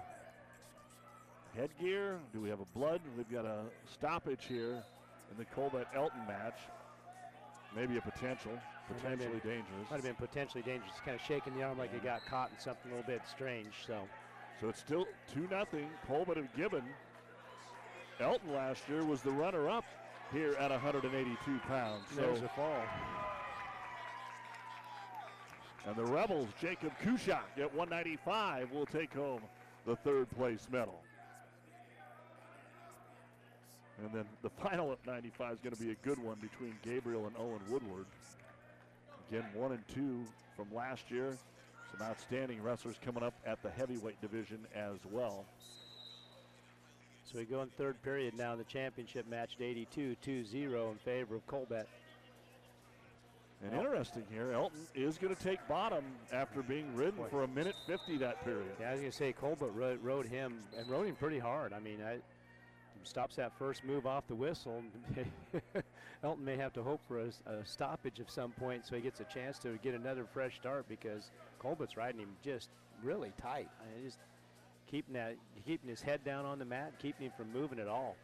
[1.56, 2.20] headgear.
[2.34, 3.02] Do we have a blood?
[3.18, 4.84] We've got a stoppage here
[5.34, 6.60] in the Colbert Elton match.
[7.76, 8.52] Maybe a potential,
[8.88, 9.90] potentially been- dangerous.
[9.90, 10.92] Might have been potentially dangerous.
[11.04, 13.74] Kind of shaking the arm like it got caught in something a little bit strange.
[13.88, 14.08] So
[14.62, 15.90] So it's still 2 nothing.
[16.08, 16.84] Colbert have given.
[18.20, 19.84] Elton last year was the runner up
[20.32, 22.06] here at 182 pounds.
[22.16, 22.84] So there's a fall.
[25.88, 29.42] And the Rebels, Jacob Kushak at 195 will take home
[29.86, 31.03] the third place medal.
[34.02, 37.28] And then the final at 95 is going to be a good one between Gabriel
[37.28, 38.06] and Owen Woodward.
[39.30, 40.26] Again, one and two
[40.56, 41.38] from last year.
[41.92, 45.46] Some outstanding wrestlers coming up at the heavyweight division as well.
[47.26, 51.36] So we go in third period now in the championship match, 82 2-0 in favor
[51.36, 51.88] of Colbert.
[53.64, 56.04] And interesting here, Elton is going to take bottom
[56.34, 58.72] after being ridden for a minute 50 that period.
[58.80, 61.72] Yeah, I was going to say Colbert rode, rode him and rode him pretty hard.
[61.72, 62.18] I mean, I,
[63.08, 64.82] stops that first move off the whistle.
[66.24, 69.20] Elton may have to hope for a, a, stoppage of some point so he gets
[69.20, 72.70] a chance to get another fresh start because Colbert's riding him just
[73.04, 73.70] really tight.
[73.82, 74.20] I mean, just
[74.90, 75.36] keeping that,
[75.66, 78.16] keeping his head down on the mat, keeping him from moving at all.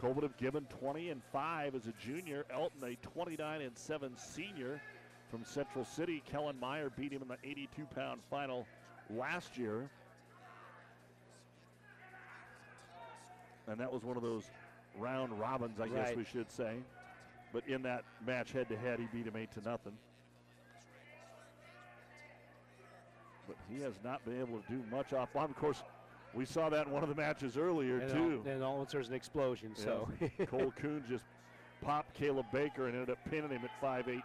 [0.00, 2.46] Colbert have given 20 and 5 as a junior.
[2.50, 4.80] Elton a 29 and 7 senior
[5.30, 6.22] from Central City.
[6.30, 8.66] Kellen Meyer beat him in the 82 pound final
[9.10, 9.90] last year.
[13.70, 14.50] And that was one of those
[14.98, 16.74] round robins, I guess we should say.
[17.52, 19.92] But in that match head to head, he beat him 8 to nothing.
[23.46, 25.50] But he has not been able to do much off bomb.
[25.50, 25.82] Of course,
[26.34, 28.42] we saw that in one of the matches earlier, and too.
[28.44, 29.84] All, and all there's an explosion, Yeah.
[29.84, 30.08] so.
[30.46, 31.24] Cole Coon just
[31.82, 34.22] popped Caleb Baker and ended up pinning him at 5'18.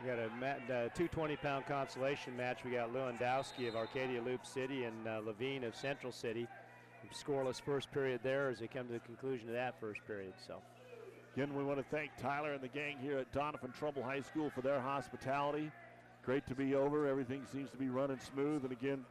[0.00, 2.58] We got a mat, uh, 220 pound consolation match.
[2.64, 6.46] We got Lewandowski of Arcadia Loup City and uh, Levine of Central City.
[7.14, 10.34] Scoreless first period there as they come to the conclusion of that first period.
[10.46, 10.56] So.
[11.34, 14.50] Again, we want to thank Tyler and the gang here at Doniphan Trumbull High School
[14.50, 15.70] for their hospitality.
[16.24, 17.06] Great to be over.
[17.06, 18.64] Everything seems to be running smooth.
[18.64, 19.04] And again,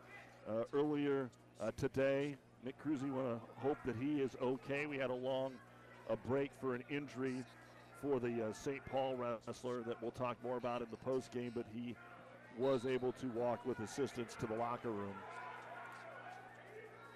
[0.48, 1.30] uh, earlier
[1.62, 2.36] uh, today,
[2.66, 4.86] Nick Cruzy want to hope that he is okay.
[4.88, 5.54] We had a long
[6.10, 7.44] a break for an injury
[8.02, 8.84] for the uh, St.
[8.86, 11.96] Paul wrestler that we'll talk more about in the post game, but he
[12.58, 15.16] was able to walk with assistance to the locker room.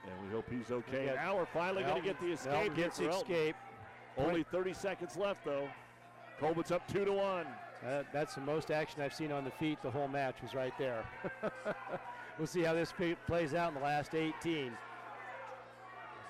[0.03, 1.07] And we hope he's okay.
[1.07, 2.75] got- now we're finally going to get the escape.
[2.75, 3.55] Gets the escape.
[4.17, 5.67] Only 30 seconds left, though.
[6.39, 7.45] Colbert's up two to one.
[7.85, 9.81] Uh, that's the most action I've seen on the feet.
[9.81, 11.03] The whole match was right there.
[12.37, 12.93] we'll see how this
[13.27, 14.71] plays out in the last 18.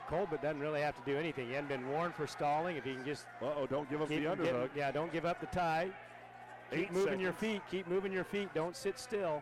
[0.07, 1.47] Colbert doesn't really have to do anything.
[1.47, 2.75] He hasn't been warned for stalling.
[2.75, 4.69] If he can just Uh-oh, don't give up the getting- underhook.
[4.75, 5.89] yeah, don't give up the tie.
[6.71, 7.61] Keep Eight moving your feet.
[7.69, 8.53] Keep moving your feet.
[8.53, 9.41] Don't sit still.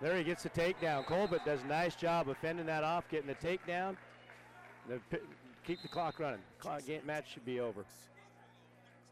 [0.00, 1.04] There he gets the takedown.
[1.06, 3.96] Colbert does a nice job of fending that off, getting the takedown.
[4.88, 5.00] The,
[5.66, 6.40] keep the clock running.
[6.60, 7.84] Clock game match should be over.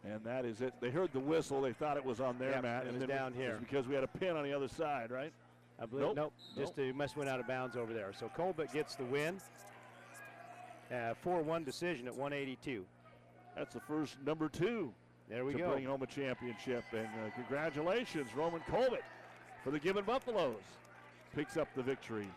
[0.05, 0.73] And that is it.
[0.81, 1.61] They heard the whistle.
[1.61, 2.83] They thought it was on their Yep, mat.
[2.87, 3.57] it and was down it here.
[3.59, 5.33] because we had a pin on the other side, right?
[5.81, 6.17] I believe Nope.
[6.17, 6.33] nope.
[6.57, 6.91] Just Nope.
[6.95, 8.13] uh, must went out of bounds over there.
[8.19, 9.41] So Colbert gets the win.
[10.93, 12.85] Uh, 4-1 decision at 182.
[13.57, 14.93] That's the first number two
[15.29, 15.73] There we to go.
[15.73, 16.85] bring home a championship.
[16.93, 19.03] And uh, congratulations, Roman Colbert,
[19.67, 20.63] for the Gibbon Buffaloes.
[21.35, 22.29] Picks up the victory.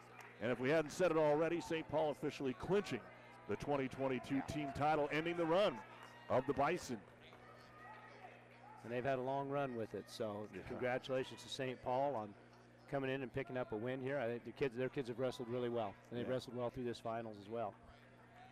[0.41, 1.87] And if we hadn't said it already, St.
[1.91, 3.01] Paul officially clinching
[3.47, 5.77] the 2022 team title, ending the run
[6.27, 6.97] of the Bison.
[8.83, 10.05] And they've had a long run with it.
[10.07, 10.37] So
[10.69, 11.81] congratulations to St.
[11.83, 12.29] Paul on
[12.89, 14.17] coming in and picking up a win here.
[14.17, 16.33] I think the kids, their kids have wrestled really well, and they've Yeah.
[16.33, 17.75] wrestled well through this finals as well.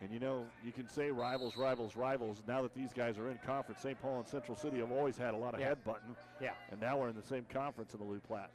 [0.00, 2.40] And you know, you can say rivals, rivals, rivals.
[2.46, 4.00] Now that these guys are in conference, St.
[4.00, 5.74] Paul and Central City have always had a lot of Yeah.
[5.74, 6.14] headbutting.
[6.40, 6.54] Yeah.
[6.70, 8.50] And now we're in the same conference in the Loup Platte.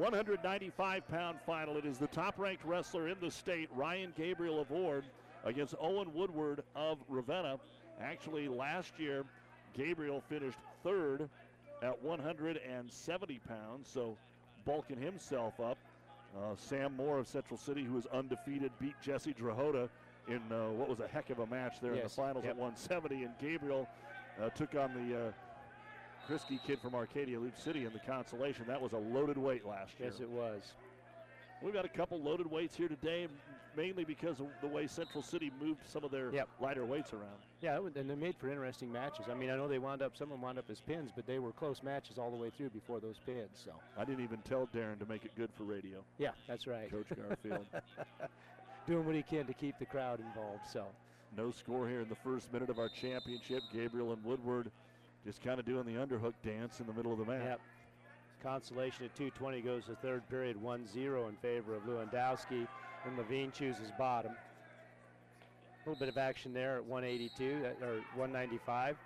[0.00, 1.76] 195 pound final.
[1.76, 5.04] It is the top ranked wrestler in the state, Ryan Gabriel of Ord,
[5.44, 7.58] against Owen Woodward of Ravenna.
[8.00, 9.26] Actually, last year,
[9.76, 11.28] Gabriel finished third
[11.82, 14.16] at 170 pounds, so
[14.64, 15.76] bulking himself up.
[16.34, 19.90] Uh, Sam Moore of Central City, who is undefeated, beat Jesse Drahota
[20.28, 22.52] in uh, what was a heck of a match there in the finals yep.
[22.52, 23.24] at 170.
[23.24, 23.86] And Gabriel
[24.42, 25.34] uh, took on the
[26.30, 28.64] Krisky kid from Arcadia Loup City in the consolation.
[28.68, 30.10] That was a loaded weight last year.
[30.10, 30.62] Yes, it was.
[31.60, 33.26] We've got a couple loaded weights here today,
[33.76, 36.48] mainly because of the way Central City moved some of their Yep.
[36.60, 37.36] lighter weights around.
[37.60, 39.26] Yeah, and they made for interesting matches.
[39.28, 41.26] I mean, I know they wound up, some of them wound up as pins, but
[41.26, 43.60] they were close matches all the way through before those pins.
[43.64, 45.98] So, I didn't even tell Darren to make it good for radio.
[46.18, 46.90] yeah, that's right.
[46.90, 47.66] Coach Garfield.
[48.86, 50.66] Doing what he can to keep the crowd involved.
[50.72, 50.86] So,
[51.36, 53.62] No score here in the first minute of our championship.
[53.72, 54.70] Gabriel and Woodward
[55.24, 57.42] just kind of doing the underhook dance in the middle of the mat.
[57.44, 57.60] Yep.
[58.42, 62.66] Consolation at 220 goes to third period 1-0 in favor of Lewandowski,
[63.04, 64.32] and Levine chooses bottom.
[64.32, 68.96] A little bit of action there at 182 or 195.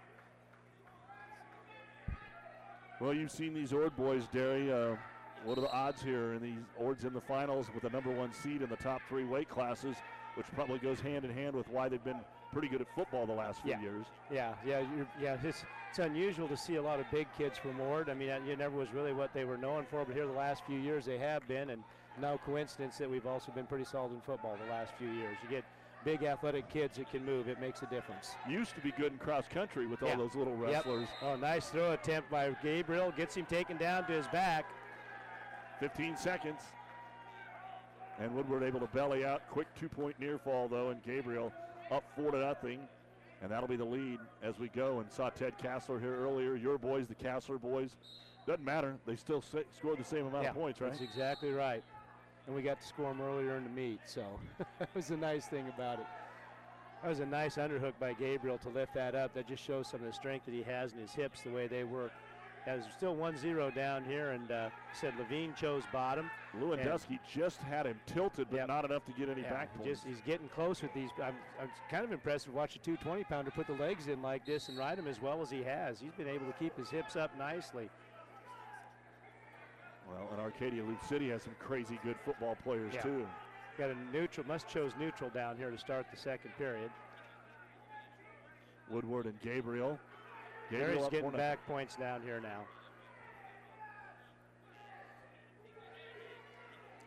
[3.01, 4.73] Well, you've seen these Ord boys, Derry.
[4.73, 4.97] Uh,
[5.45, 6.33] what are the odds here?
[6.33, 9.25] And these Ords in the finals with the number one seed in the top three
[9.25, 9.97] weight classes,
[10.37, 12.21] which probably goes hand in hand with why they've been
[12.55, 13.81] pretty good at football the last few Yeah.
[13.81, 14.07] years.
[14.31, 15.37] Yeah, yeah, you're, yeah.
[15.43, 18.09] It's, it's unusual to see a lot of big kids from Ord.
[18.09, 20.65] I mean, it never was really what they were known for, but here the last
[20.65, 21.83] few years they have been, and
[22.21, 25.37] no coincidence that we've also been pretty solid in football the last few years.
[25.43, 25.65] You get
[26.05, 28.37] big athletic kids that can move; it makes a difference.
[28.49, 30.63] Used to be good in cross country with all those little Yep.
[30.63, 31.09] wrestlers.
[31.23, 33.11] Oh, nice throw attempt by Gabriel.
[33.13, 34.65] Gets him taken down to his back.
[35.81, 36.61] 15 seconds.
[38.21, 39.43] And Woodward able to belly out.
[39.51, 41.53] Quick two point near fall, though, and Gabriel
[41.91, 42.81] up four to nothing.
[43.43, 45.01] And that'll be the lead as we go.
[45.01, 46.57] And saw Ted Castler here earlier.
[46.57, 47.97] Your boys, the Castler boys.
[48.47, 48.97] Doesn't matter.
[49.07, 50.91] They still scored the same amount yeah, of points, right?
[50.91, 51.83] That's exactly right.
[52.47, 54.23] And we got to score them earlier in the meet, so
[54.79, 56.07] that was the nice thing about it.
[57.03, 59.35] That was a nice underhook by Gabriel to lift that up.
[59.35, 61.67] That just shows some of the strength that he has in his hips, the way
[61.67, 62.13] they work.
[62.67, 66.31] Yeah, There's still 1-0 down here, and uh, said Levine chose bottom.
[66.59, 68.69] Lewandowski just had him tilted, but Yep.
[68.69, 69.87] not enough to get any Yeah, back points.
[70.01, 71.11] just he's getting close with these.
[71.23, 74.47] I'm, I'm kind of impressed to watch a 220 pounder put the legs in like
[74.47, 76.01] this and ride him as well as he has.
[76.01, 77.91] He's been able to keep his hips up nicely.
[80.09, 83.01] well, and Arcadia Loup City has some crazy good football players, Yeah.
[83.03, 83.27] too.
[83.77, 86.91] Got a neutral, must chose neutral down here to start the second period.
[88.91, 89.99] Woodward and Gabriel.
[90.71, 91.37] Gary's getting 4-0.
[91.37, 92.61] back points down here now.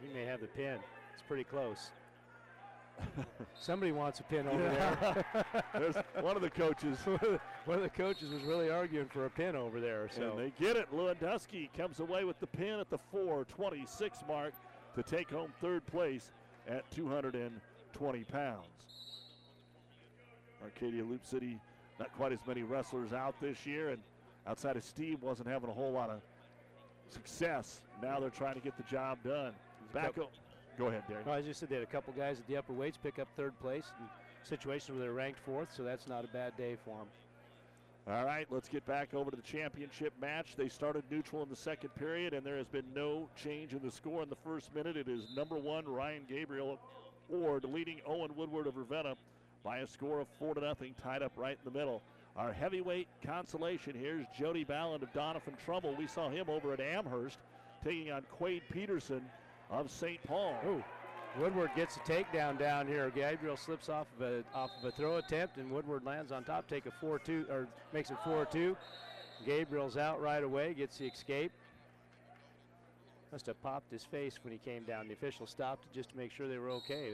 [0.01, 0.77] He may have the pin.
[1.13, 1.91] It's pretty close.
[3.59, 4.95] Somebody wants a pin over Yeah.
[5.43, 5.63] there.
[5.73, 6.97] There's one of the coaches.
[7.65, 10.07] one of the coaches was really arguing for a pin over there.
[10.15, 10.87] So And they get it.
[10.93, 14.53] Lewandowski comes away with the pin at the 426 mark
[14.95, 16.31] to take home third place
[16.67, 18.65] at 220 pounds.
[20.63, 21.59] Arcadia Loup City,
[21.99, 24.01] not quite as many wrestlers out this year, and
[24.45, 26.21] outside of Steve, wasn't having a whole lot of
[27.09, 27.81] success.
[28.01, 29.53] Now they're trying to get the job done.
[29.93, 30.31] Back up.
[30.77, 31.25] Go ahead, Derek.
[31.25, 33.27] No, I just said they had a couple guys at the upper weights pick up
[33.35, 34.05] third place in
[34.43, 37.07] situations where they're ranked fourth, so that's not a bad day for them.
[38.09, 40.55] All right, let's get back over to the championship match.
[40.55, 43.91] They started neutral in the second period, and there has been no change in the
[43.91, 44.95] score in the first minute.
[44.95, 46.79] It is number one Ryan Gabriel
[47.29, 49.15] Ord leading Owen Woodward of Ravenna
[49.63, 52.01] by a score of four to nothing, tied up right in the middle.
[52.35, 55.95] Our heavyweight consolation here's Jody Balland of Doniphan Trumbull.
[55.97, 57.39] We saw him over at Amherst
[57.83, 59.21] taking on Quade Peterson
[59.69, 60.21] of St.
[60.23, 60.55] Paul.
[60.67, 60.83] Ooh,
[61.39, 63.11] Woodward gets a takedown down here.
[63.13, 66.67] Gabriel slips off of a off of a throw attempt, and Woodward lands on top,
[66.67, 68.75] take a 4-2 or makes it 4-2.
[69.45, 71.51] Gabriel's out right away, gets the escape.
[73.31, 75.07] Must have popped his face when he came down.
[75.07, 77.13] The official stopped just to make sure they were okay.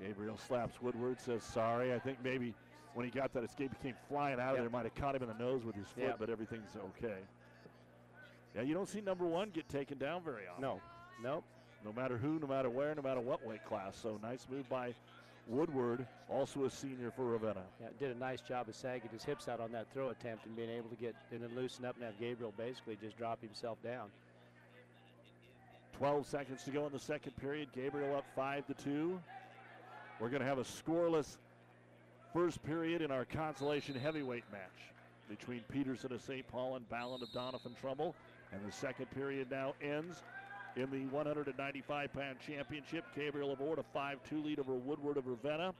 [0.00, 1.92] Gabriel slaps Woodward, says sorry.
[1.94, 2.54] I think maybe
[2.94, 4.62] when he got that escape, he came flying out of Yep.
[4.64, 4.70] there.
[4.70, 6.18] Might have caught him in the nose with his foot, Yep.
[6.18, 7.18] but everything's okay.
[8.54, 10.62] Yeah, you don't see number one get taken down very often.
[10.62, 10.80] No,
[11.22, 11.44] nope.
[11.84, 13.96] No matter who, no matter where, no matter what weight class.
[13.96, 14.94] So nice move by
[15.46, 17.62] Woodward, also a senior for Ravenna.
[17.80, 20.54] Yeah, did a nice job of sagging his hips out on that throw attempt and
[20.56, 23.80] being able to get and then loosen up and have Gabriel basically just drop himself
[23.82, 24.10] down.
[25.94, 27.68] 12 seconds to go in the second period.
[27.74, 29.20] Gabriel up 5 to 2.
[30.20, 31.38] We're going to have a scoreless
[32.34, 34.92] first period in our consolation heavyweight match
[35.30, 36.46] between Peterson of St.
[36.46, 38.14] Paul and Ballard of Doniphan Trumbull.
[38.52, 40.22] And the second period now ends
[40.76, 43.04] in the 195 pound championship.
[43.16, 45.72] Gabriel of Ord a 5 2 lead over Woodward of Ravenna.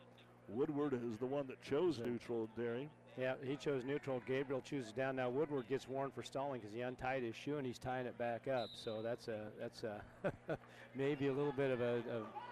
[0.48, 2.88] Woodward is the one that chose neutral, Derry.
[3.18, 4.22] Yeah, he chose neutral.
[4.26, 5.16] Gabriel chooses down.
[5.16, 8.16] Now Woodward gets warned for stalling because he untied his shoe and he's tying it
[8.16, 8.70] back up.
[8.74, 10.00] So that's a that's a
[10.94, 12.49] maybe a little bit of a, a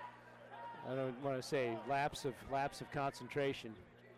[0.87, 3.75] I don't want to say lapse of lapse of concentration.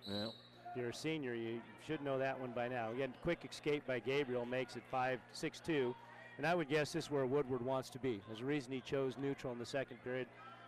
[0.08, 0.28] Yeah.
[0.70, 2.92] If you're a senior, you should know that one by now.
[2.92, 5.94] Again, quick escape by Gabriel makes it 5 6 2.
[6.38, 8.20] And I would guess this is where Woodward wants to be.
[8.26, 10.26] There's a reason he chose neutral in the second period.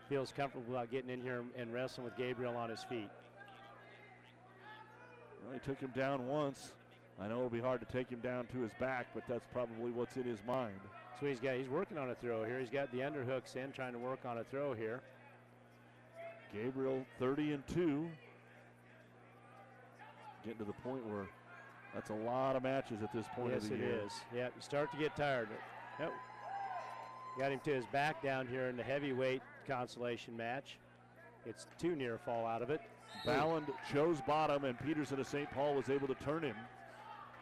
[0.09, 3.09] Feels comfortable about getting in here and wrestling with Gabriel on his feet.
[5.45, 6.73] Well, he took him down once.
[7.21, 9.93] I know it'll be hard to take him down to his back, but that's probably
[9.93, 10.79] what's in his mind.
[11.21, 12.59] So he's got he's working on a throw here.
[12.59, 15.01] He's got the underhooks in, trying to work on a throw here.
[16.53, 18.09] Gabriel 30 and 2.
[20.45, 21.27] Getting to the point where
[21.95, 24.01] that's a lot of matches at this point yes, of the it year.
[24.07, 24.13] is.
[24.35, 25.49] Yep, you start to get tired.
[26.01, 26.13] Yep.
[27.39, 30.79] Got him to his back down here in the heavyweight consolation match.
[31.47, 32.81] It's too near a fall out of it.
[33.27, 35.51] Balland chose bottom, and Peterson of St.
[35.51, 36.57] Paul was able to turn him.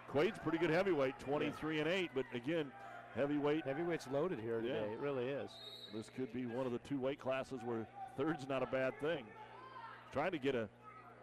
[0.08, 2.66] Quade's pretty good heavyweight, 23 and 8, but again,
[3.14, 3.64] heavyweight.
[3.64, 4.84] Heavyweight's loaded here today.
[4.86, 4.94] Yeah.
[4.94, 5.50] It really is.
[5.94, 9.24] This could be one of the two weight classes where third's not a bad thing.
[10.12, 10.68] Trying to get a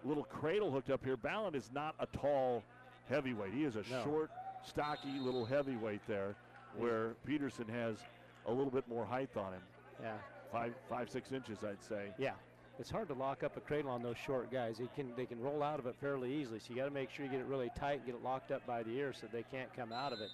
[0.04, 1.18] little cradle hooked up here.
[1.18, 2.64] Balland is not a tall
[3.10, 3.54] heavyweight.
[3.54, 4.04] He is a No.
[4.04, 4.32] short,
[4.64, 6.36] stocky little heavyweight there,
[6.76, 7.98] where Peterson has
[8.46, 9.62] a little bit more height on him.
[10.02, 10.18] Yeah.
[10.52, 12.14] Five, five, six inches, I'd say.
[12.18, 12.34] Yeah.
[12.80, 14.78] It's hard to lock up a cradle on those short guys.
[14.78, 16.60] They can they can roll out of it fairly easily.
[16.60, 18.52] So you got to make sure you get it really tight and get it locked
[18.52, 20.30] up by the ear so they can't come out of it.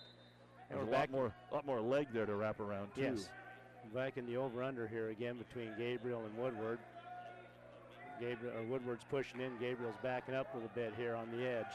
[0.69, 3.01] And There's a lot back more, lot more leg there to wrap around too.
[3.01, 3.29] Yes.
[3.93, 6.79] Back in the over under here again between Gabriel and Woodward.
[8.19, 9.51] Gabriel or Woodward's pushing in.
[9.59, 11.65] Gabriel's backing up a little bit here on the edge.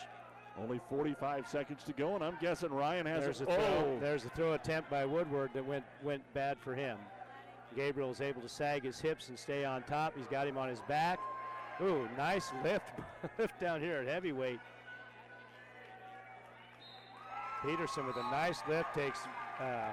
[0.60, 3.54] Only 45 seconds to go, and I'm guessing Ryan has There's a a, throw.
[3.56, 6.98] oh, There's a throw attempt by Woodward that went went bad for him.
[7.76, 10.14] Gabriel is able to sag his hips and stay on top.
[10.16, 11.20] He's got him on his back.
[11.80, 12.90] Ooh, nice lift
[13.38, 14.58] lift down here at heavyweight.
[17.64, 19.20] Peterson with a nice lift takes
[19.60, 19.92] uh,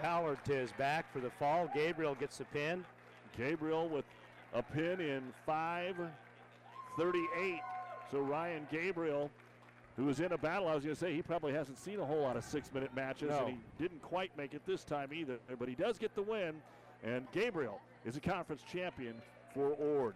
[0.00, 1.68] Ballard to his back for the fall.
[1.74, 2.84] Gabriel gets the pin.
[3.36, 4.04] Gabriel with
[4.54, 7.60] a pin in 5:38.
[8.10, 9.30] So Ryan Gabriel,
[9.96, 12.04] who was in a battle, I was going to say he probably hasn't seen a
[12.04, 13.46] whole lot of six-minute matches, No.
[13.46, 15.38] and he didn't quite make it this time either.
[15.58, 16.54] But he does get the win,
[17.02, 19.14] and Gabriel is a conference champion
[19.52, 20.14] for Ord.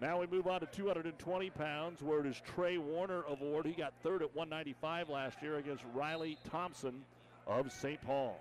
[0.00, 3.66] Now we move on to 220 pounds, where it is Trey Warner of Ord.
[3.66, 7.02] He got third at 195 last year against Riley Thompson
[7.46, 8.00] of St.
[8.06, 8.38] Paul.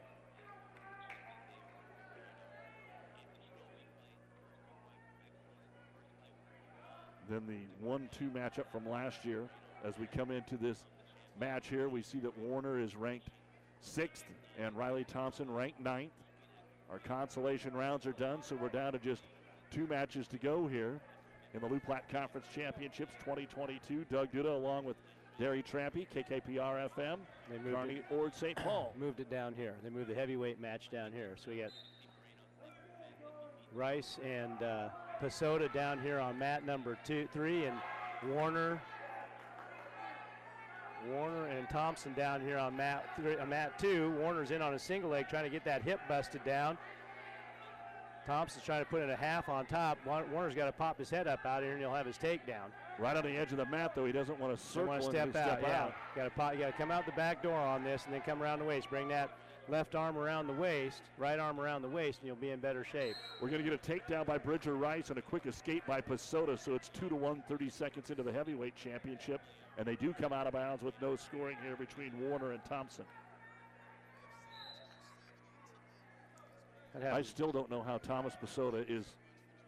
[7.29, 9.43] Then the 1 2 matchup from last year.
[9.85, 10.83] As we come into this
[11.39, 13.27] match here, we see that Warner is ranked
[13.81, 14.25] sixth
[14.59, 16.11] and Riley Thompson ranked ninth.
[16.91, 19.21] Our consolation rounds are done, so we're down to just
[19.71, 20.99] two matches to go here
[21.53, 24.05] in the Loup Platte Conference Championships 2022.
[24.11, 24.97] Doug Duda along with
[25.39, 27.17] Derry Trampy, KKPR FM,
[27.49, 28.57] They moved Kearney it, Ord St.
[28.57, 28.93] Paul.
[28.99, 29.73] moved it down here.
[29.83, 31.35] They moved the heavyweight match down here.
[31.43, 31.71] So we got
[33.73, 34.89] Rice and uh,
[35.21, 37.77] Pasoda down here on mat number two, three, and
[38.29, 38.81] Warner,
[41.09, 44.11] Warner and Thompson down here on mat three, on mat two.
[44.19, 46.77] Warner's in on a single leg, trying to get that hip busted down.
[48.25, 49.97] Thompson's trying to put in a half on top.
[50.05, 52.69] Warner's got to pop his head up out here, and he'll have his takedown.
[52.99, 55.09] Right on the edge of the mat, though, he doesn't want to circle want to
[55.09, 55.59] step out.
[55.59, 56.53] step yeah, got to pop.
[56.53, 58.65] You got to come out the back door on this, and then come around the
[58.65, 58.89] waist.
[58.89, 59.31] Bring that
[59.69, 62.83] left arm around the waist, right arm around the waist, and you'll be in better
[62.83, 63.15] shape.
[63.41, 66.57] We're going to get a takedown by Bridger Rice and a quick escape by Pasoda,
[66.57, 69.41] so it's 2 to 1, 30 seconds into the heavyweight championship.
[69.77, 73.05] And they do come out of bounds with no scoring here between Warner and Thompson.
[77.11, 79.05] I still don't know how Thomas Pasoda is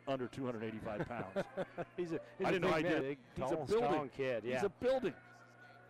[0.07, 1.47] under 285 pounds.
[1.97, 3.03] he's a, he's I a didn't know big I did.
[3.05, 3.77] He's tall, a building.
[3.77, 4.43] strong kid.
[4.45, 4.55] Yeah.
[4.55, 5.13] He's a building.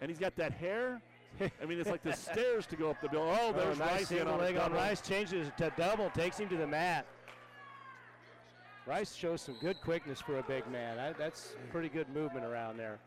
[0.01, 1.01] And he's got that hair.
[1.39, 3.33] I mean, it's like the stairs to go up the building.
[3.33, 4.73] Oh, oh there's nice Rice in single leg on.
[4.73, 5.01] Rice.
[5.01, 6.09] Changes to double.
[6.11, 7.05] Takes him to the mat.
[8.85, 10.99] Rice shows some good quickness for a big man.
[10.99, 12.99] I, that's pretty good movement around there.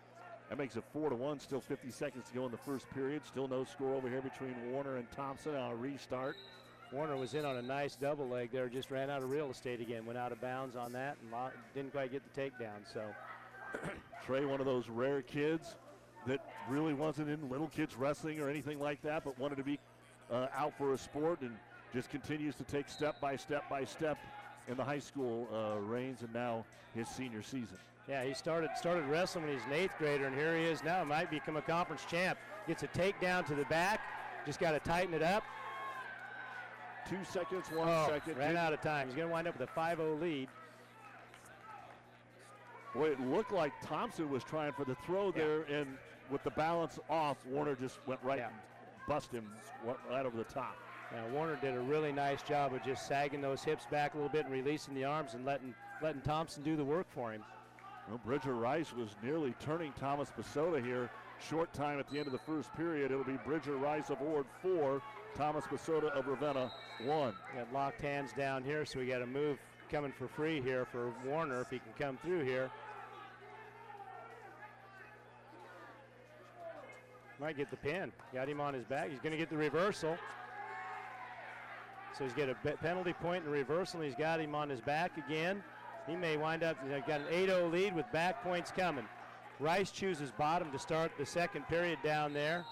[0.49, 1.41] That makes it four to one.
[1.41, 3.23] Still 50 seconds to go in the first period.
[3.27, 6.37] Still no score over here between Warner and Thompson on a restart.
[6.93, 9.81] Warner was in on a nice double leg there, just ran out of real estate
[9.81, 12.85] again, went out of bounds on that, and didn't quite get the takedown.
[12.93, 13.03] So
[14.25, 15.75] Trey, one of those rare kids
[16.27, 19.79] that really wasn't in little kids wrestling or anything like that, but wanted to be
[20.31, 21.57] uh, out for a sport and
[21.93, 24.19] just continues to take step by step by step
[24.69, 26.65] in the high school uh, reigns and now
[26.95, 27.77] his senior season.
[28.09, 31.03] Yeah, he started started wrestling when he's an eighth grader, and here he is now.
[31.05, 32.39] Might become a conference champ.
[32.67, 34.01] Gets a takedown to the back.
[34.45, 35.43] Just got to tighten it up.
[37.09, 38.39] Two seconds, one oh, second.
[38.39, 39.07] Ran out of time.
[39.07, 40.49] He's going to wind up with a 5-0 lead.
[42.95, 45.87] Boy, it looked like Thompson was trying for the throw there, and
[46.31, 48.47] with the balance off, Warner just went right Yeah.
[48.49, 48.57] and
[49.09, 49.53] bust him
[50.11, 50.77] right over the top.
[51.13, 54.31] Yeah, Warner did a really nice job of just sagging those hips back a little
[54.33, 57.45] bit and releasing the arms and letting letting Thompson do the work for him.
[58.09, 61.11] Well, Bridger Rice was nearly turning Thomas Basota here.
[61.49, 63.11] Short time at the end of the first period.
[63.11, 65.03] It'll be Bridger Rice of Ord four,
[65.35, 66.71] Thomas Basota of Ravenna
[67.05, 67.35] one.
[67.55, 69.59] Got locked hands down here, so we got a move
[69.91, 72.71] coming for free here for Warner if he can come through here.
[77.45, 78.11] Might get the pin.
[78.33, 79.11] Got him on his back.
[79.11, 80.16] He's going to get the reversal.
[82.16, 84.81] So he's got a penalty point in the reversal, and he's got him on his
[84.81, 85.62] back again.
[86.07, 89.05] He may wind up, he's got an 8 0 lead with back points coming.
[89.61, 92.65] Rice chooses bottom to start the second period down there.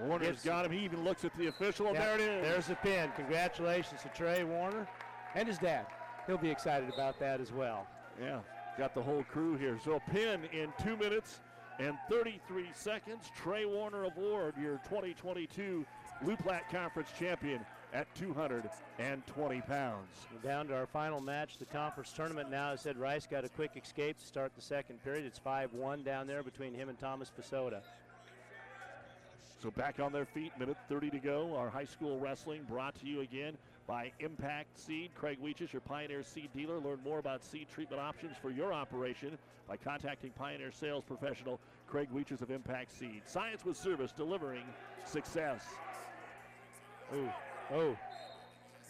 [0.00, 0.72] Warner's got him.
[0.72, 2.42] He even looks at the official, oh, and Yep, there it is.
[2.42, 3.08] There's the pin.
[3.14, 4.88] Congratulations to Trey Warner
[5.36, 5.86] and his dad.
[6.26, 7.86] He'll be excited about that as well.
[8.20, 8.40] Yeah,
[8.76, 9.78] got the whole crew here.
[9.84, 11.38] So a pin in two minutes
[11.78, 13.30] and 33 seconds.
[13.36, 15.84] Trey Warner of Ord, your 2022
[16.24, 17.60] Loup Platte Conference champion
[17.92, 20.08] at 220 pounds.
[20.32, 22.72] We're down to our final match, the conference tournament now.
[22.72, 25.24] I said Rice got a quick escape to start the second period.
[25.26, 27.80] It's 5-1 down there between him and Thomas Pasota.
[29.62, 31.54] So back on their feet, minute 30 to go.
[31.56, 33.56] Our high school wrestling brought to you again
[33.86, 35.10] by Impact Seed.
[35.14, 36.78] Craig Weeches, your Pioneer Seed dealer.
[36.78, 39.36] Learn more about seed treatment options for your operation
[39.68, 43.22] by contacting Pioneer sales professional Craig Weeches of Impact Seed.
[43.26, 44.64] Science with service, delivering
[45.04, 45.64] success.
[47.14, 47.32] Oh,
[47.74, 47.96] oh,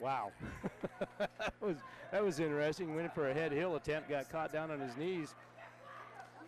[0.00, 0.30] wow.
[1.18, 1.76] that was
[2.10, 2.94] that was interesting.
[2.94, 5.34] Went for a head heel attempt, got caught down on his knees.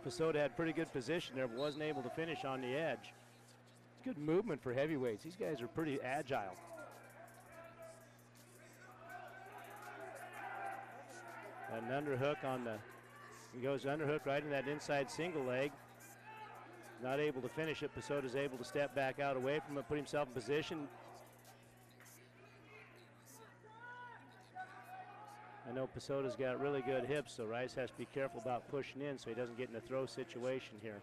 [0.06, 3.12] Pasota had pretty good position there, but wasn't able to finish on the edge.
[3.96, 5.24] It's good movement for heavyweights.
[5.24, 6.54] These guys are pretty agile.
[11.76, 12.76] An underhook on the,
[13.52, 15.72] he goes underhook right in that inside single leg.
[17.02, 17.90] Not able to finish it.
[17.94, 20.88] Pasota's able to step back out away from it, put himself in position.
[25.68, 29.02] I know Pasota's got really good hips, so Rice has to be careful about pushing
[29.02, 31.00] in so he doesn't get in a throw situation here.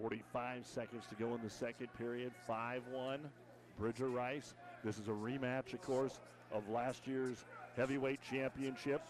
[0.00, 2.32] 45 seconds to go in the second period.
[2.46, 3.20] 5 1.
[3.78, 4.54] Bridger Rice.
[4.84, 6.20] This is a rematch, of course,
[6.52, 7.44] of last year's
[7.76, 9.02] heavyweight championship.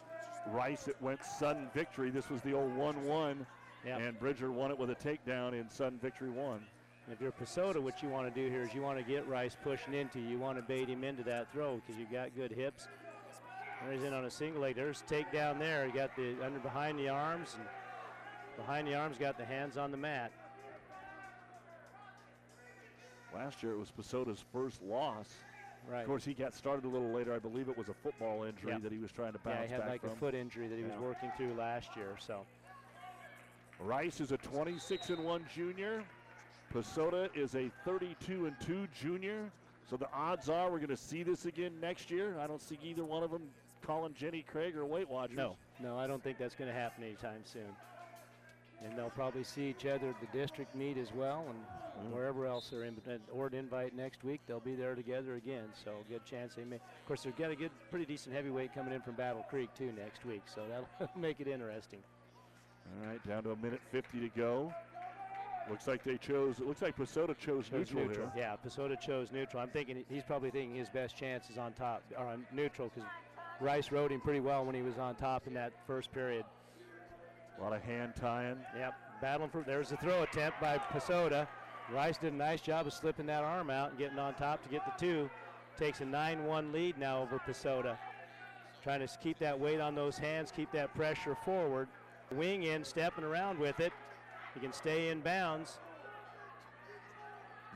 [0.52, 2.10] Rice, it went sudden victory.
[2.10, 3.46] This was the old 1 1.
[3.84, 4.00] Yep.
[4.00, 6.60] And Bridger won it with a takedown in sudden victory 1.
[7.12, 9.56] If you're Pasota, what you want to do here is you want to get Rice
[9.62, 10.26] pushing into you.
[10.26, 12.88] You want to bait him into that throw because you've got good hips.
[13.84, 14.74] There he's in on a single leg.
[14.74, 15.86] There's takedown there.
[15.86, 17.68] He got the under behind the arms and
[18.56, 20.32] behind the arms got the hands on the mat.
[23.32, 25.28] Last year it was Pasota's first loss.
[25.90, 26.00] Right.
[26.00, 27.32] Of course, he got started a little later.
[27.32, 28.82] I believe it was a football injury Yep.
[28.82, 30.10] that he was trying to bounce back Yeah, he had like from.
[30.10, 32.16] a foot injury that he was working through last year.
[32.18, 32.44] So
[33.78, 36.02] Rice is a 26 and 1 junior.
[36.74, 39.50] Pasota is a 32 and 2 junior.
[39.88, 42.36] So the odds are we're going to see this again next year.
[42.40, 43.42] I don't see either one of them
[43.86, 45.36] calling Jenny Craig or Weight Watchers.
[45.36, 47.68] no, no, I don't think that's going to happen anytime soon.
[48.84, 51.58] And they'll probably see each other at the district meet as well, and
[51.96, 52.14] Mm-hmm.
[52.14, 52.94] wherever else they're in.
[53.10, 55.64] At Ord Invite next week, they'll be there together again.
[55.82, 56.76] So good chance they may.
[56.76, 59.90] Of course, they've got a good, pretty decent heavyweight coming in from Battle Creek too
[59.96, 60.42] next week.
[60.54, 62.00] So that'll make it interesting.
[63.00, 64.74] All right, down to a minute 50 to go.
[65.70, 68.30] Looks like they chose, it looks like Pasota chose, Chose neutral, neutral.
[68.34, 68.42] here.
[68.44, 69.62] Yeah, Pasota chose neutral.
[69.62, 73.08] I'm thinking he's probably thinking his best chance is on top or on neutral because
[73.58, 76.44] Rice rode him pretty well when he was on top in that first period.
[77.58, 78.58] A lot of hand tying.
[78.76, 79.62] Yep, battling for.
[79.62, 81.46] There's a throw attempt by Pasota.
[81.92, 84.68] Rice did a nice job of slipping that arm out and getting on top to
[84.68, 85.30] get the two.
[85.78, 87.96] Takes a 9-1 lead now over Pasota.
[88.82, 91.88] Trying to keep that weight on those hands, keep that pressure forward.
[92.32, 93.92] Wing in, stepping around with it.
[94.54, 95.78] He can stay in bounds.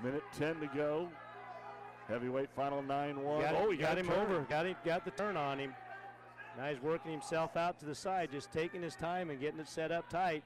[0.03, 1.09] Minute 10 to go.
[2.09, 3.43] Heavyweight final 9 1.
[3.43, 4.41] Got, oh, he got got him over.
[4.49, 4.77] Got him.
[4.85, 5.75] Got the turn on him.
[6.59, 9.69] Now he's working himself out to the side, just taking his time and getting it
[9.69, 10.43] set up tight.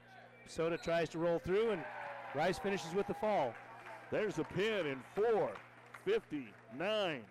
[0.47, 1.83] Soda tries to roll through, and
[2.35, 3.53] Rice finishes with the fall.
[4.11, 5.51] There's a pin in 4
[6.05, 7.21] 59.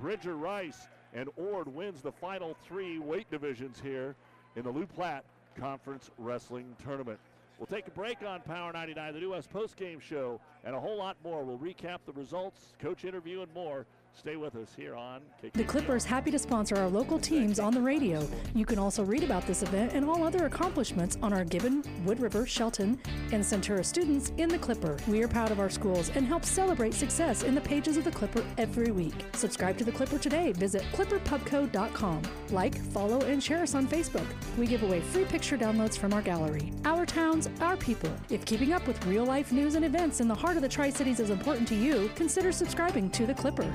[0.00, 4.16] Bridger Rice, and Ord wins the final three weight divisions here
[4.56, 7.18] in the Loup Platte Conference Wrestling Tournament.
[7.58, 10.96] We'll take a break on Power 99, the New West postgame show, and a whole
[10.96, 11.44] lot more.
[11.44, 13.86] We'll recap the results, coach interview, and more.
[14.18, 15.22] Stay with us here on.
[15.54, 18.26] The Clipper is happy to sponsor our local teams on the radio.
[18.54, 22.20] You can also read about this event and all other accomplishments on our Gibbon, Wood
[22.20, 23.00] River, Shelton,
[23.32, 24.96] and Centura students in the Clipper.
[25.08, 28.10] We are proud of our schools and help celebrate success in the pages of the
[28.10, 29.14] Clipper every week.
[29.34, 30.52] Subscribe to the Clipper today.
[30.52, 32.22] Visit clipperpubco.com.
[32.50, 34.26] Like, follow, and share us on Facebook.
[34.58, 36.72] We give away free picture downloads from our gallery.
[36.84, 38.12] Our towns, our people.
[38.30, 40.90] If keeping up with real life news and events in the heart of the Tri
[40.90, 43.72] Cities is important to you, consider subscribing to the Clipper.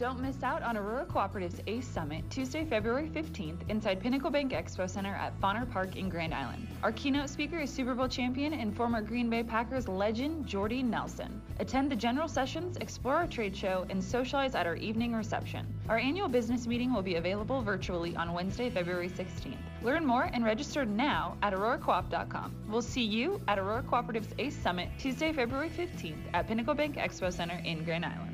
[0.00, 4.88] Don't miss out on Aurora Cooperative's ACE Summit Tuesday, February 15th inside Pinnacle Bank Expo
[4.88, 6.66] Center at Fonner Park in Grand Island.
[6.82, 11.42] Our keynote speaker is Super Bowl champion and former Green Bay Packers legend Jordy Nelson.
[11.58, 15.66] Attend the general sessions, explore our trade show, and socialize at our evening reception.
[15.90, 19.58] Our annual business meeting will be available virtually on Wednesday, February 16th.
[19.82, 22.54] Learn more and register now at auroracoop.com.
[22.70, 27.30] We'll see you at Aurora Cooperative's ACE Summit Tuesday, February 15th at Pinnacle Bank Expo
[27.30, 28.29] Center in Grand Island.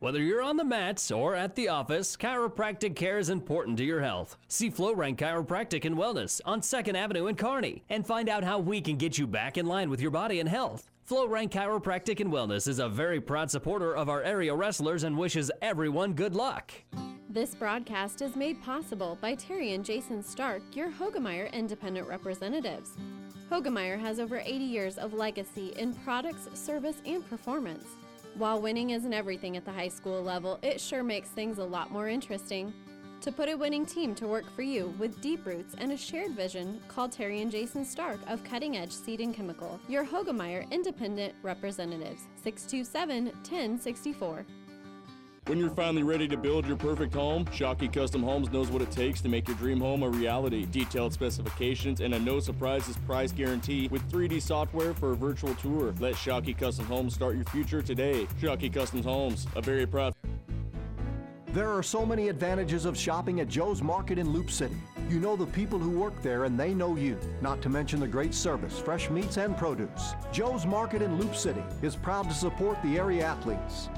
[0.00, 4.00] Whether you're on the mats or at the office, chiropractic care is important to your
[4.00, 4.38] health.
[4.48, 8.80] See FlowRank Chiropractic and Wellness on 2nd Avenue in Kearney and find out how we
[8.80, 10.90] can get you back in line with your body and health.
[11.06, 15.50] FlowRank Chiropractic and Wellness is a very proud supporter of our area wrestlers and wishes
[15.60, 16.72] everyone good luck.
[17.28, 22.96] This broadcast is made possible by Terry and Jason Stark, your Hoegemeyer independent representatives.
[23.50, 27.84] Hoegemeyer has over 80 years of legacy in products, service, and performance.
[28.36, 31.90] While winning isn't everything at the high school level, it sure makes things a lot
[31.90, 32.72] more interesting.
[33.22, 36.32] To put a winning team to work for you with deep roots and a shared
[36.32, 41.34] vision, call Terry and Jason Stark of Cutting Edge Seed and Chemical, your Hoegemeyer Independent
[41.42, 44.46] Representatives, 627 1064.
[45.46, 48.90] When you're finally ready to build your perfect home, Shockey Custom Homes knows what it
[48.90, 50.66] takes to make your dream home a reality.
[50.66, 55.94] Detailed specifications and a no surprises price guarantee with 3D software for a virtual tour.
[55.98, 58.28] Let Shockey Custom Homes start your future today.
[58.40, 60.14] Shockey Custom Homes, a very proud.
[61.48, 64.76] There are so many advantages of shopping at Joe's Market in Loup City.
[65.08, 68.06] You know the people who work there and they know you, not to mention the
[68.06, 70.14] great service, fresh meats, and produce.
[70.30, 73.88] Joe's Market in Loup City is proud to support the area athletes.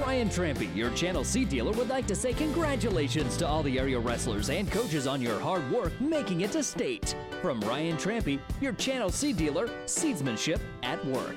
[0.00, 3.98] Ryan Trampy, your Channel Seed dealer, would like to say congratulations to all the area
[3.98, 7.14] wrestlers and coaches on your hard work making it to state.
[7.40, 11.36] From Ryan Trampy, your Channel Seed dealer, seedsmanship at work.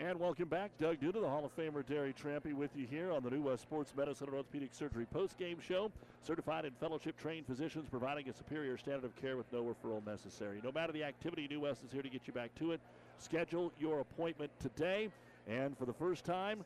[0.00, 0.70] And welcome back.
[0.80, 3.62] Doug Duda, the Hall of Famer Derry Trampy, with you here on the New West
[3.62, 5.92] Sports Medicine and Orthopedic Surgery post-game show.
[6.22, 10.62] Certified and fellowship-trained physicians providing a superior standard of care with no referral necessary.
[10.64, 12.80] No matter the activity, New West is here to get you back to it.
[13.18, 15.10] Schedule your appointment today.
[15.48, 16.64] And for the first time,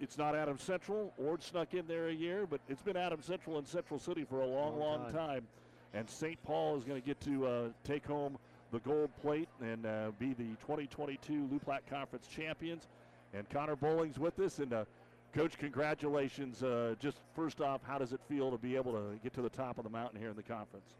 [0.00, 1.12] it's not Adam Central.
[1.18, 4.40] Ord snuck in there a year, but it's been Adam Central and Central City for
[4.40, 5.14] a long, long, Long time.
[5.14, 5.46] time.
[5.92, 6.42] And St.
[6.44, 8.36] Paul is going to get to uh, take home
[8.72, 12.88] the gold plate and uh, be the 2022 Loup Platte Conference champions.
[13.32, 14.58] And Connor Bowling's with us.
[14.58, 14.84] And uh,
[15.32, 16.62] Coach, congratulations.
[16.62, 19.48] Uh, just first off, how does it feel to be able to get to the
[19.48, 20.94] top of the mountain here in the conference?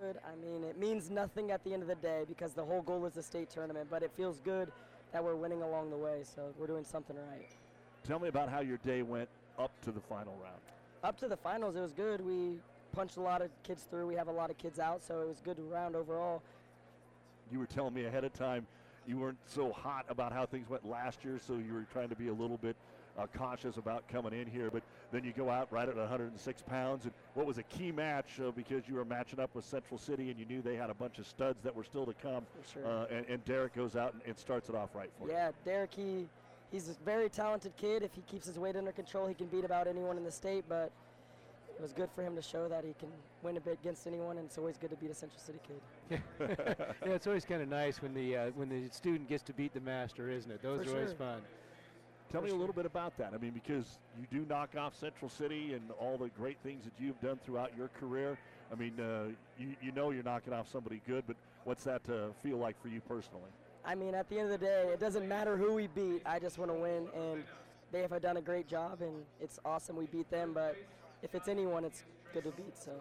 [0.00, 0.16] Good.
[0.24, 3.04] I mean, it means nothing at the end of the day because the whole goal
[3.04, 4.72] is the state tournament, but it feels good
[5.12, 7.48] that we're winning along the way, so we're doing something right.
[8.04, 9.28] Tell me about how your day went
[9.58, 10.60] up to the final round.
[11.04, 12.24] Up to the finals, it was good.
[12.24, 12.58] We
[12.92, 14.06] punched a lot of kids through.
[14.06, 16.40] We have a lot of kids out, so it was a good round overall.
[17.52, 18.66] You were telling me ahead of time
[19.06, 22.16] you weren't so hot about how things went last year, so you were trying to
[22.16, 22.76] be a little bit
[23.18, 24.70] uh, cautious about coming in here.
[24.72, 24.82] But
[25.12, 27.04] then you go out right at 106 pounds.
[27.04, 30.30] And what was a key match uh, because you were matching up with Central City
[30.30, 32.44] and you knew they had a bunch of studs that were still to come.
[32.62, 32.86] For sure.
[32.86, 35.32] Uh, and, and Derek goes out and, and starts it off right for you.
[35.32, 36.28] Yeah, Derek, he,
[36.70, 38.02] he's a very talented kid.
[38.02, 40.64] If he keeps his weight under control, he can beat about anyone in the state,
[40.68, 40.90] but
[41.80, 43.08] it was good for him to show that he can
[43.42, 46.20] win a bit against anyone, and it's always good to beat a Central City kid.
[47.06, 49.72] yeah, it's always kind of nice when the uh, when the student gets to beat
[49.72, 50.62] the master, isn't it?
[50.62, 51.40] Those For are always fun.
[52.30, 53.32] Tell For me a little bit about that.
[53.34, 56.92] I mean, because you do knock off Central City and all the great things that
[56.98, 58.38] you've done throughout your career.
[58.72, 61.34] I mean, uh, you, you know you're knocking off somebody good, but
[61.64, 63.50] what's that uh, feel like for you personally?
[63.84, 66.22] I mean, at the end of the day, it doesn't matter who we beat.
[66.24, 67.42] I just want to win, and
[67.90, 70.52] they have done a great job, and it's awesome we beat them.
[70.54, 70.76] But
[71.22, 72.78] if it's anyone, it's good to beat.
[72.78, 72.92] So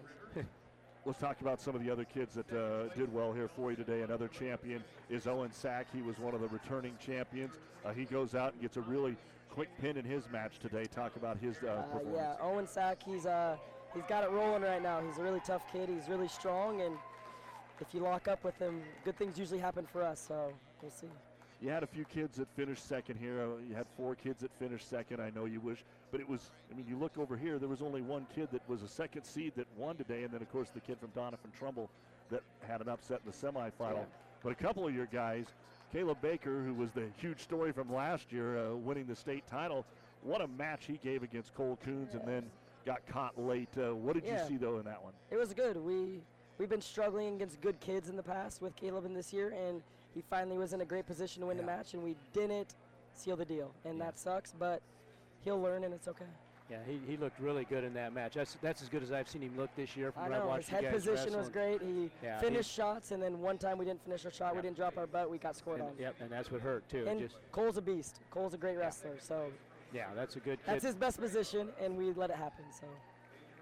[1.10, 3.76] let's talk about some of the other kids that uh, did well here for you
[3.76, 4.02] today.
[4.04, 5.88] Another champion is Owen Sack.
[5.92, 7.56] He was one of the returning champions.
[7.84, 9.18] Uh, he goes out and gets a really
[9.50, 10.86] quick pin in his match today.
[10.86, 12.16] Talk about his uh, Uh, performance.
[12.16, 13.58] yeah, Owen Sack, he's uh,
[13.96, 15.02] he's got it rolling right now.
[15.02, 15.90] He's a really tough kid.
[15.90, 16.96] He's really strong, and
[17.82, 20.24] if you lock up with him, good things usually happen for us.
[20.28, 20.54] So
[20.84, 21.08] we'll see.
[21.62, 23.42] You had a few kids that finished second here.
[23.42, 25.20] Uh, You had four kids that finished second.
[25.22, 26.52] I know you wish, but it was.
[26.72, 27.60] I mean, you look over here.
[27.60, 30.42] There was only one kid that was a second seed that won today, and then
[30.42, 31.90] of course the kid from Doniphan Trumbull
[32.30, 33.96] that had an upset in the semifinal.
[33.98, 34.04] Yeah.
[34.42, 35.48] But a couple of your guys,
[35.92, 39.86] Caleb Baker, who was the huge story from last year, uh, winning the state title.
[40.24, 42.46] What a match he gave against Cole Coons, and then
[42.86, 43.70] got caught late.
[43.78, 44.44] Uh, what did Yeah.
[44.44, 45.12] you see though in that one?
[45.30, 45.76] It was good.
[45.76, 46.22] We
[46.58, 49.82] we've been struggling against good kids in the past with Caleb in this year, and
[50.14, 52.76] he finally was in a great position to win the match, and we didn't
[53.14, 54.54] seal the deal, and that sucks.
[54.58, 54.82] But
[55.44, 56.26] he'll learn, and it's okay.
[56.70, 58.36] Yeah, he, he looked really good in that match.
[58.36, 60.48] That's that's as good as I've seen him look this year from I I know
[60.48, 61.82] watched his head position was great.
[61.82, 64.78] He Yeah, finished shots, and then one time we didn't finish our shot, we didn't
[64.78, 65.96] drop our butt, we got scored And, on.
[65.98, 67.06] yep, and that's what hurt too.
[67.08, 68.20] And Just Cole's a beast.
[68.30, 69.52] Cole's a great wrestler, so
[69.92, 70.66] yeah, that's a good kid.
[70.68, 72.66] that's his best position, and we let it happen.
[72.72, 72.86] So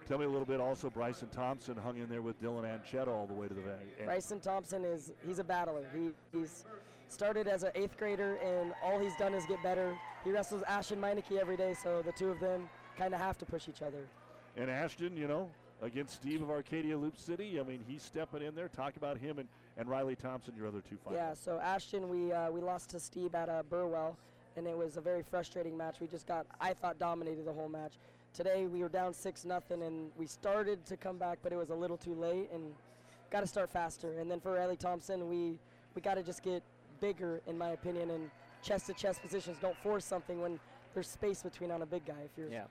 [0.07, 0.61] Tell me a little bit.
[0.61, 4.05] Also, Bryson Thompson hung in there with Dylan Anchetta all the way to the end.
[4.05, 5.85] Bryson Thompson is he's a battler.
[5.93, 6.63] He he's
[7.09, 9.97] started as an eighth grader, and all he's done is get better.
[10.23, 13.45] He wrestles Ashton Meineke every day, so the two of them kind of have to
[13.45, 14.07] push each other.
[14.55, 15.49] And Ashton, you know,
[15.81, 18.69] against Steve of Arcadia Loup City, I mean, he's stepping in there.
[18.69, 19.47] Talk about him and,
[19.77, 21.17] and Riley Thompson, your other two fighters.
[21.17, 24.17] Yeah, so Ashton, we uh, we lost to Steve at uh, Burwell,
[24.55, 25.97] and it was a very frustrating match.
[25.99, 27.99] We just got, I thought, dominated the whole match.
[28.33, 31.69] Today we were down six nothing, and we started to come back, but it was
[31.69, 32.73] a little too late, and
[33.31, 34.19] got to start faster.
[34.19, 35.57] And then for Riley Thompson, we
[35.95, 36.61] we got to just get
[37.01, 38.29] bigger, in my opinion, and
[38.61, 39.57] chest to chest positions.
[39.59, 40.59] Don't force something when
[40.93, 42.21] there's space between on a big guy.
[42.25, 42.65] If you're Yeah.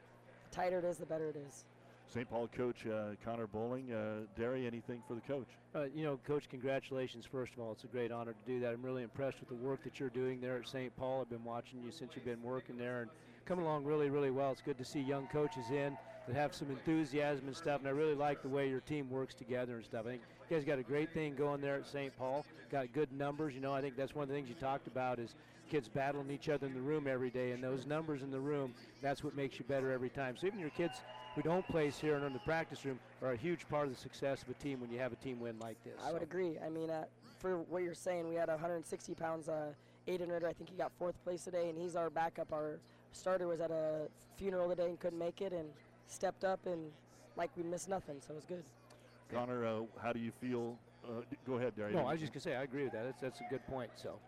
[0.53, 1.65] tighter it is, the better it is.
[2.09, 2.29] St.
[2.31, 3.93] Paul coach uh, Connor Bowling.
[3.93, 5.49] Uh, Derry, anything for the coach?
[5.75, 7.73] Uh, you know, Coach, congratulations, first of all.
[7.73, 8.73] It's a great honor to do that.
[8.73, 10.97] I'm really impressed with the work that you're doing there at St.
[10.97, 11.23] Paul.
[11.23, 13.11] I've been watching you since you've been working there and
[13.47, 14.51] coming along really, really well.
[14.53, 15.97] It's good to see young coaches in
[16.27, 19.35] that have some enthusiasm and stuff, and I really like the way your team works
[19.35, 20.05] together and stuff.
[20.07, 22.17] I think you guys got a great thing going there at St.
[22.19, 22.45] Paul.
[22.71, 23.55] Got good numbers.
[23.55, 25.35] You know, I think that's one of the things you talked about is
[25.71, 28.75] kids battling each other in the room every day, and those numbers in the room,
[29.01, 30.37] that's what makes you better every time.
[30.37, 31.01] So even your kids
[31.37, 34.01] who don't place here and in the practice room are a huge part of the
[34.01, 35.95] success of a team when you have a team win like this.
[36.05, 36.59] I would So- agree.
[36.65, 37.05] I mean, uh,
[37.39, 39.73] for what you're saying, we had 160 pounds uh,
[40.09, 40.47] Aiden Ritter.
[40.49, 42.53] I think he got fourth place today, and he's our backup.
[42.53, 42.79] Our
[43.13, 45.69] starter was at a funeral today and couldn't make it, and
[46.07, 46.91] stepped up and
[47.37, 48.65] like we missed nothing, so it was good.
[49.33, 50.77] Connor, uh, how do you feel?
[51.05, 51.93] Uh, d- go ahead, Derry.
[51.93, 53.05] No, I was just gonna say I agree with that.
[53.05, 53.91] That's, that's a good point.
[53.97, 54.19] So,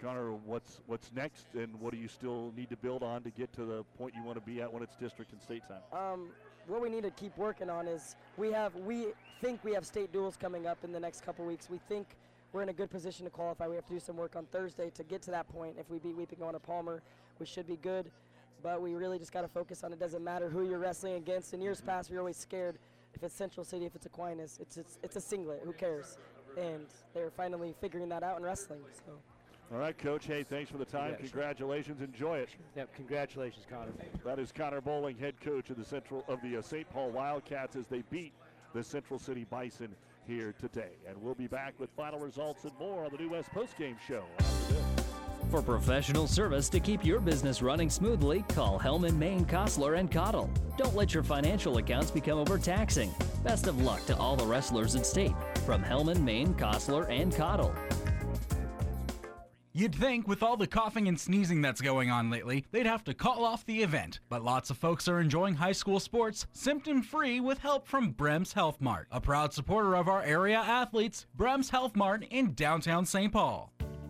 [0.00, 3.52] Connor, what's what's next, and what do you still need to build on to get
[3.54, 5.82] to the point you want to be at when it's district and state time?
[5.92, 6.28] Um,
[6.66, 9.08] what we need to keep working on is we have we
[9.40, 11.68] think we have state duals coming up in the next couple weeks.
[11.68, 12.06] We think
[12.52, 13.66] we're in a good position to qualify.
[13.66, 15.76] We have to do some work on Thursday to get to that point.
[15.78, 17.02] If we beat Weeping Willow Palmer,
[17.38, 18.10] we should be good.
[18.64, 20.00] But we really just got to focus on it.
[20.00, 21.52] Doesn't matter who you're wrestling against.
[21.52, 22.78] In years past, we were always scared
[23.14, 25.60] if it's Central City, if it's Aquinas, it's it's, it's a singlet.
[25.64, 26.16] Who cares?
[26.56, 28.80] And they're finally figuring that out in wrestling.
[29.06, 29.12] So.
[29.70, 30.26] All right, Coach.
[30.26, 31.10] Hey, thanks for the time.
[31.10, 31.28] bet, sure.
[31.28, 32.00] Congratulations.
[32.00, 32.48] Enjoy it.
[32.74, 33.92] yep, congratulations, Connor.
[34.24, 36.88] That is Connor Bowling, head coach of the Central of the uh, St.
[36.88, 38.32] Paul Wildcats, as they beat
[38.72, 39.94] the Central City Bison
[40.26, 40.92] here today.
[41.06, 44.24] And we'll be back with final results and more on the New West Postgame Show.
[45.54, 50.50] For professional service to keep your business running smoothly, call Hellman, Maine, Kostler, and Cottle.
[50.76, 53.14] Don't let your financial accounts become overtaxing.
[53.44, 55.30] Best of luck to all the wrestlers in state
[55.64, 57.72] from Hellman, Maine, Kostler, and Cottle.
[59.72, 63.14] You'd think, with all the coughing and sneezing that's going on lately, they'd have to
[63.14, 64.18] call off the event.
[64.28, 68.54] But lots of folks are enjoying high school sports symptom free with help from Brems
[68.54, 73.32] Health Mart, a proud supporter of our area athletes, Brems Health Mart in downtown St.
[73.32, 73.70] Paul.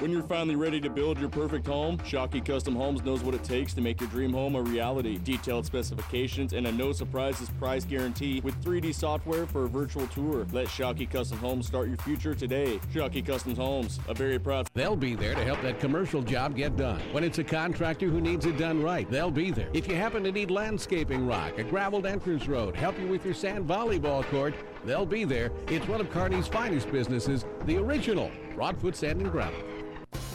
[0.00, 3.44] When you're finally ready to build your perfect home, Shockey Custom Homes knows what it
[3.44, 5.18] takes to make your dream home a reality.
[5.18, 10.46] Detailed specifications and a no surprises price guarantee with 3D software for a virtual tour.
[10.52, 12.80] Let Shockey Custom Homes start your future today.
[12.94, 16.78] Shockey Custom Homes, a very proud They'll be there to help that commercial job get
[16.78, 17.02] done.
[17.12, 19.68] When it's a contractor who needs it done right, they'll be there.
[19.74, 23.34] If you happen to need landscaping rock, a graveled entrance road, help you with your
[23.34, 24.54] sand volleyball court,
[24.84, 25.50] They'll be there.
[25.68, 29.60] It's one of Kearney's finest businesses, the original Broadfoot Sand and Gravel.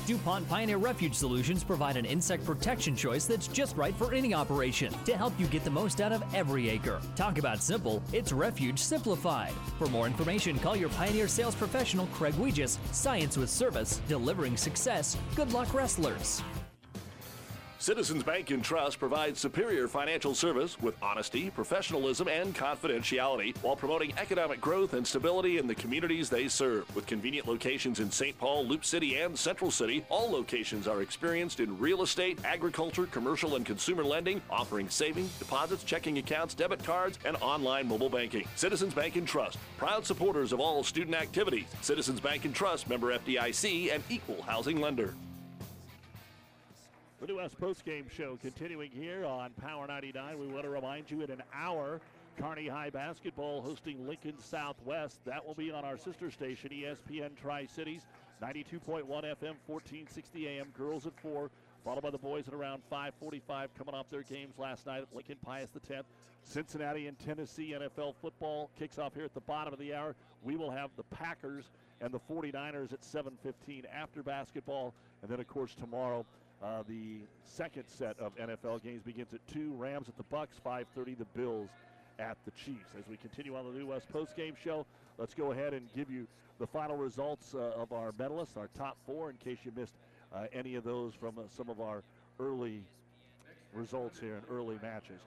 [0.06, 4.94] DuPont Pioneer Refuge Solutions provide an insect protection choice that's just right for any operation
[5.06, 7.02] to help you get the most out of every acre.
[7.16, 9.54] Talk about simple, it's Refuge Simplified.
[9.80, 12.78] For more information, call your Pioneer sales professional, Craig Weegis.
[12.94, 15.18] Science with service, delivering success.
[15.36, 16.44] Good luck, wrestlers.
[17.86, 24.12] Citizens Bank and Trust provides superior financial service with honesty, professionalism, and confidentiality while promoting
[24.18, 26.84] economic growth and stability in the communities they serve.
[26.96, 28.36] With convenient locations in St.
[28.40, 33.56] Paul, Loup City, and Central City, all locations are experienced in real estate, agriculture, commercial,
[33.56, 38.48] and consumer lending, offering savings, deposits, checking accounts, debit cards, and online mobile banking.
[38.56, 41.68] Citizens Bank and Trust, proud supporters of all student activities.
[41.82, 45.14] Citizens Bank and Trust, member FDIC, and equal housing lender.
[47.22, 50.38] The New West postgame show continuing here on Power 99.
[50.38, 52.02] We want to remind you in an hour,
[52.38, 55.24] Kearney High basketball hosting Lincoln Southwest.
[55.24, 58.02] That will be on our sister station, ESPN Tri Cities,
[58.44, 60.68] 92.1 FM, 1460 AM.
[60.78, 61.50] Girls at 4,
[61.86, 65.38] followed by the boys at around 5:45, coming off their games last night at Lincoln
[65.42, 66.04] Pius X.
[66.44, 70.16] Cincinnati and Tennessee NFL football kicks off here at the bottom of the hour.
[70.44, 71.72] We will have the Packers
[72.02, 76.26] and the 49ers at 7:15 after basketball, and then of course tomorrow.
[76.64, 79.74] Uh, the second set of NFL games begins at 2.
[79.78, 81.18] Rams at the Bucks, 5:30.
[81.18, 81.70] The Bills
[82.20, 82.92] at the Chiefs.
[82.98, 84.86] As we continue on the New West postgame show,
[85.18, 86.28] let's go ahead and give you
[86.60, 89.94] the final results uh, of our medalists, our top four, in case you missed
[90.34, 92.04] uh, any of those from uh, some of our
[92.40, 92.82] early
[93.74, 95.20] results here in early matches.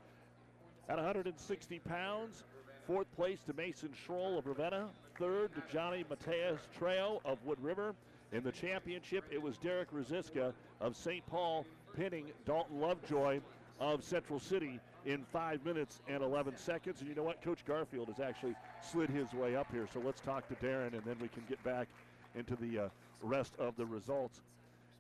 [0.89, 2.45] At 160 pounds,
[2.87, 4.89] fourth place to Mason Schroll of Ravenna,
[5.19, 7.95] third to Johnny Mateus Trejo of Wood River.
[8.33, 11.25] In the championship, it was Derek Rosiska of St.
[11.27, 11.65] Paul
[11.97, 13.41] pinning Dalton Lovejoy
[13.81, 17.01] of Central City in five minutes and 11 seconds.
[17.01, 17.43] And you know what?
[17.43, 19.87] Coach Garfield has actually slid his way up here.
[19.93, 21.89] So let's talk to Darren, and then we can get back
[22.35, 22.89] into the uh,
[23.23, 24.41] rest of the results.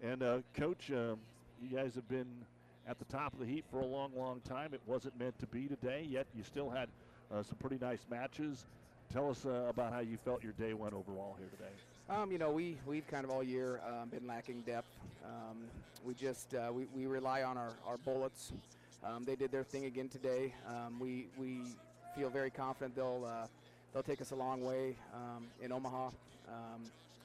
[0.02, 1.18] And uh, Coach, um,
[1.62, 2.26] you guys have been
[2.88, 4.72] at the top of the heap for a long, long time.
[4.72, 6.88] It wasn't meant to be today, yet you still had
[7.32, 8.66] uh, some pretty nice matches.
[9.12, 11.72] Tell us uh, about how you felt your day went overall here today.
[12.10, 14.88] Um, you know, we we've kind of all year um, been lacking depth.
[15.26, 15.58] Um,
[16.06, 18.52] we just uh, we, we rely on our, our bullets.
[19.04, 20.54] Um, they did their thing again today.
[20.66, 21.60] Um, we we
[22.16, 23.46] feel very confident they'll uh,
[23.92, 24.96] they'll take us a long way
[25.62, 26.08] in Omaha.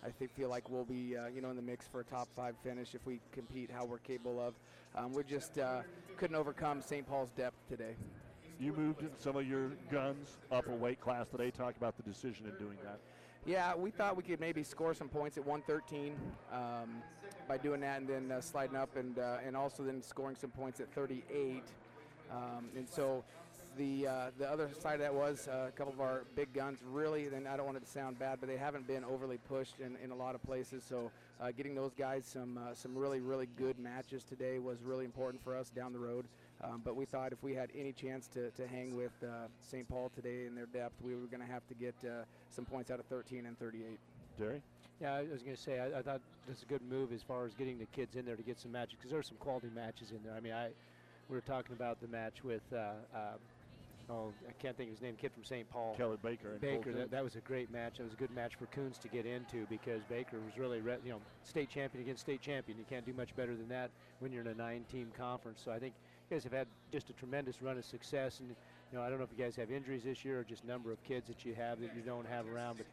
[0.05, 2.27] I think feel like we'll be uh, you know in the mix for a top
[2.35, 5.13] five finish if we compete how we're capable of.
[5.15, 5.83] We just uh,
[6.17, 7.07] couldn't overcome St.
[7.07, 7.95] Paul's depth today.
[8.59, 11.51] You moved some of your guns up a weight class today.
[11.51, 12.99] Talk about the decision in doing that.
[13.45, 16.15] Yeah, we thought we could maybe score some points at 113
[16.53, 17.03] um,
[17.45, 20.49] by doing that, and then uh, sliding up, and uh, and also then scoring some
[20.51, 21.61] points at 38.
[22.31, 23.21] Um, and so,
[23.77, 26.79] the uh, the other side of that was uh, a couple of our big guns
[26.89, 27.25] really.
[27.25, 29.97] And I don't want it to sound bad, but they haven't been overly pushed in,
[30.01, 30.81] in a lot of places.
[30.87, 31.11] So,
[31.41, 35.43] uh, getting those guys some uh, some really really good matches today was really important
[35.43, 36.27] for us down the road.
[36.63, 39.87] Um, but we thought if we had any chance to, to hang with uh, St.
[39.87, 42.89] Paul today in their depth, we were going to have to get uh, some points
[42.89, 43.99] out of 13 and 38.
[44.39, 44.61] Derry?
[45.01, 47.21] Yeah, I was going to say, I, I thought this is a good move as
[47.21, 49.67] far as getting the kids in there to get some matches because there's some quality
[49.75, 50.33] matches in there.
[50.35, 50.69] I mean, I
[51.29, 53.19] we were talking about the match with, uh, uh,
[54.09, 55.69] oh, I can't think of his name, kid from St.
[55.69, 55.95] Paul.
[55.97, 56.57] Caleb Baker.
[56.59, 57.97] Baker, that, that was a great match.
[57.97, 60.97] That was a good match for Coons to get into because Baker was really, re-
[61.03, 62.77] you know, state champion against state champion.
[62.77, 65.61] You can't do much better than that when you're in a nine-team conference.
[65.63, 68.39] So I think you guys have had just a tremendous run of success.
[68.39, 70.65] And you know, I don't know if you guys have injuries this year or just
[70.65, 72.87] number of kids that you have that you don't have around, but.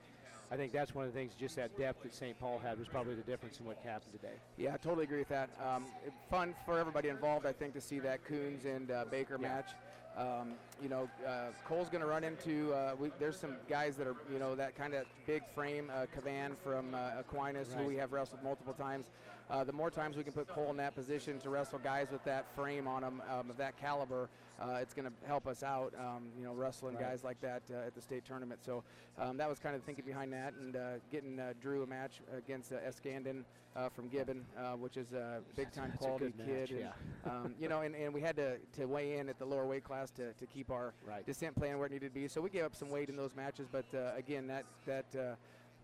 [0.52, 2.36] I think that's one of the things, just that depth that St.
[2.40, 4.34] Paul had was probably the difference in what happened today.
[4.56, 5.48] Yeah, I totally agree with that.
[5.64, 5.84] Um,
[6.28, 9.46] fun for everybody involved, I think, to see that Coons and uh, Baker Yeah.
[9.46, 9.70] match.
[10.16, 12.74] Um, you know, uh, Cole's going to run into.
[12.74, 15.88] Uh, we, there's some guys that are, you know, that kind of big frame.
[15.94, 19.06] Uh, Cavan from uh, Aquinas, who we have wrestled multiple times.
[19.50, 22.22] Uh, the more times we can put Cole in that position to wrestle guys with
[22.24, 24.28] that frame on them um, of that caliber,
[24.62, 25.92] uh, it's going to help us out.
[25.98, 27.08] Um, you know, wrestling Right.
[27.10, 28.60] guys like that uh, at the state tournament.
[28.64, 28.84] So
[29.18, 31.86] um, that was kind of the thinking behind that, and uh, getting uh, Drew a
[31.86, 33.42] match against uh, Escandon
[33.74, 36.70] uh, from Gibbon, uh, which is a big time quality kid.
[36.70, 36.88] match, and,
[37.24, 39.82] um, you know, and, and we had to, to weigh in at the lower weight
[39.84, 41.26] class to, to keep our Right.
[41.26, 42.28] descent plan where it needed to be.
[42.28, 45.34] So we gave up some weight in those matches, but uh, again, that that uh,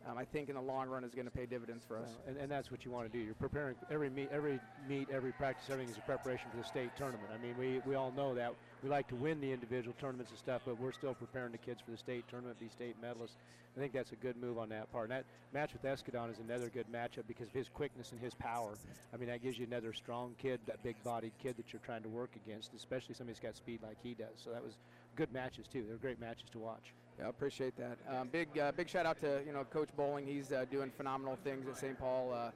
[0.08, 2.10] um, I think in the long run is going to pay dividends for us.
[2.28, 3.22] And, and that's what you want to do.
[3.24, 6.90] You're preparing every meet, every meet, every practice, everything is a preparation for the state
[6.96, 7.28] tournament.
[7.34, 10.38] I mean, we, we all know that we like to win the individual tournaments and
[10.38, 13.36] stuff, but we're still preparing the kids for the state tournament, be state medalists.
[13.76, 15.10] I think that's a good move on that part.
[15.10, 18.32] And that match with Escandon is another good matchup because of his quickness and his
[18.32, 18.74] power.
[19.12, 22.08] I mean, that gives you another strong kid, that big-bodied kid that you're trying to
[22.08, 24.38] work against, especially somebody that's got speed like he does.
[24.42, 24.78] So that was
[25.14, 25.84] good matches too.
[25.86, 26.94] They're great matches to watch.
[27.18, 27.96] Yeah, appreciate that.
[28.10, 30.26] Um, big uh, big shout out to you know Coach Bowling.
[30.26, 31.98] He's uh, doing phenomenal things at St.
[31.98, 32.32] Paul.
[32.32, 32.50] Uh,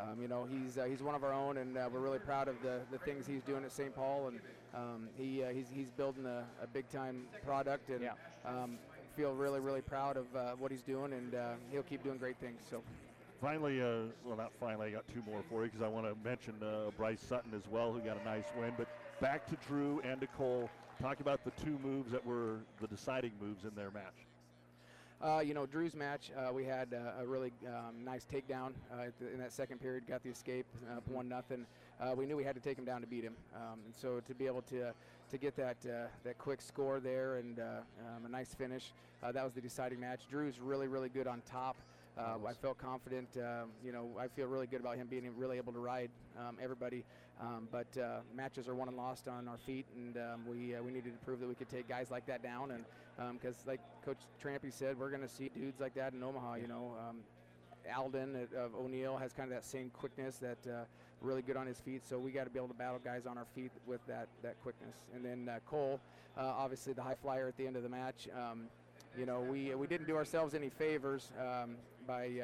[0.00, 2.46] um, you know he's uh, he's one of our own, and uh, we're really proud
[2.46, 3.94] of the, the things he's doing at St.
[3.94, 4.28] Paul.
[4.28, 4.40] And
[4.74, 8.08] um, he uh, he's, he's building a, a big time product, and
[8.46, 8.78] um,
[9.16, 12.36] feel really really proud of uh, what he's doing, and uh, he'll keep doing great
[12.38, 12.60] things.
[12.70, 12.82] So.
[13.40, 16.14] Finally, uh, well, not finally, I got two more for you because I want to
[16.26, 18.72] mention uh, Bryce Sutton as well, who got a nice win.
[18.78, 18.88] But
[19.20, 20.70] back to Drew and to Cole.
[21.04, 24.14] Talk about the two moves that were the deciding moves in their match.
[25.22, 29.10] Uh, you know, Drew's match, uh, we had uh, a really um, nice takedown uh,
[29.20, 30.64] the, in that second period, got the escape,
[30.96, 31.66] up one nothing.
[32.00, 34.22] Uh, we knew we had to take him down to beat him, um, and so
[34.26, 34.94] to be able to
[35.30, 39.52] to get that uh, that quick score there and um, a nice finish, that was
[39.52, 40.22] the deciding match.
[40.30, 41.76] Drew's really really good on top.
[42.16, 43.28] Uh, I felt confident.
[43.36, 46.56] Um, you know, I feel really good about him being really able to ride um,
[46.62, 47.04] everybody.
[47.40, 50.82] Um, but uh, matches are won and lost on our feet, and um, we uh,
[50.82, 52.70] we needed to prove that we could take guys like that down.
[52.70, 52.84] And
[53.38, 56.54] because, like Coach Trampy said, we're going to see dudes like that in Omaha.
[56.54, 57.16] You know, um,
[57.92, 60.84] Alden of O'Neill has kind of that same quickness that uh,
[61.20, 62.02] really good on his feet.
[62.06, 64.60] So we got to be able to battle guys on our feet with that that
[64.62, 64.96] quickness.
[65.14, 66.00] And then uh, Cole,
[66.36, 68.28] uh, obviously the high flyer at the end of the match.
[68.36, 68.66] Um,
[69.18, 72.40] you know, we we didn't do ourselves any favors um, by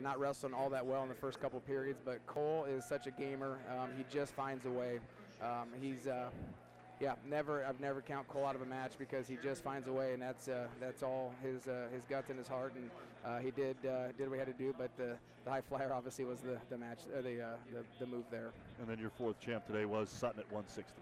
[0.00, 2.00] not wrestling all that well in the first couple periods.
[2.04, 5.00] But Cole is such a gamer; um, he just finds a way.
[5.42, 6.30] Um, he's uh,
[7.00, 9.92] yeah, never I've never count Cole out of a match because he just finds a
[9.92, 12.90] way, and that's uh, that's all his uh, his guts and his heart, and
[13.24, 14.74] uh, he did uh, did what he had to do.
[14.78, 18.06] But the, the high flyer obviously was the the match uh, the, uh, the the
[18.06, 18.50] move there.
[18.80, 20.92] And then your fourth champ today was Sutton at 160.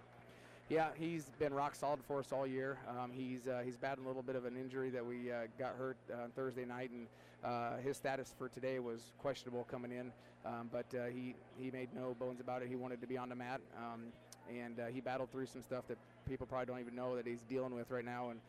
[0.70, 2.78] Yeah, he's been rock solid for us all year.
[2.88, 5.76] Um, he's uh, he's battling a little bit of an injury that we uh, got
[5.76, 7.06] hurt on Thursday night, and
[7.44, 10.12] uh, his status for today was questionable coming in.
[10.46, 12.68] Um, but uh, he he made no bones about it.
[12.68, 14.02] He wanted to be on the mat, um,
[14.50, 15.96] and uh, he battled through some stuff that
[16.28, 18.30] people probably don't even know that he's dealing with right now.
[18.30, 18.40] And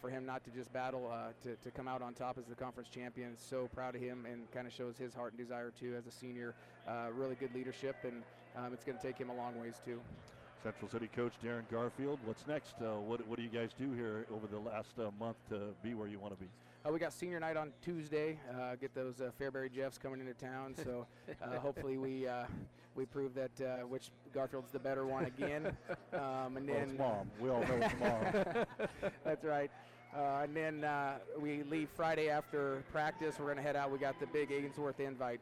[0.00, 1.10] for him not to just battle
[1.42, 4.50] to, to come out on top as the conference champion, so proud of him, and
[4.52, 6.54] kind of shows his heart and desire too as a senior.
[7.14, 8.22] really good leadership, and
[8.56, 10.00] um, it's going to take him a long ways too.
[10.62, 12.18] Central City coach Darren Garfield.
[12.26, 12.74] What's next?
[12.80, 15.94] Uh, what, what do you guys do here over the last uh, month to be
[15.94, 16.50] where you want to be?
[16.84, 18.38] Uh, we got senior night on Tuesday.
[18.50, 20.74] Uh, get those uh, Fairbury Jeffs coming into town.
[20.82, 21.06] So
[21.42, 22.26] uh, hopefully we
[22.94, 23.50] we prove that
[23.88, 25.76] which Garfield's the better one again.
[26.12, 27.30] Um, and well, then mom.
[27.40, 29.10] We all know it's mom.
[29.24, 29.70] That's right.
[30.12, 30.84] and then
[31.38, 33.36] we leave Friday after practice.
[33.38, 33.92] We're going to head out.
[33.92, 35.40] We got the big Ainsworth invite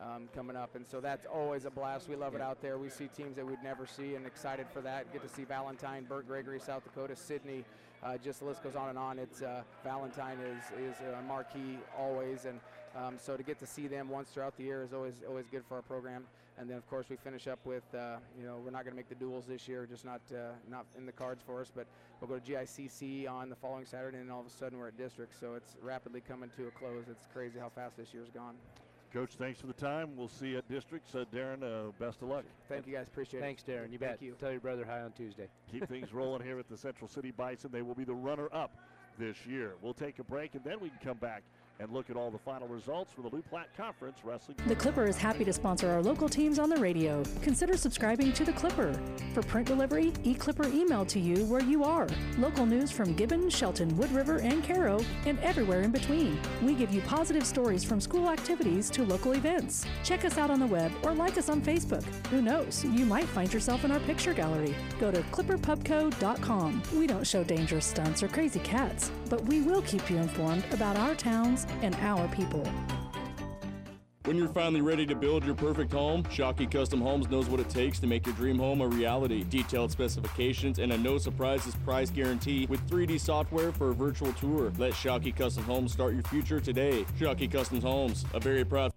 [0.00, 0.74] um, coming up.
[0.74, 2.08] And so that's always a blast.
[2.08, 2.78] We love it out there.
[2.78, 5.12] We see teams that we'd never see and excited for that.
[5.12, 7.64] Get to see Valentine, Burke Gregory, South Dakota, Sidney.
[8.06, 9.18] Uh, just the list goes on and on.
[9.18, 12.60] It's uh, Valentine is is a marquee always, and
[12.94, 15.64] um, so to get to see them once throughout the year is always always good
[15.68, 16.24] for our program.
[16.56, 18.96] And then of course we finish up with uh, you know we're not going to
[18.96, 21.72] make the duals this year, just not uh, not in the cards for us.
[21.74, 21.88] But
[22.20, 24.96] we'll go to GICC on the following Saturday, and all of a sudden we're at
[24.96, 25.34] district.
[25.40, 27.06] So it's rapidly coming to a close.
[27.10, 28.54] It's crazy how fast this year's gone.
[29.12, 30.16] Coach, thanks for the time.
[30.16, 31.14] We'll see you at districts.
[31.14, 32.44] Uh, Darren, uh, best of luck.
[32.68, 33.06] Thank you guys.
[33.08, 33.66] Appreciate Thanks, it.
[33.66, 33.92] Thanks, Darren.
[33.92, 34.22] You Thank bet.
[34.22, 34.34] You.
[34.38, 35.48] Tell your brother hi on Tuesday.
[35.72, 37.70] Keep things rolling here at the Central City Bison.
[37.72, 38.76] They will be the runner up
[39.18, 39.74] this year.
[39.80, 41.42] We'll take a break and then we can come back
[41.78, 44.56] and look at all the final results from the Loup Platte Conference Wrestling.
[44.66, 47.22] The Clipper is happy to sponsor our local teams on the radio.
[47.42, 48.98] Consider subscribing to The Clipper.
[49.34, 52.08] For print delivery, eClipper emailed to you where you are.
[52.38, 56.38] Local news from Gibbon, Shelton, Wood River, and Cairo, and everywhere in between.
[56.62, 59.84] We give you positive stories from school activities to local events.
[60.04, 62.04] Check us out on the web or like us on Facebook.
[62.28, 64.74] Who knows, you might find yourself in our picture gallery.
[64.98, 66.82] Go to clipperpubco.com.
[66.96, 70.96] We don't show dangerous stunts or crazy cats, but we will keep you informed about
[70.96, 72.66] our towns and our people.
[74.26, 77.68] When you're finally ready to build your perfect home, Shockey Custom Homes knows what it
[77.68, 79.44] takes to make your dream home a reality.
[79.44, 84.72] Detailed specifications and a no surprises price guarantee with 3D software for a virtual tour.
[84.78, 87.04] Let Shockey Custom Homes start your future today.
[87.20, 88.92] Shockey Custom Homes, a very proud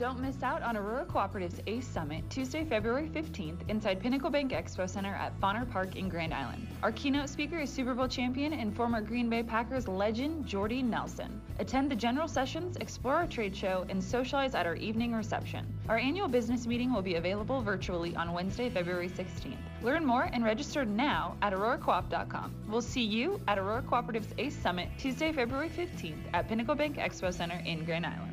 [0.00, 4.88] don't miss out on Aurora Cooperative's ACE Summit, Tuesday, February 15th, inside Pinnacle Bank Expo
[4.88, 6.66] Center at Fonner Park in Grand Island.
[6.82, 11.38] Our keynote speaker is Super Bowl champion and former Green Bay Packers legend Jordy Nelson.
[11.58, 15.66] Attend the general sessions, explore our trade show, and socialize at our evening reception.
[15.90, 19.58] Our annual business meeting will be available virtually on Wednesday, February 16th.
[19.82, 22.54] Learn more and register now at auroracoop.com.
[22.70, 27.30] We'll see you at Aurora Cooperative's ACE Summit, Tuesday, February 15th at Pinnacle Bank Expo
[27.34, 28.29] Center in Grand Island.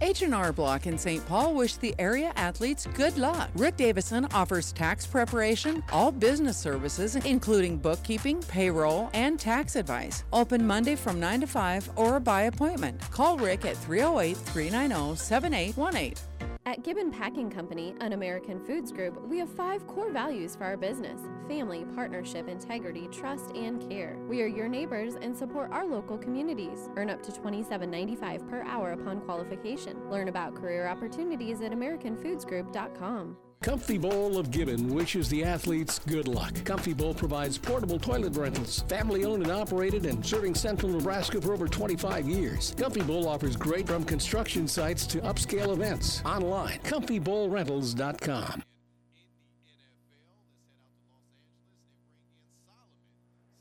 [0.00, 1.26] H&R Block in St.
[1.26, 3.50] Paul wish the area athletes good luck.
[3.54, 10.24] Rick Davison offers tax preparation, all business services, including bookkeeping, payroll, and tax advice.
[10.32, 13.00] Open Monday from 9 to 5 or by appointment.
[13.10, 16.29] Call Rick at 308 390 7818.
[16.66, 20.76] At Gibbon Packing Company, an American Foods Group, we have five core values for our
[20.76, 24.16] business family, partnership, integrity, trust, and care.
[24.28, 26.90] We are your neighbors and support our local communities.
[26.96, 30.08] Earn up to $27.95 per hour upon qualification.
[30.10, 33.36] Learn about career opportunities at AmericanFoodsGroup.com.
[33.62, 36.54] Comfy Bowl of Gibbon wishes the athletes good luck.
[36.64, 41.52] Comfy Bowl provides portable toilet rentals, family owned and operated, and serving central Nebraska for
[41.52, 42.74] over 25 years.
[42.78, 46.22] Comfy Bowl offers great from construction sites to upscale events.
[46.24, 48.62] Online, comfybowlrentals.com.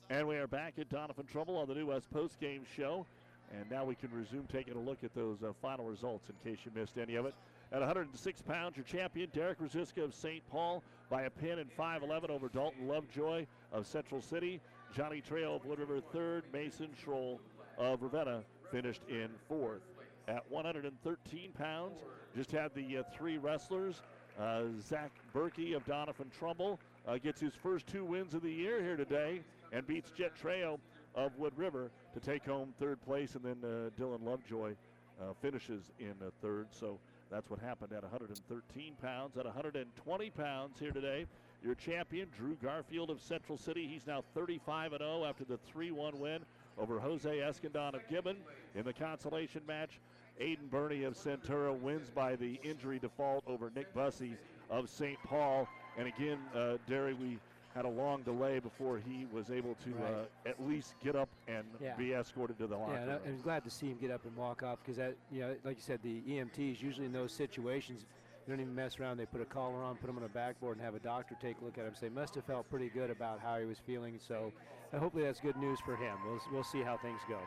[0.09, 3.05] And we are back at Doniphan Trumbull on the New West Post Game Show.
[3.51, 6.59] And now we can resume taking a look at those uh, final results in case
[6.63, 7.33] you missed any of it.
[7.71, 10.41] At 106 pounds, your champion, Derek Rosiska of St.
[10.49, 14.59] Paul, by a pin in 5'11 over Dalton Lovejoy of Central City.
[14.95, 16.45] Johnny Trejo of Wood River third.
[16.51, 17.39] Mason Schroll
[17.77, 18.41] of Ravenna
[18.71, 19.81] finished in fourth.
[20.27, 21.93] At 113 pounds,
[22.35, 24.01] just had the uh, three wrestlers.
[24.39, 28.81] Uh, Zach Berkey of Doniphan Trumbull uh, gets his first two wins of the year
[28.81, 29.41] here today
[29.71, 30.79] and beats Jet Trejo
[31.13, 33.35] of Wood River to take home third place.
[33.35, 34.73] And then uh, Dylan Lovejoy
[35.21, 36.67] uh, finishes in uh, third.
[36.71, 36.97] So
[37.31, 39.37] that's what happened at 113 pounds.
[39.37, 41.25] At 120 pounds here today,
[41.63, 43.87] your champion, Drew Garfield of Central City.
[43.87, 46.39] He's now 35 0 after the 3 1 win
[46.77, 48.37] over Jose Escandon of Gibbon.
[48.75, 49.99] In the consolation match,
[50.41, 54.35] Aiden Burney of Centura wins by the injury default over Nick Bussey
[54.69, 55.21] of St.
[55.23, 55.67] Paul.
[55.97, 57.39] And again, uh, Derry, we
[57.75, 60.13] had a long delay before he was able to Right.
[60.13, 61.95] uh, at least get up and Yeah.
[61.95, 64.35] be escorted to the locker Yeah, and I'm glad to see him get up and
[64.35, 68.05] walk off because that, you know, like you said, the EMTs usually in those situations
[68.45, 69.17] they don't even mess around.
[69.17, 71.61] They put a collar on, put him on a backboard, and have a doctor take
[71.61, 71.93] a look at him.
[71.93, 74.17] So they must have felt pretty good about how he was feeling.
[74.17, 74.51] So
[74.91, 76.17] uh, hopefully that's good news for him.
[76.25, 77.37] We'll, we'll see how things go.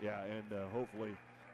[0.00, 1.10] Yeah, and uh, hopefully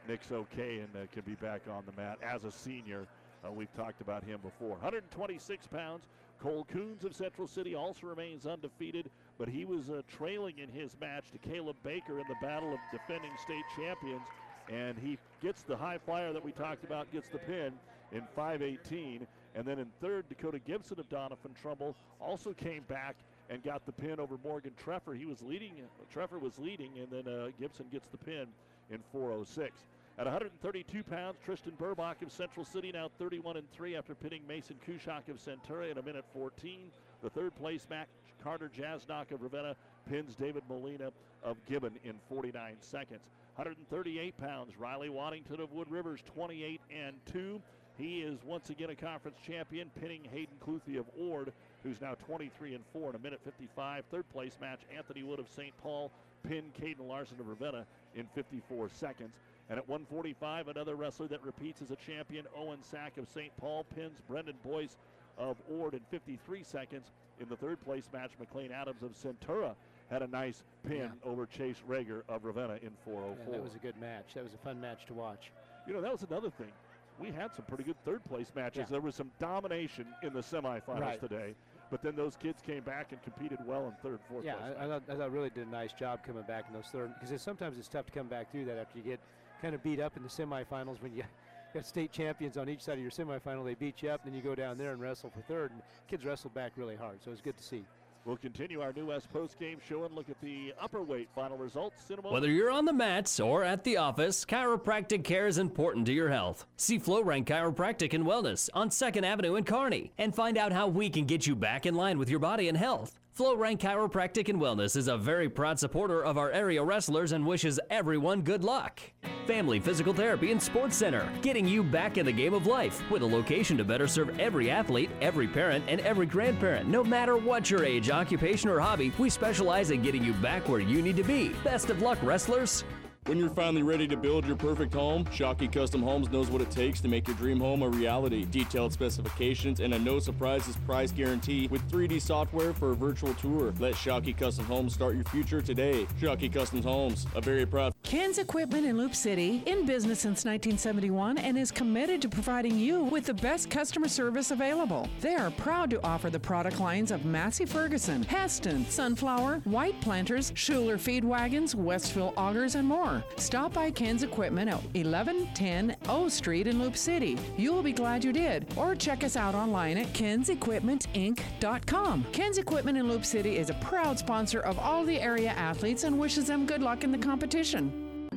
[0.07, 3.05] Nick's okay and uh, can be back on the mat as a senior.
[3.45, 4.69] Uh, we've talked about him before.
[4.69, 6.05] 126 pounds.
[6.43, 10.97] Cole Coons of Central City also remains undefeated, but he was uh, trailing in his
[10.99, 14.27] match to Caleb Baker in the battle of defending state champions,
[14.69, 17.71] and he gets the high flyer that we talked about, gets the pin
[18.11, 19.25] in 518.
[19.55, 23.15] And then in third, Dakota Gibson of Doniphan Trumbull also came back
[23.49, 25.17] and got the pin over Morgan Treffer.
[25.17, 25.75] He was leading,
[26.13, 28.47] Treffer was leading, and then uh, Gibson gets the pin
[28.91, 29.71] in 406.
[30.19, 34.75] At 132 pounds, Tristan Burbach of Central City now 31 and 3 after pinning Mason
[34.87, 36.91] Kushak of Centura in a minute 14.
[37.23, 38.07] The third place match,
[38.43, 39.75] Carter Jasnock of Ravenna
[40.07, 41.11] pins David Molina
[41.41, 43.21] of Gibbon in 49 seconds.
[43.55, 47.59] 138 pounds, Riley Waddington of Wood Rivers 28 and 2.
[47.97, 52.75] He is once again a conference champion, pinning Hayden Cluthy of Ord, who's now 23
[52.75, 54.03] and 4 in a minute 55.
[54.11, 55.75] Third place match, Anthony Wood of St.
[55.81, 56.11] Paul
[56.47, 57.85] pinned Caden Larson of Ravenna
[58.15, 59.33] in 54 seconds.
[59.69, 63.55] And at 145, another wrestler that repeats as a champion, Owen Sack of St.
[63.57, 64.97] Paul pins Brendan Boyce
[65.37, 67.11] of Ord in 53 seconds.
[67.39, 69.73] In the third place match, McLean Adams of Centura
[70.11, 73.35] had a nice pin over Chase Rager of Ravenna in 404.
[73.45, 74.33] Yeah, that oh was a good match.
[74.35, 75.51] That was a fun match to watch.
[75.87, 76.71] You know, that was another thing.
[77.19, 78.79] We had some pretty good third place matches.
[78.79, 78.85] Yeah.
[78.91, 81.19] There was some domination in the semifinals Right.
[81.19, 81.55] today,
[81.89, 84.75] but then those kids came back and competed well in third, fourth Yeah, place.
[84.79, 87.13] I, I, thought, I thought really did a nice job coming back in those third
[87.19, 89.19] because sometimes it's tough to come back through that after you get
[89.63, 91.23] kind of beat up in the semifinals when you
[91.73, 93.63] got state champions on each side of your semifinal.
[93.63, 95.71] They beat you up, and then you go down there and wrestle for third.
[95.71, 97.85] And kids wrestled back really hard, so it was good to see.
[98.25, 101.57] We'll continue our New West post game show and look at the upper weight final
[101.57, 102.09] results.
[102.09, 102.33] in a moment.
[102.33, 106.29] Whether you're on the mats or at the office, chiropractic care is important to your
[106.29, 106.65] health.
[106.77, 111.09] See FlowRank Chiropractic and Wellness on 2nd Avenue in Kearney and find out how we
[111.09, 113.19] can get you back in line with your body and health.
[113.37, 117.79] FlowRank Chiropractic and Wellness is a very proud supporter of our area wrestlers and wishes
[117.89, 119.01] everyone good luck.
[119.47, 123.23] Family Physical Therapy and Sports Center, getting you back in the game of life with
[123.23, 126.87] a location to better serve every athlete, every parent, and every grandparent.
[126.87, 130.79] No matter what your age, occupation, or hobby, we specialize in getting you back where
[130.79, 131.49] you need to be.
[131.63, 132.83] Best of luck, wrestlers.
[133.25, 136.69] When you're finally ready to build your perfect home, Shockey Custom Homes knows what it
[136.69, 138.45] takes to make your dream home a reality.
[138.51, 143.73] Detailed specifications and a no surprises price guarantee with 3D software for a virtual tour.
[143.79, 146.05] Let Shockey Custom Homes start your future today.
[146.19, 151.37] Shockey Custom Homes, a very proud Ken's Equipment in Loup City, in business since 1971
[151.37, 155.07] and is committed to providing you with the best customer service available.
[155.21, 160.51] They are proud to offer the product lines of Massey Ferguson, Hesston, Sunflower, White Planters,
[160.55, 163.12] Schuler Feed Wagons, Westfield Augers, and more.
[163.37, 167.37] Stop by Ken's Equipment at 1110 O Street in Loup City.
[167.57, 168.65] You will be glad you did.
[168.77, 172.25] Or check us out online at kensequipmentinc.com.
[172.31, 176.17] Ken's Equipment in Loup City is a proud sponsor of all the area athletes and
[176.17, 178.29] wishes them good luck in the competition.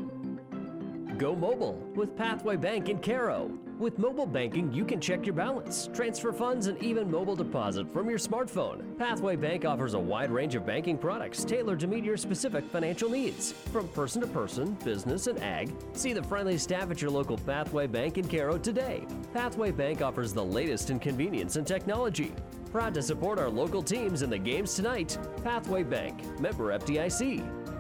[1.19, 3.51] Go mobile with Pathway Bank in Cairo.
[3.79, 8.09] With mobile banking, you can check your balance, transfer funds, and even mobile deposit from
[8.09, 8.97] your smartphone.
[8.97, 13.11] Pathway Bank offers a wide range of banking products tailored to meet your specific financial
[13.11, 13.53] needs.
[13.53, 17.87] From person to person, business, and ag, see the friendly staff at your local Pathway
[17.87, 19.07] Bank in Cairo today.
[19.35, 22.33] Pathway Bank offers the latest in convenience and technology.
[22.73, 25.19] Proud to support our local teams in the games tonight.
[25.45, 27.76] Pathway Bank, member FDIC.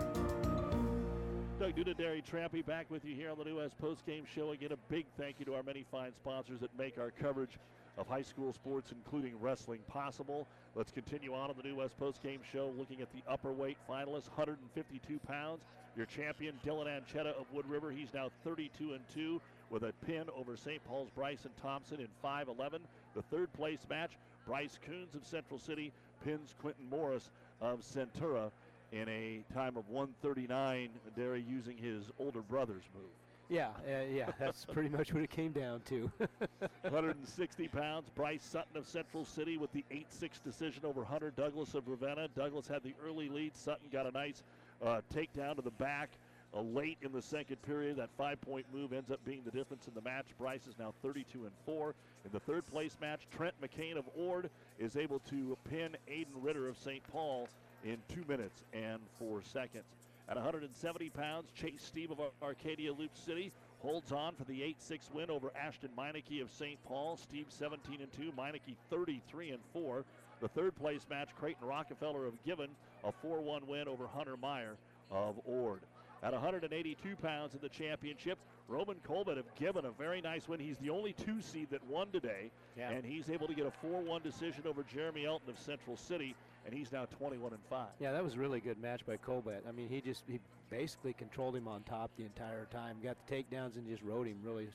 [1.67, 4.53] Doug Duda, Derry Trampy back with you here on the New West Post Game Show.
[4.53, 7.59] Again, a big thank you to our many fine sponsors that make our coverage
[7.99, 10.47] of high school sports, including wrestling, possible.
[10.77, 13.79] Let's continue on on the New West Post Game Show, looking at the upper weight
[13.91, 15.65] finalists, 152 pounds.
[15.97, 17.91] Your champion, Dylan Anchetta of Wood River.
[17.91, 20.85] He's now 32 and 2 with a pin over St.
[20.87, 22.79] Paul's Bryson Thompson in 5-11.
[23.17, 24.13] The third place match,
[24.47, 25.93] Bryce Coons of Central City
[26.25, 27.31] pins Quentin Morris
[27.61, 28.53] of Centura
[28.93, 30.91] in a time of 139.
[31.17, 33.11] Derry using his older brother's move.
[33.49, 36.11] Yeah, uh, yeah, that's pretty much what it came down to.
[36.83, 38.11] 160 pounds.
[38.15, 42.29] Bryce Sutton of Central City with the 8-6 decision over Hunter Douglas of Ravenna.
[42.35, 43.55] Douglas had the early lead.
[43.57, 44.43] Sutton got a nice
[44.85, 46.11] uh, takedown to the back
[46.55, 47.97] uh, late in the second period.
[47.97, 50.27] That five-point move ends up being the difference in the match.
[50.39, 51.95] Bryce is now 32 and 4.
[52.25, 56.69] In the third place match, Trent McCain of Ord is able to pin Aiden Ritter
[56.69, 57.03] of St.
[57.13, 57.49] Paul
[57.87, 59.85] in two minutes and four seconds.
[60.29, 65.31] At 170 pounds, Chase Steve of Arcadia Loup City holds on for the 8-6 win
[65.31, 66.83] over Ashton Meineke of St.
[66.85, 67.17] Paul.
[67.17, 70.05] Steve 17 and 2, Meineke 33 and 4.
[70.41, 72.71] The third place match, Creighton Rockefeller of Gibbon,
[73.05, 74.75] a 4-1 win over Hunter Meyer
[75.13, 75.81] of Ord.
[76.23, 78.39] At 182 pounds in the championship,
[78.69, 80.59] Roman Colbert of Gibbon a very nice win.
[80.59, 82.91] He's the only two seed that won today, Yeah.
[82.91, 86.35] and he's able to get a 4-1 decision over Jeremy Elton of Central City,
[86.67, 87.87] and he's now 21 and 5.
[88.01, 89.63] Yeah, that was a really good match by Colbert.
[89.69, 92.97] I mean, he just he basically controlled him on top the entire time.
[93.03, 94.69] Got the takedowns and just rode him really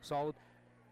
[0.00, 0.34] solid.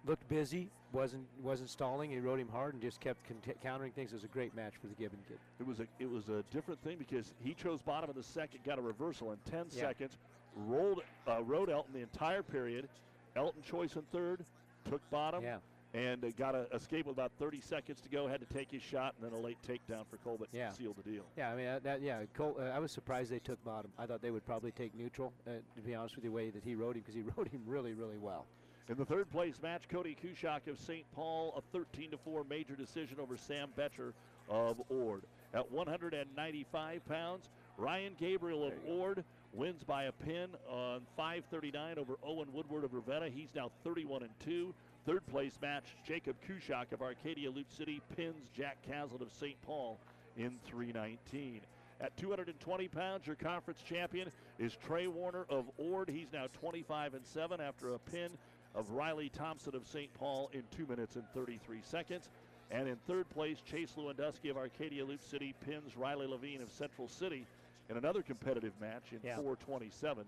[0.06, 2.10] Looked busy, wasn't wasn't stalling.
[2.10, 4.12] He rode him hard and just kept cont- countering things.
[4.12, 5.38] It was a great match for the Gibbon kid.
[5.58, 8.60] It was a it was a different thing because he chose bottom in the second,
[8.64, 9.80] got a reversal in 10 Yeah.
[9.80, 10.18] seconds,
[10.54, 12.88] rolled uh, rode Elton the entire period.
[13.34, 14.44] Elton choice in third,
[14.88, 15.56] took bottom, Yeah.
[15.94, 18.26] And got a escape with about 30 seconds to go.
[18.26, 20.70] Had to take his shot, and then a late takedown for Colbert Yeah.
[20.70, 21.24] sealed the deal.
[21.36, 23.92] Yeah, I mean, uh, that, yeah, Col- uh, I was surprised they took bottom.
[23.96, 26.50] I thought they would probably take neutral, uh, to be honest with you, the way
[26.50, 28.44] that he rode him, because he rode him really, really well.
[28.88, 31.06] In the third place match, Cody Kushak of St.
[31.14, 34.12] Paul, a 13 to 4 major decision over Sam Betcher
[34.48, 35.22] of Ord.
[35.54, 37.48] At 195 pounds,
[37.78, 43.28] Ryan Gabriel of Ord wins by a pin on 539 over Owen Woodward of Ravenna.
[43.30, 44.74] He's now 31 and 2.
[45.06, 49.60] Third place match, Jacob Kushak of Arcadia Loup City pins Jack Caslett of St.
[49.62, 49.98] Paul
[50.36, 51.60] in 319.
[52.00, 56.08] At 220 pounds, your conference champion is Trey Warner of Ord.
[56.08, 58.30] He's now 25 and 7 after a pin
[58.74, 60.12] of Riley Thompson of St.
[60.14, 62.30] Paul in 2 minutes and 33 seconds.
[62.70, 67.08] And in third place, Chase Lewandowski of Arcadia Loup City pins Riley Levine of Central
[67.08, 67.46] City
[67.90, 69.36] in another competitive match in Yeah.
[69.36, 70.24] 427.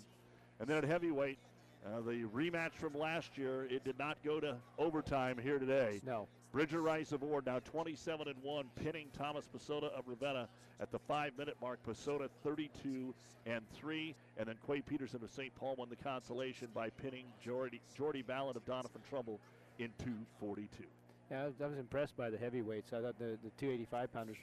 [0.61, 1.39] And then at heavyweight,
[1.87, 6.01] uh, the rematch from last year, it did not go to overtime here today.
[6.05, 6.27] No.
[6.53, 10.49] Bridger Rice of Ord now 27 and 1, pinning Thomas Pasota of Ravenna
[10.81, 11.79] at the five minute mark.
[11.87, 13.15] Pasota 32
[13.47, 14.15] and 3.
[14.39, 15.55] And then Quay Peterson of St.
[15.55, 19.41] Paul won the consolation by pinning Jordy, Jordy Ballard of Doniphan Trumbull
[19.79, 20.85] in 242.
[21.31, 22.93] Yeah, I was, I was impressed by the heavyweights.
[22.93, 24.37] I thought the, the 285 pounders,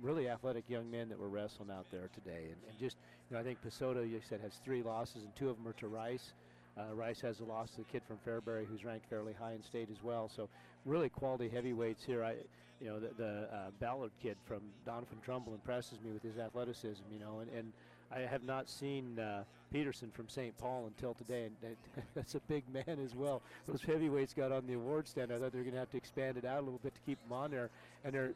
[0.00, 2.44] really athletic young men that were wrestling out there today.
[2.44, 2.96] And, and just,
[3.28, 5.72] you know, I think Pasoto, you said, has three losses, and two of them are
[5.74, 6.32] to Rice.
[6.78, 9.62] Uh, Rice has a loss to the kid from Fairbury, who's ranked fairly high in
[9.62, 10.28] state as well.
[10.28, 10.48] So,
[10.84, 12.22] really quality heavyweights here.
[12.22, 12.34] I,
[12.80, 17.02] you know, the, the uh, Ballard kid from Doniphan Trumbull impresses me with his athleticism.
[17.12, 17.72] You know, and, and
[18.12, 20.56] I have not seen uh, Peterson from St.
[20.58, 23.42] Paul until today, and that, that's a big man as well.
[23.66, 25.32] Those heavyweights got on the award stand.
[25.32, 27.00] I thought they were going to have to expand it out a little bit to
[27.04, 27.70] keep them on there,
[28.04, 28.32] and they're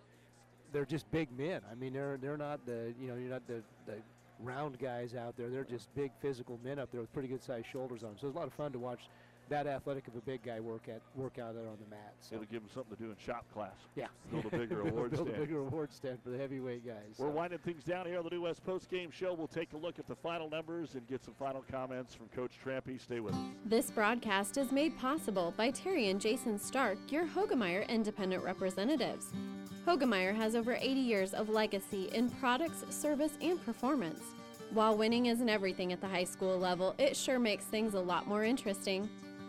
[0.73, 1.61] they're just big men.
[1.71, 3.95] I mean, they're they're not the you know you're not the the
[4.43, 5.49] round guys out there.
[5.49, 8.19] They're just big physical men up there with pretty good sized shoulders on them.
[8.21, 9.01] So it's a lot of fun to watch
[9.53, 12.15] that athletic of a big guy work at work out there on the mat.
[12.21, 12.37] So.
[12.37, 13.75] It'll give him something to do in shop class.
[13.95, 15.37] Yeah, Build a bigger Build- award build stand.
[15.37, 17.17] a bigger award stand for the heavyweight guys.
[17.19, 17.33] We're so.
[17.33, 19.35] winding things down here on the New West Post Game Show.
[19.35, 22.53] We'll take a look at the final numbers and get some final comments from Coach
[22.65, 22.99] Trampy.
[22.99, 23.41] Stay with us.
[23.67, 29.33] This broadcast is made possible by Terry and Jason Stark, your Hoegemeyer Independent Representatives.
[29.87, 34.23] Hoegemeyer has over 80 years of legacy in products, service, and performance.
[34.73, 38.27] While winning isn't everything at the high school level, it sure makes things a lot
[38.27, 39.11] more interesting.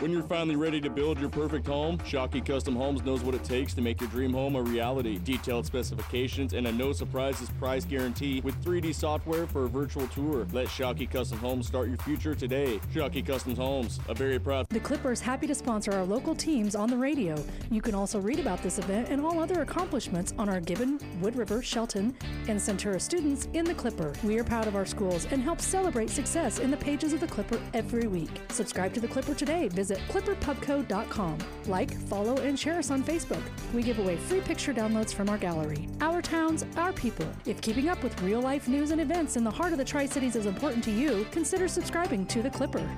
[0.00, 3.44] When you're finally ready to build your perfect home, Shockey Custom Homes knows what it
[3.44, 5.18] takes to make your dream home a reality.
[5.18, 10.46] Detailed specifications and a no surprises price guarantee with 3D software for a virtual tour.
[10.52, 12.80] Let Shockey Custom Homes start your future today.
[12.94, 14.70] Shockey Custom Homes, a very proud.
[14.70, 17.34] The Clipper is happy to sponsor our local teams on the radio.
[17.70, 21.36] You can also read about this event and all other accomplishments on our Gibbon, Wood
[21.36, 22.16] River, Shelton,
[22.48, 24.14] and Centura students in the Clipper.
[24.24, 27.26] We are proud of our schools and help celebrate success in the pages of the
[27.26, 28.30] Clipper every week.
[28.48, 29.68] Subscribe to the Clipper today.
[29.68, 31.38] Visit clipperpubco.com.
[31.66, 33.42] Like, follow, and share us on Facebook.
[33.74, 35.88] We give away free picture downloads from our gallery.
[36.00, 37.26] Our towns, our people.
[37.46, 40.06] If keeping up with real life news and events in the heart of the Tri
[40.06, 42.88] Cities is important to you, consider subscribing to the Clipper.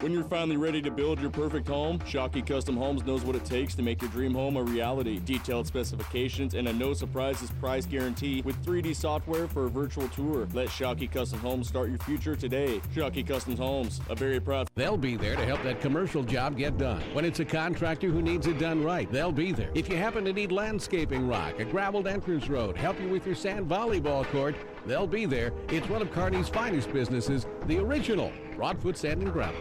[0.00, 3.44] When you're finally ready to build your perfect home, Shockey Custom Homes knows what it
[3.44, 5.18] takes to make your dream home a reality.
[5.24, 10.46] Detailed specifications and a no surprises price guarantee with 3D software for a virtual tour.
[10.52, 12.80] Let Shockey Custom Homes start your future today.
[12.94, 14.70] Shockey Custom Homes, a very proud.
[14.76, 17.02] They'll be there to help that commercial job get done.
[17.12, 19.72] When it's a contractor who needs it done right, they'll be there.
[19.74, 23.34] If you happen to need landscaping rock, a graveled entrance road, help you with your
[23.34, 24.54] sand volleyball court,
[24.86, 25.52] they'll be there.
[25.70, 29.60] It's one of Kearney's finest businesses, the original Broadfoot Sand and Gravel.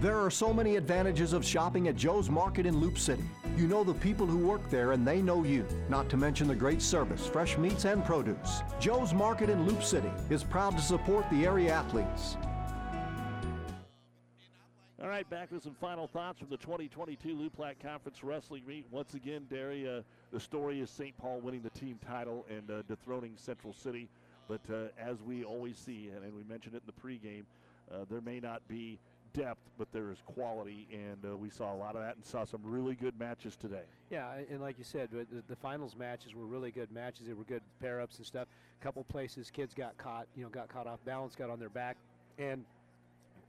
[0.00, 3.22] There are so many advantages of shopping at Joe's Market in Loup City.
[3.58, 6.54] You know the people who work there and they know you, not to mention the
[6.54, 8.62] great service, fresh meats and produce.
[8.80, 12.38] Joe's Market in Loup City is proud to support the area athletes.
[15.02, 18.86] All right, back with some final thoughts from the 2022 Loup Platte Conference Wrestling Meet.
[18.90, 20.00] Once again, Derry, uh,
[20.32, 21.14] the story is St.
[21.18, 24.08] Paul winning the team title and uh, dethroning Central City.
[24.48, 27.44] But uh, as we always see, and, and, we mentioned it in the pregame,
[27.92, 28.98] uh, there may not be
[29.32, 32.44] depth, but there is quality, and uh, we saw a lot of that and saw
[32.44, 33.84] some really good matches today.
[34.10, 37.26] Yeah, and like you said, the, the finals matches were really good matches.
[37.26, 38.48] They were good pair ups and stuff.
[38.80, 41.68] A couple places, kids got caught, you know, got caught off balance, got on their
[41.68, 41.96] back,
[42.38, 42.64] and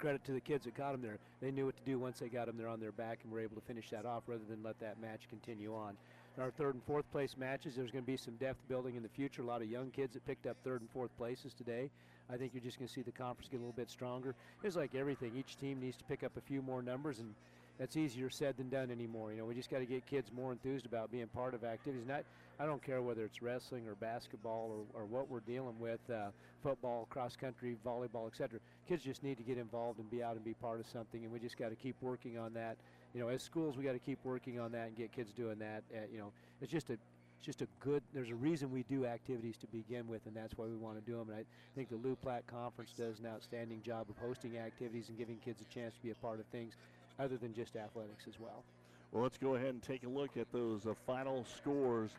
[0.01, 1.19] credit to the kids that got them there.
[1.41, 3.39] They knew what to do once they got them there on their back and were
[3.39, 5.95] able to finish that off rather than let that match continue on.
[6.35, 9.03] In our third and fourth place matches, there's going to be some depth building in
[9.03, 9.43] the future.
[9.43, 11.91] A lot of young kids that picked up third and fourth places today.
[12.29, 14.35] I think you're just going to see the conference get a little bit stronger.
[14.63, 15.33] It's like everything.
[15.37, 17.33] Each team needs to pick up a few more numbers, and
[17.79, 19.31] that's easier said than done anymore.
[19.31, 22.05] You know, we just got to get kids more enthused about being part of activities.
[22.07, 22.23] Not,
[22.59, 26.29] I don't care whether it's wrestling or basketball or, or what we're dealing with, uh,
[26.61, 28.59] football, cross country, volleyball, etc.
[28.87, 31.33] Kids just need to get involved and be out and be part of something, and
[31.33, 32.77] we just got to keep working on that.
[33.13, 35.59] You know, as schools, we got to keep working on that and get kids doing
[35.59, 35.83] that.
[35.93, 36.31] Uh, you know,
[36.61, 36.97] it's just a
[37.41, 40.65] just a good, there's a reason we do activities to begin with, and that's why
[40.65, 41.29] we want to do them.
[41.29, 41.43] And I
[41.75, 45.61] think the Loup Platte Conference does an outstanding job of hosting activities and giving kids
[45.61, 46.73] a chance to be a part of things
[47.19, 48.63] other than just athletics as well.
[49.11, 52.11] Well, let's go ahead and take a look at those uh, final scores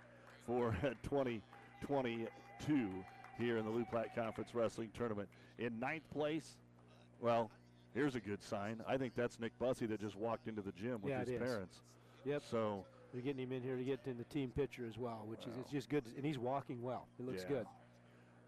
[0.46, 2.88] for 2022
[3.38, 5.28] here in the Loup Platte Conference Wrestling Tournament.
[5.58, 6.56] In ninth place,
[7.20, 7.50] well,
[7.94, 8.82] here's a good sign.
[8.86, 11.80] I think that's Nick Bussey that just walked into the gym with yeah, his parents.
[12.24, 12.42] Yep.
[12.50, 15.40] So they're getting him in here to get in the team picture as well, which
[15.40, 15.52] wow.
[15.52, 17.06] is it's just good, and he's walking well.
[17.18, 17.56] It looks yeah.
[17.56, 17.66] good.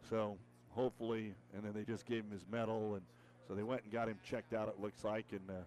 [0.09, 0.37] So
[0.71, 3.03] hopefully, and then they just gave him his medal, and
[3.47, 4.69] so they went and got him checked out.
[4.69, 5.63] It looks like, and uh,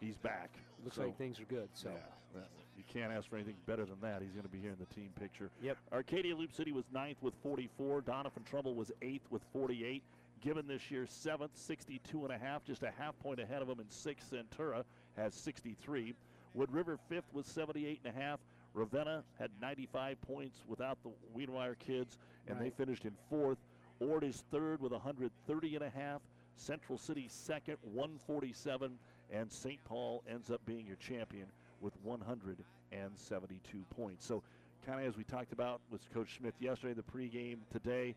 [0.00, 0.50] he's back.
[0.84, 1.68] Looks so, like things are good.
[1.74, 1.90] So
[2.34, 2.40] yeah,
[2.76, 4.22] you can't ask for anything better than that.
[4.22, 5.50] He's going to be here in the team picture.
[5.62, 5.78] Yep.
[5.92, 8.02] Arcadia Loup City was ninth with 44.
[8.02, 10.02] Doniphan Trumbull was eighth with 48.
[10.42, 13.78] Gibbon this year seventh, 62 and a half, just a half point ahead of him
[13.78, 14.32] in sixth.
[14.32, 14.82] Centura
[15.16, 16.14] has 63.
[16.54, 18.38] Wood River fifth with 78 and a half.
[18.74, 22.18] Ravenna had 95 points without the Wiedemeyer kids,
[22.48, 22.64] and right.
[22.64, 23.58] they finished in fourth.
[24.00, 26.20] Ord is third with 130 and a half.
[26.56, 28.98] Central City second, 147,
[29.32, 29.82] and St.
[29.84, 31.46] Paul ends up being your champion
[31.80, 34.26] with 172 points.
[34.26, 34.42] So,
[34.86, 38.14] kind of as we talked about with Coach Smith yesterday, the pregame today,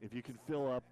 [0.00, 0.82] if you can fill up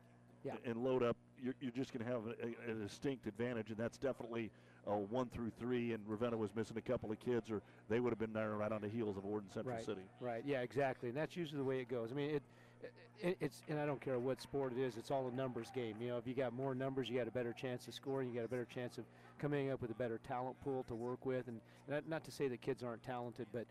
[0.44, 0.52] yeah.
[0.64, 3.98] and load up, you're, you're just going to have a, a, distinct advantage, and that's
[3.98, 4.50] definitely
[4.88, 5.92] uh, one through three.
[5.92, 8.72] And Ravenna was missing a couple of kids, or they would have been there right
[8.72, 9.84] on the heels of and Central right.
[9.84, 10.02] City.
[10.20, 10.42] Right.
[10.46, 10.60] Yeah.
[10.60, 11.08] Exactly.
[11.08, 12.10] And that's usually the way it goes.
[12.12, 12.42] I mean, it,
[13.20, 14.96] it, it's and I don't care what sport it is.
[14.96, 15.96] It's all a numbers game.
[16.00, 18.28] You know, if you got more numbers, you got a better chance of scoring.
[18.28, 19.04] You got a better chance of
[19.38, 21.48] coming up with a better talent pool to work with.
[21.48, 23.66] And, and not to say that kids aren't talented, but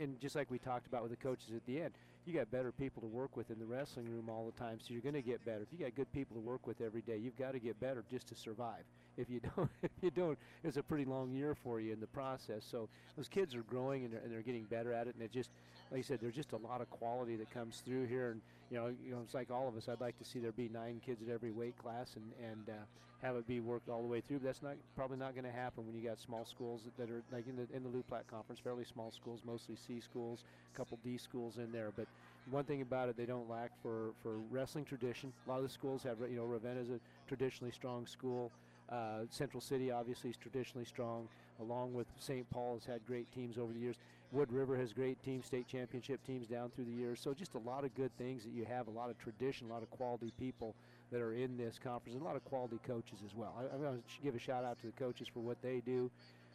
[0.00, 1.92] and just like we talked about with the coaches at the end,
[2.26, 4.92] you got better people to work with in the wrestling room all the time, so
[4.92, 5.62] you're going to get better.
[5.62, 8.04] If you got good people to work with every day, you've got to get better
[8.10, 8.84] just to survive.
[9.20, 12.06] If you don't, if you don't, it's a pretty long year for you in the
[12.08, 12.64] process.
[12.68, 15.32] So those kids are growing and they're, and they're getting better at it, and it
[15.32, 15.50] just,
[15.90, 18.40] like I said, there's just a lot of quality that comes through here, and
[18.70, 19.88] you know, you know, it's like all of us.
[19.88, 23.26] I'd like to see there be nine kids at every weight class and and uh,
[23.26, 24.38] have it be worked all the way through.
[24.38, 27.22] But that's not probably not going to happen when you got small schools that, are
[27.32, 30.76] like in the in the Loup Platte Conference, fairly small schools, mostly C schools, a
[30.76, 32.06] couple D schools in there, but
[32.50, 35.32] one thing about it, they don't lack for, for wrestling tradition.
[35.46, 38.50] A lot of the schools have, you know, Ravenna is a traditionally strong school.
[38.90, 41.28] Uh, Central City obviously is traditionally strong,
[41.60, 42.48] along with St.
[42.50, 43.96] Paul has had great teams over the years.
[44.32, 47.20] Wood River has great teams, state championship teams down through the years.
[47.20, 49.72] So just a lot of good things that you have, a lot of tradition, a
[49.72, 50.74] lot of quality people
[51.12, 53.54] that are in this conference, and a lot of quality coaches as well.
[53.58, 56.10] I, I'm going to give a shout out to the coaches for what they do.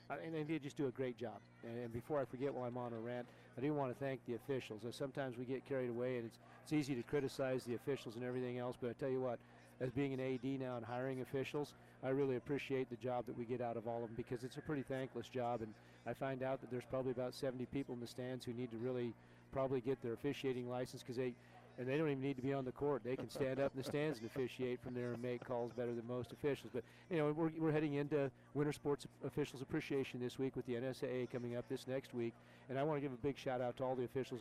[0.09, 1.39] Uh, and they just do a great job.
[1.63, 3.25] And, and, before I forget while I'm on a rant,
[3.57, 4.85] I do want to thank the officials.
[4.85, 8.23] Uh, sometimes we get carried away, and it's, it's easy to criticize the officials and
[8.23, 9.39] everything else, but I tell you what,
[9.81, 11.73] as being an AD now and hiring officials,
[12.05, 14.57] I really appreciate the job that we get out of all of them because it's
[14.57, 15.61] a pretty thankless job.
[15.61, 15.73] And
[16.05, 18.77] I find out that there's probably about 70 people in the stands who need to
[18.77, 19.11] really
[19.51, 21.33] probably get their officiating license because they
[21.77, 23.01] and they don't even need to be on the court.
[23.03, 25.93] They can stand up in the stands and officiate from there and make calls better
[25.93, 26.71] than most officials.
[26.73, 30.75] But you know, we're, we're heading into Winter Sports Officials Appreciation this week with the
[30.75, 32.33] NSAA coming up this next week,
[32.69, 34.39] and I want to give a big shout out to all the officials,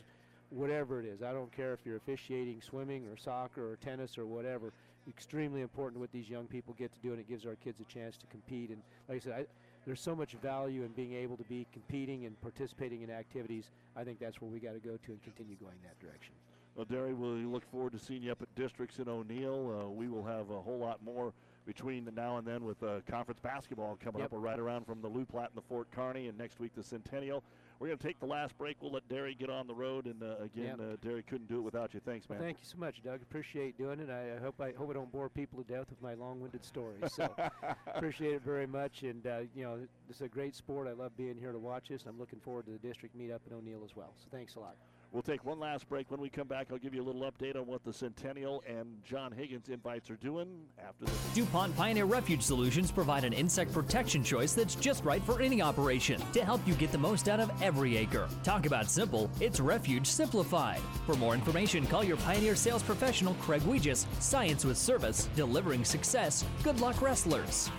[0.50, 1.22] whatever it is.
[1.22, 4.72] I don't care if you're officiating swimming or soccer or tennis or whatever.
[5.08, 7.84] Extremely important what these young people get to do, and it gives our kids a
[7.84, 8.70] chance to compete.
[8.70, 9.46] And like I said, I,
[9.84, 13.70] there's so much value in being able to be competing and participating in activities.
[13.96, 16.32] I think that's where we got to go to and continue going that direction.
[16.74, 19.84] Well, Derry, we look forward to seeing you up at Districts in O'Neill.
[19.84, 21.32] Uh, we will have a whole lot more
[21.66, 24.32] between the now and then with uh, conference basketball coming yep.
[24.32, 24.38] up.
[24.42, 27.42] right around from the Loup Platte and the Fort Kearney, and next week the Centennial.
[27.78, 28.76] We're going to take the last break.
[28.80, 30.80] We'll let Derry get on the road, and uh, again, yep.
[30.80, 32.00] uh, Derry couldn't do it without you.
[32.04, 32.38] Thanks, man.
[32.38, 33.20] Thank you so much, Doug.
[33.22, 34.08] Appreciate doing it.
[34.10, 37.12] I, I, hope I hope I don't bore people to death with my long-winded stories.
[37.12, 37.28] So
[37.94, 39.78] appreciate it very much, and uh, you know,
[40.08, 40.88] this is a great sport.
[40.88, 42.04] I love being here to watch this.
[42.06, 44.14] I'm looking forward to the district meet up in O'Neill as well.
[44.16, 44.76] So thanks a lot.
[45.14, 46.10] We'll take one last break.
[46.10, 48.96] When we come back, I'll give you a little update on what the Centennial and
[49.04, 51.14] John Higgins invites are doing after this.
[51.34, 56.20] DuPont Pioneer Refuge Solutions provide an insect protection choice that's just right for any operation
[56.32, 58.28] to help you get the most out of every acre.
[58.42, 60.80] Talk about simple, it's Refuge Simplified.
[61.06, 64.06] For more information, call your Pioneer sales professional, Craig Weegis.
[64.20, 66.44] Science with service, delivering success.
[66.64, 67.70] Good luck, wrestlers.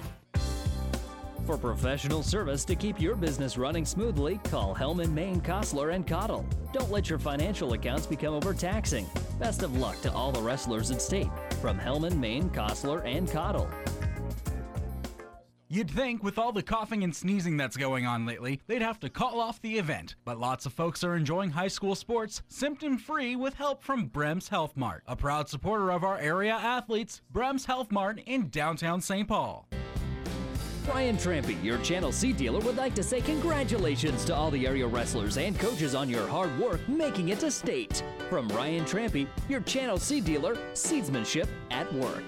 [1.45, 6.43] For professional service to keep your business running smoothly, call Hellman, Maine, Kostler, and Cottle.
[6.73, 9.05] Don't let your financial accounts become overtaxing.
[9.39, 11.29] Best of luck to all the wrestlers at state
[11.61, 13.69] from Hellman, Maine, Kostler, and Cottle.
[15.67, 19.09] You'd think with all the coughing and sneezing that's going on lately, they'd have to
[19.09, 20.15] call off the event.
[20.25, 24.49] But lots of folks are enjoying high school sports symptom free with help from Brems
[24.49, 29.27] Health Mart, a proud supporter of our area athletes, Brems Health Mart in downtown St.
[29.27, 29.67] Paul.
[30.87, 34.85] Ryan Trampy, your Channel Seed dealer, would like to say congratulations to all the area
[34.85, 38.03] wrestlers and coaches on your hard work making it to state.
[38.29, 42.23] From Ryan Trampy, your Channel Seed dealer, seedsmanship at work.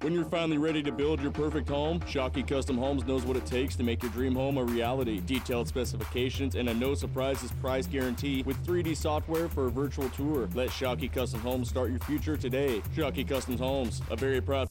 [0.00, 3.44] When you're finally ready to build your perfect home, Shockey Custom Homes knows what it
[3.44, 5.20] takes to make your dream home a reality.
[5.26, 10.48] Detailed specifications and a no surprises price guarantee with 3D software for a virtual tour.
[10.54, 12.80] Let Shockey Custom Homes start your future today.
[12.94, 14.70] Shockey Custom Homes, a very proud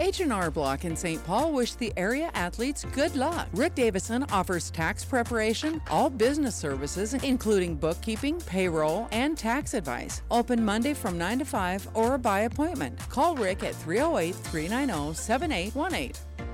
[0.00, 1.24] H&R Block in St.
[1.24, 3.48] Paul wish the area athletes good luck.
[3.52, 10.22] Rick Davison offers tax preparation, all business services, including bookkeeping, payroll, and tax advice.
[10.30, 12.98] Open Monday from 9 to 5 or by appointment.
[13.08, 16.47] Call Rick at 308 390 7818.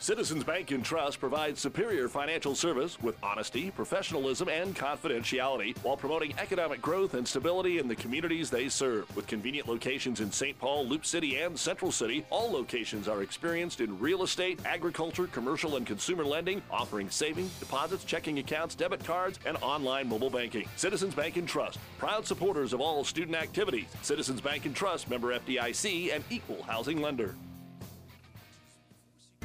[0.00, 6.32] Citizens Bank and Trust provides superior financial service with honesty, professionalism, and confidentiality while promoting
[6.38, 9.14] economic growth and stability in the communities they serve.
[9.14, 10.58] With convenient locations in St.
[10.58, 15.76] Paul, Loup City, and Central City, all locations are experienced in real estate, agriculture, commercial,
[15.76, 20.66] and consumer lending, offering savings, deposits, checking accounts, debit cards, and online mobile banking.
[20.76, 23.84] Citizens Bank and Trust, proud supporters of all student activities.
[24.00, 27.34] Citizens Bank and Trust, member FDIC, and equal housing lender.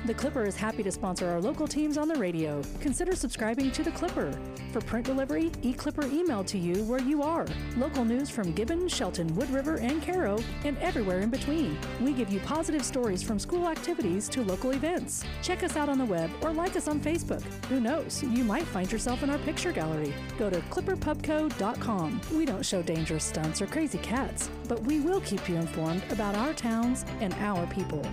[0.06, 2.62] The Clipper is happy to sponsor our local teams on the radio.
[2.80, 4.32] Consider subscribing to The Clipper.
[4.72, 7.48] For print delivery, e-Clipper emailed to you where you are.
[7.76, 11.76] Local news from Gibbon, Shelton, Wood River, and Cairo, and everywhere in between.
[12.02, 15.24] We give you positive stories from school activities to local events.
[15.42, 17.42] Check us out on the web or like us on Facebook.
[17.66, 20.14] Who knows, you might find yourself in our picture gallery.
[20.38, 22.22] Go to clipperpubco.com.
[22.32, 26.36] We don't show dangerous stunts or crazy cats, but we will keep you informed about
[26.36, 28.06] our towns and our people.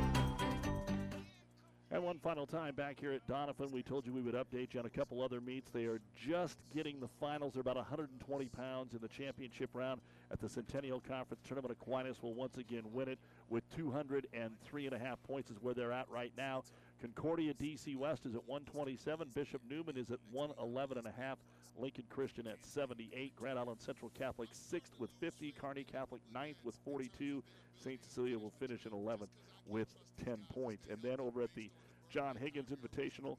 [1.93, 4.81] And one final time back here at Doniphan, we told you we would update you
[4.81, 5.71] on a couple other meets.
[5.71, 7.53] They are just getting the finals.
[7.53, 11.71] They're about 120 pounds in the championship round at the Centennial Conference Tournament.
[11.71, 13.19] Aquinas will once again win it
[13.51, 16.63] with 203 and a half points is where they're at right now.
[16.99, 19.29] Concordia DC West is at 127.
[19.35, 21.37] Bishop Neumann is at 111 and a half.
[21.79, 23.35] Lincoln Christian at 78.
[23.37, 25.53] Grand Island Central Catholic sixth with 50.
[25.61, 27.43] Kearney Catholic ninth with 42.
[27.83, 28.03] St.
[28.03, 29.29] Cecilia will finish in 11th
[29.67, 29.89] with
[30.25, 30.87] 10 points.
[30.91, 31.71] And then over at the
[32.11, 33.37] John Higgins Invitational,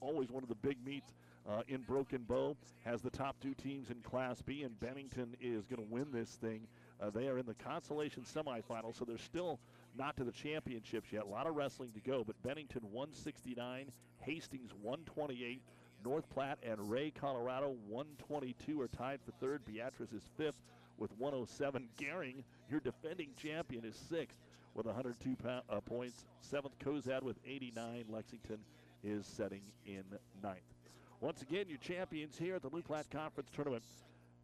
[0.00, 1.12] always one of the big meets
[1.48, 5.66] uh, in Broken Bow, has the top two teams in Class B, and Bennington is
[5.66, 6.66] going to win this thing.
[7.00, 9.58] Uh, they are in the consolation semifinal, so they're still
[9.96, 11.24] not to the championships yet.
[11.24, 15.60] A lot of wrestling to go, but Bennington 169, Hastings 128,
[16.04, 19.64] North Platte and Wray, Colorado 122 are tied for third.
[19.64, 20.60] Beatrice is fifth
[20.98, 21.88] with 107.
[21.96, 24.36] Gering, your defending champion, is sixth
[24.74, 26.24] with 102 po- uh, points.
[26.40, 28.04] Seventh, Cozad with 89.
[28.10, 28.58] Lexington
[29.02, 30.04] is setting in
[30.42, 30.60] ninth.
[31.20, 33.82] Once again, your champions here at the Loup Platte Conference Tournament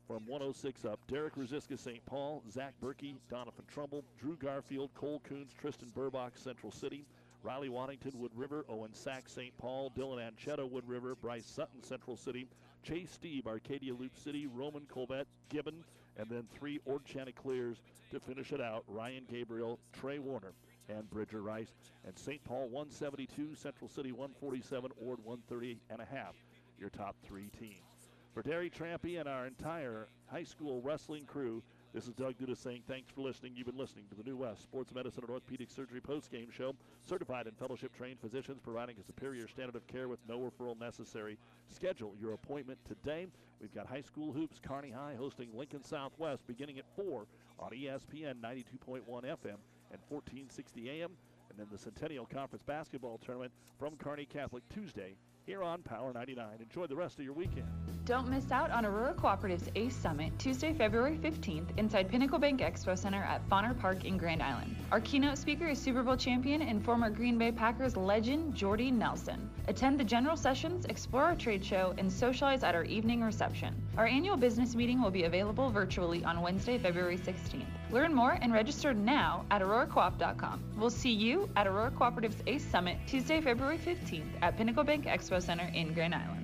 [0.07, 0.99] from 106 up.
[1.09, 2.05] Derek Rosiska, St.
[2.07, 7.05] Paul, Zach Berkey, Doniphan Trumbull, Drew Garfield, Cole Coons, Tristan Burbach, Central City,
[7.43, 9.57] Riley Waddington, Wood River, Owen Sachs, St.
[9.57, 12.47] Paul, Dylan Anchetta, Wood River, Bryce Sutton, Central City,
[12.83, 15.85] Chase Steve, Arcadia Loup City, Roman Colbert, Gibbon,
[16.19, 18.85] and then three Ord Chanticleers to finish it out.
[18.87, 20.53] Ryan Gabriel, Trey Warner,
[20.89, 21.73] and Bridger Rice.
[22.07, 22.43] And St.
[22.45, 26.35] Paul 172, Central City 147, Ord 138 and a half.
[26.79, 28.09] Your top three teams.
[28.35, 31.63] For Derry Trampy and our entire high school wrestling crew,
[31.93, 33.53] this is Doug Duda saying thanks for listening.
[33.57, 36.75] You've been listening to the New West Sports Medicine and Orthopedic Surgery post-game show.
[37.03, 41.37] Certified and fellowship-trained physicians providing a superior standard of care with no referral necessary.
[41.69, 43.27] Schedule your appointment today.
[43.61, 47.27] We've got high school hoops, Kearney High hosting Lincoln Southwest beginning at 4
[47.59, 49.59] on ESPN 92.1 FM
[49.91, 51.11] and 1460 AM.
[51.51, 56.47] And then the Centennial Conference basketball tournament from Kearney Catholic Tuesday here on Power 99.
[56.61, 57.90] Enjoy the rest of your weekend.
[58.07, 62.97] Don't miss out on Aurora Cooperative's ACE Summit Tuesday, February 15th inside Pinnacle Bank Expo
[62.97, 64.75] Center at Fonner Park in Grand Island.
[64.91, 69.51] Our keynote speaker is Super Bowl champion and former Green Bay Packers legend Jordy Nelson.
[69.69, 73.75] Attend the general sessions, explore our trade show, and socialize at our evening reception.
[73.99, 77.67] Our annual business meeting will be available virtually on Wednesday, February 16th.
[77.93, 80.63] Learn more and register now at auroracoop.com.
[80.79, 85.41] We'll see you at Aurora Cooperative's ACE Summit Tuesday, February 15th at Pinnacle Bank Expo
[85.43, 86.40] Center in Grand Island.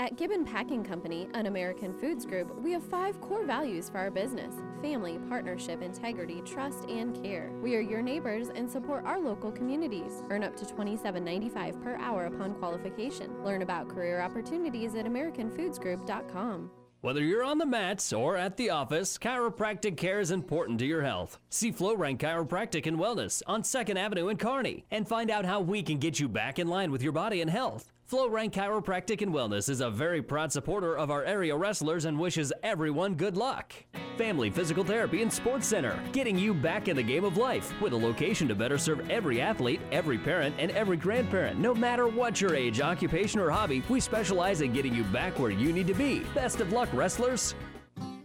[0.00, 4.10] At Gibbon Packing Company, an American Foods Group, we have five core values for our
[4.10, 7.52] business family, partnership, integrity, trust, and care.
[7.62, 10.22] We are your neighbors and support our local communities.
[10.30, 13.44] Earn up to $27.95 per hour upon qualification.
[13.44, 16.70] Learn about career opportunities at AmericanFoodsGroup.com.
[17.02, 21.02] Whether you're on the mats or at the office, chiropractic care is important to your
[21.02, 21.38] health.
[21.50, 25.82] See FlowRank Chiropractic and Wellness on 2nd Avenue in Kearney and find out how we
[25.82, 27.92] can get you back in line with your body and health.
[28.10, 32.52] FlowRank Chiropractic and Wellness is a very proud supporter of our area wrestlers and wishes
[32.64, 33.72] everyone good luck.
[34.18, 37.92] Family Physical Therapy and Sports Center, getting you back in the game of life with
[37.92, 41.60] a location to better serve every athlete, every parent, and every grandparent.
[41.60, 45.52] No matter what your age, occupation, or hobby, we specialize in getting you back where
[45.52, 46.24] you need to be.
[46.34, 47.54] Best of luck, wrestlers.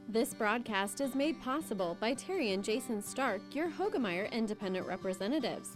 [0.09, 5.75] This broadcast is made possible by Terry and Jason Stark, your Hoegemeyer independent representatives.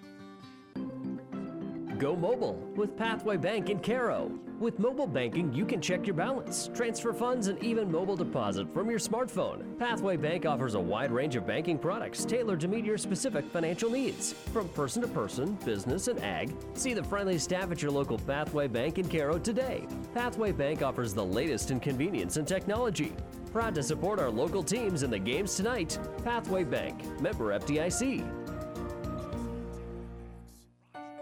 [2.01, 4.31] Go mobile with Pathway Bank in Cairo.
[4.59, 8.89] With mobile banking, you can check your balance, transfer funds, and even mobile deposit from
[8.89, 9.77] your smartphone.
[9.77, 13.91] Pathway Bank offers a wide range of banking products tailored to meet your specific financial
[13.91, 14.33] needs.
[14.33, 18.67] From person to person, business, and ag, see the friendly staff at your local Pathway
[18.67, 19.85] Bank in Cairo today.
[20.15, 23.13] Pathway Bank offers the latest in convenience and technology.
[23.53, 25.99] Proud to support our local teams in the games tonight.
[26.23, 28.25] Pathway Bank, member FDIC.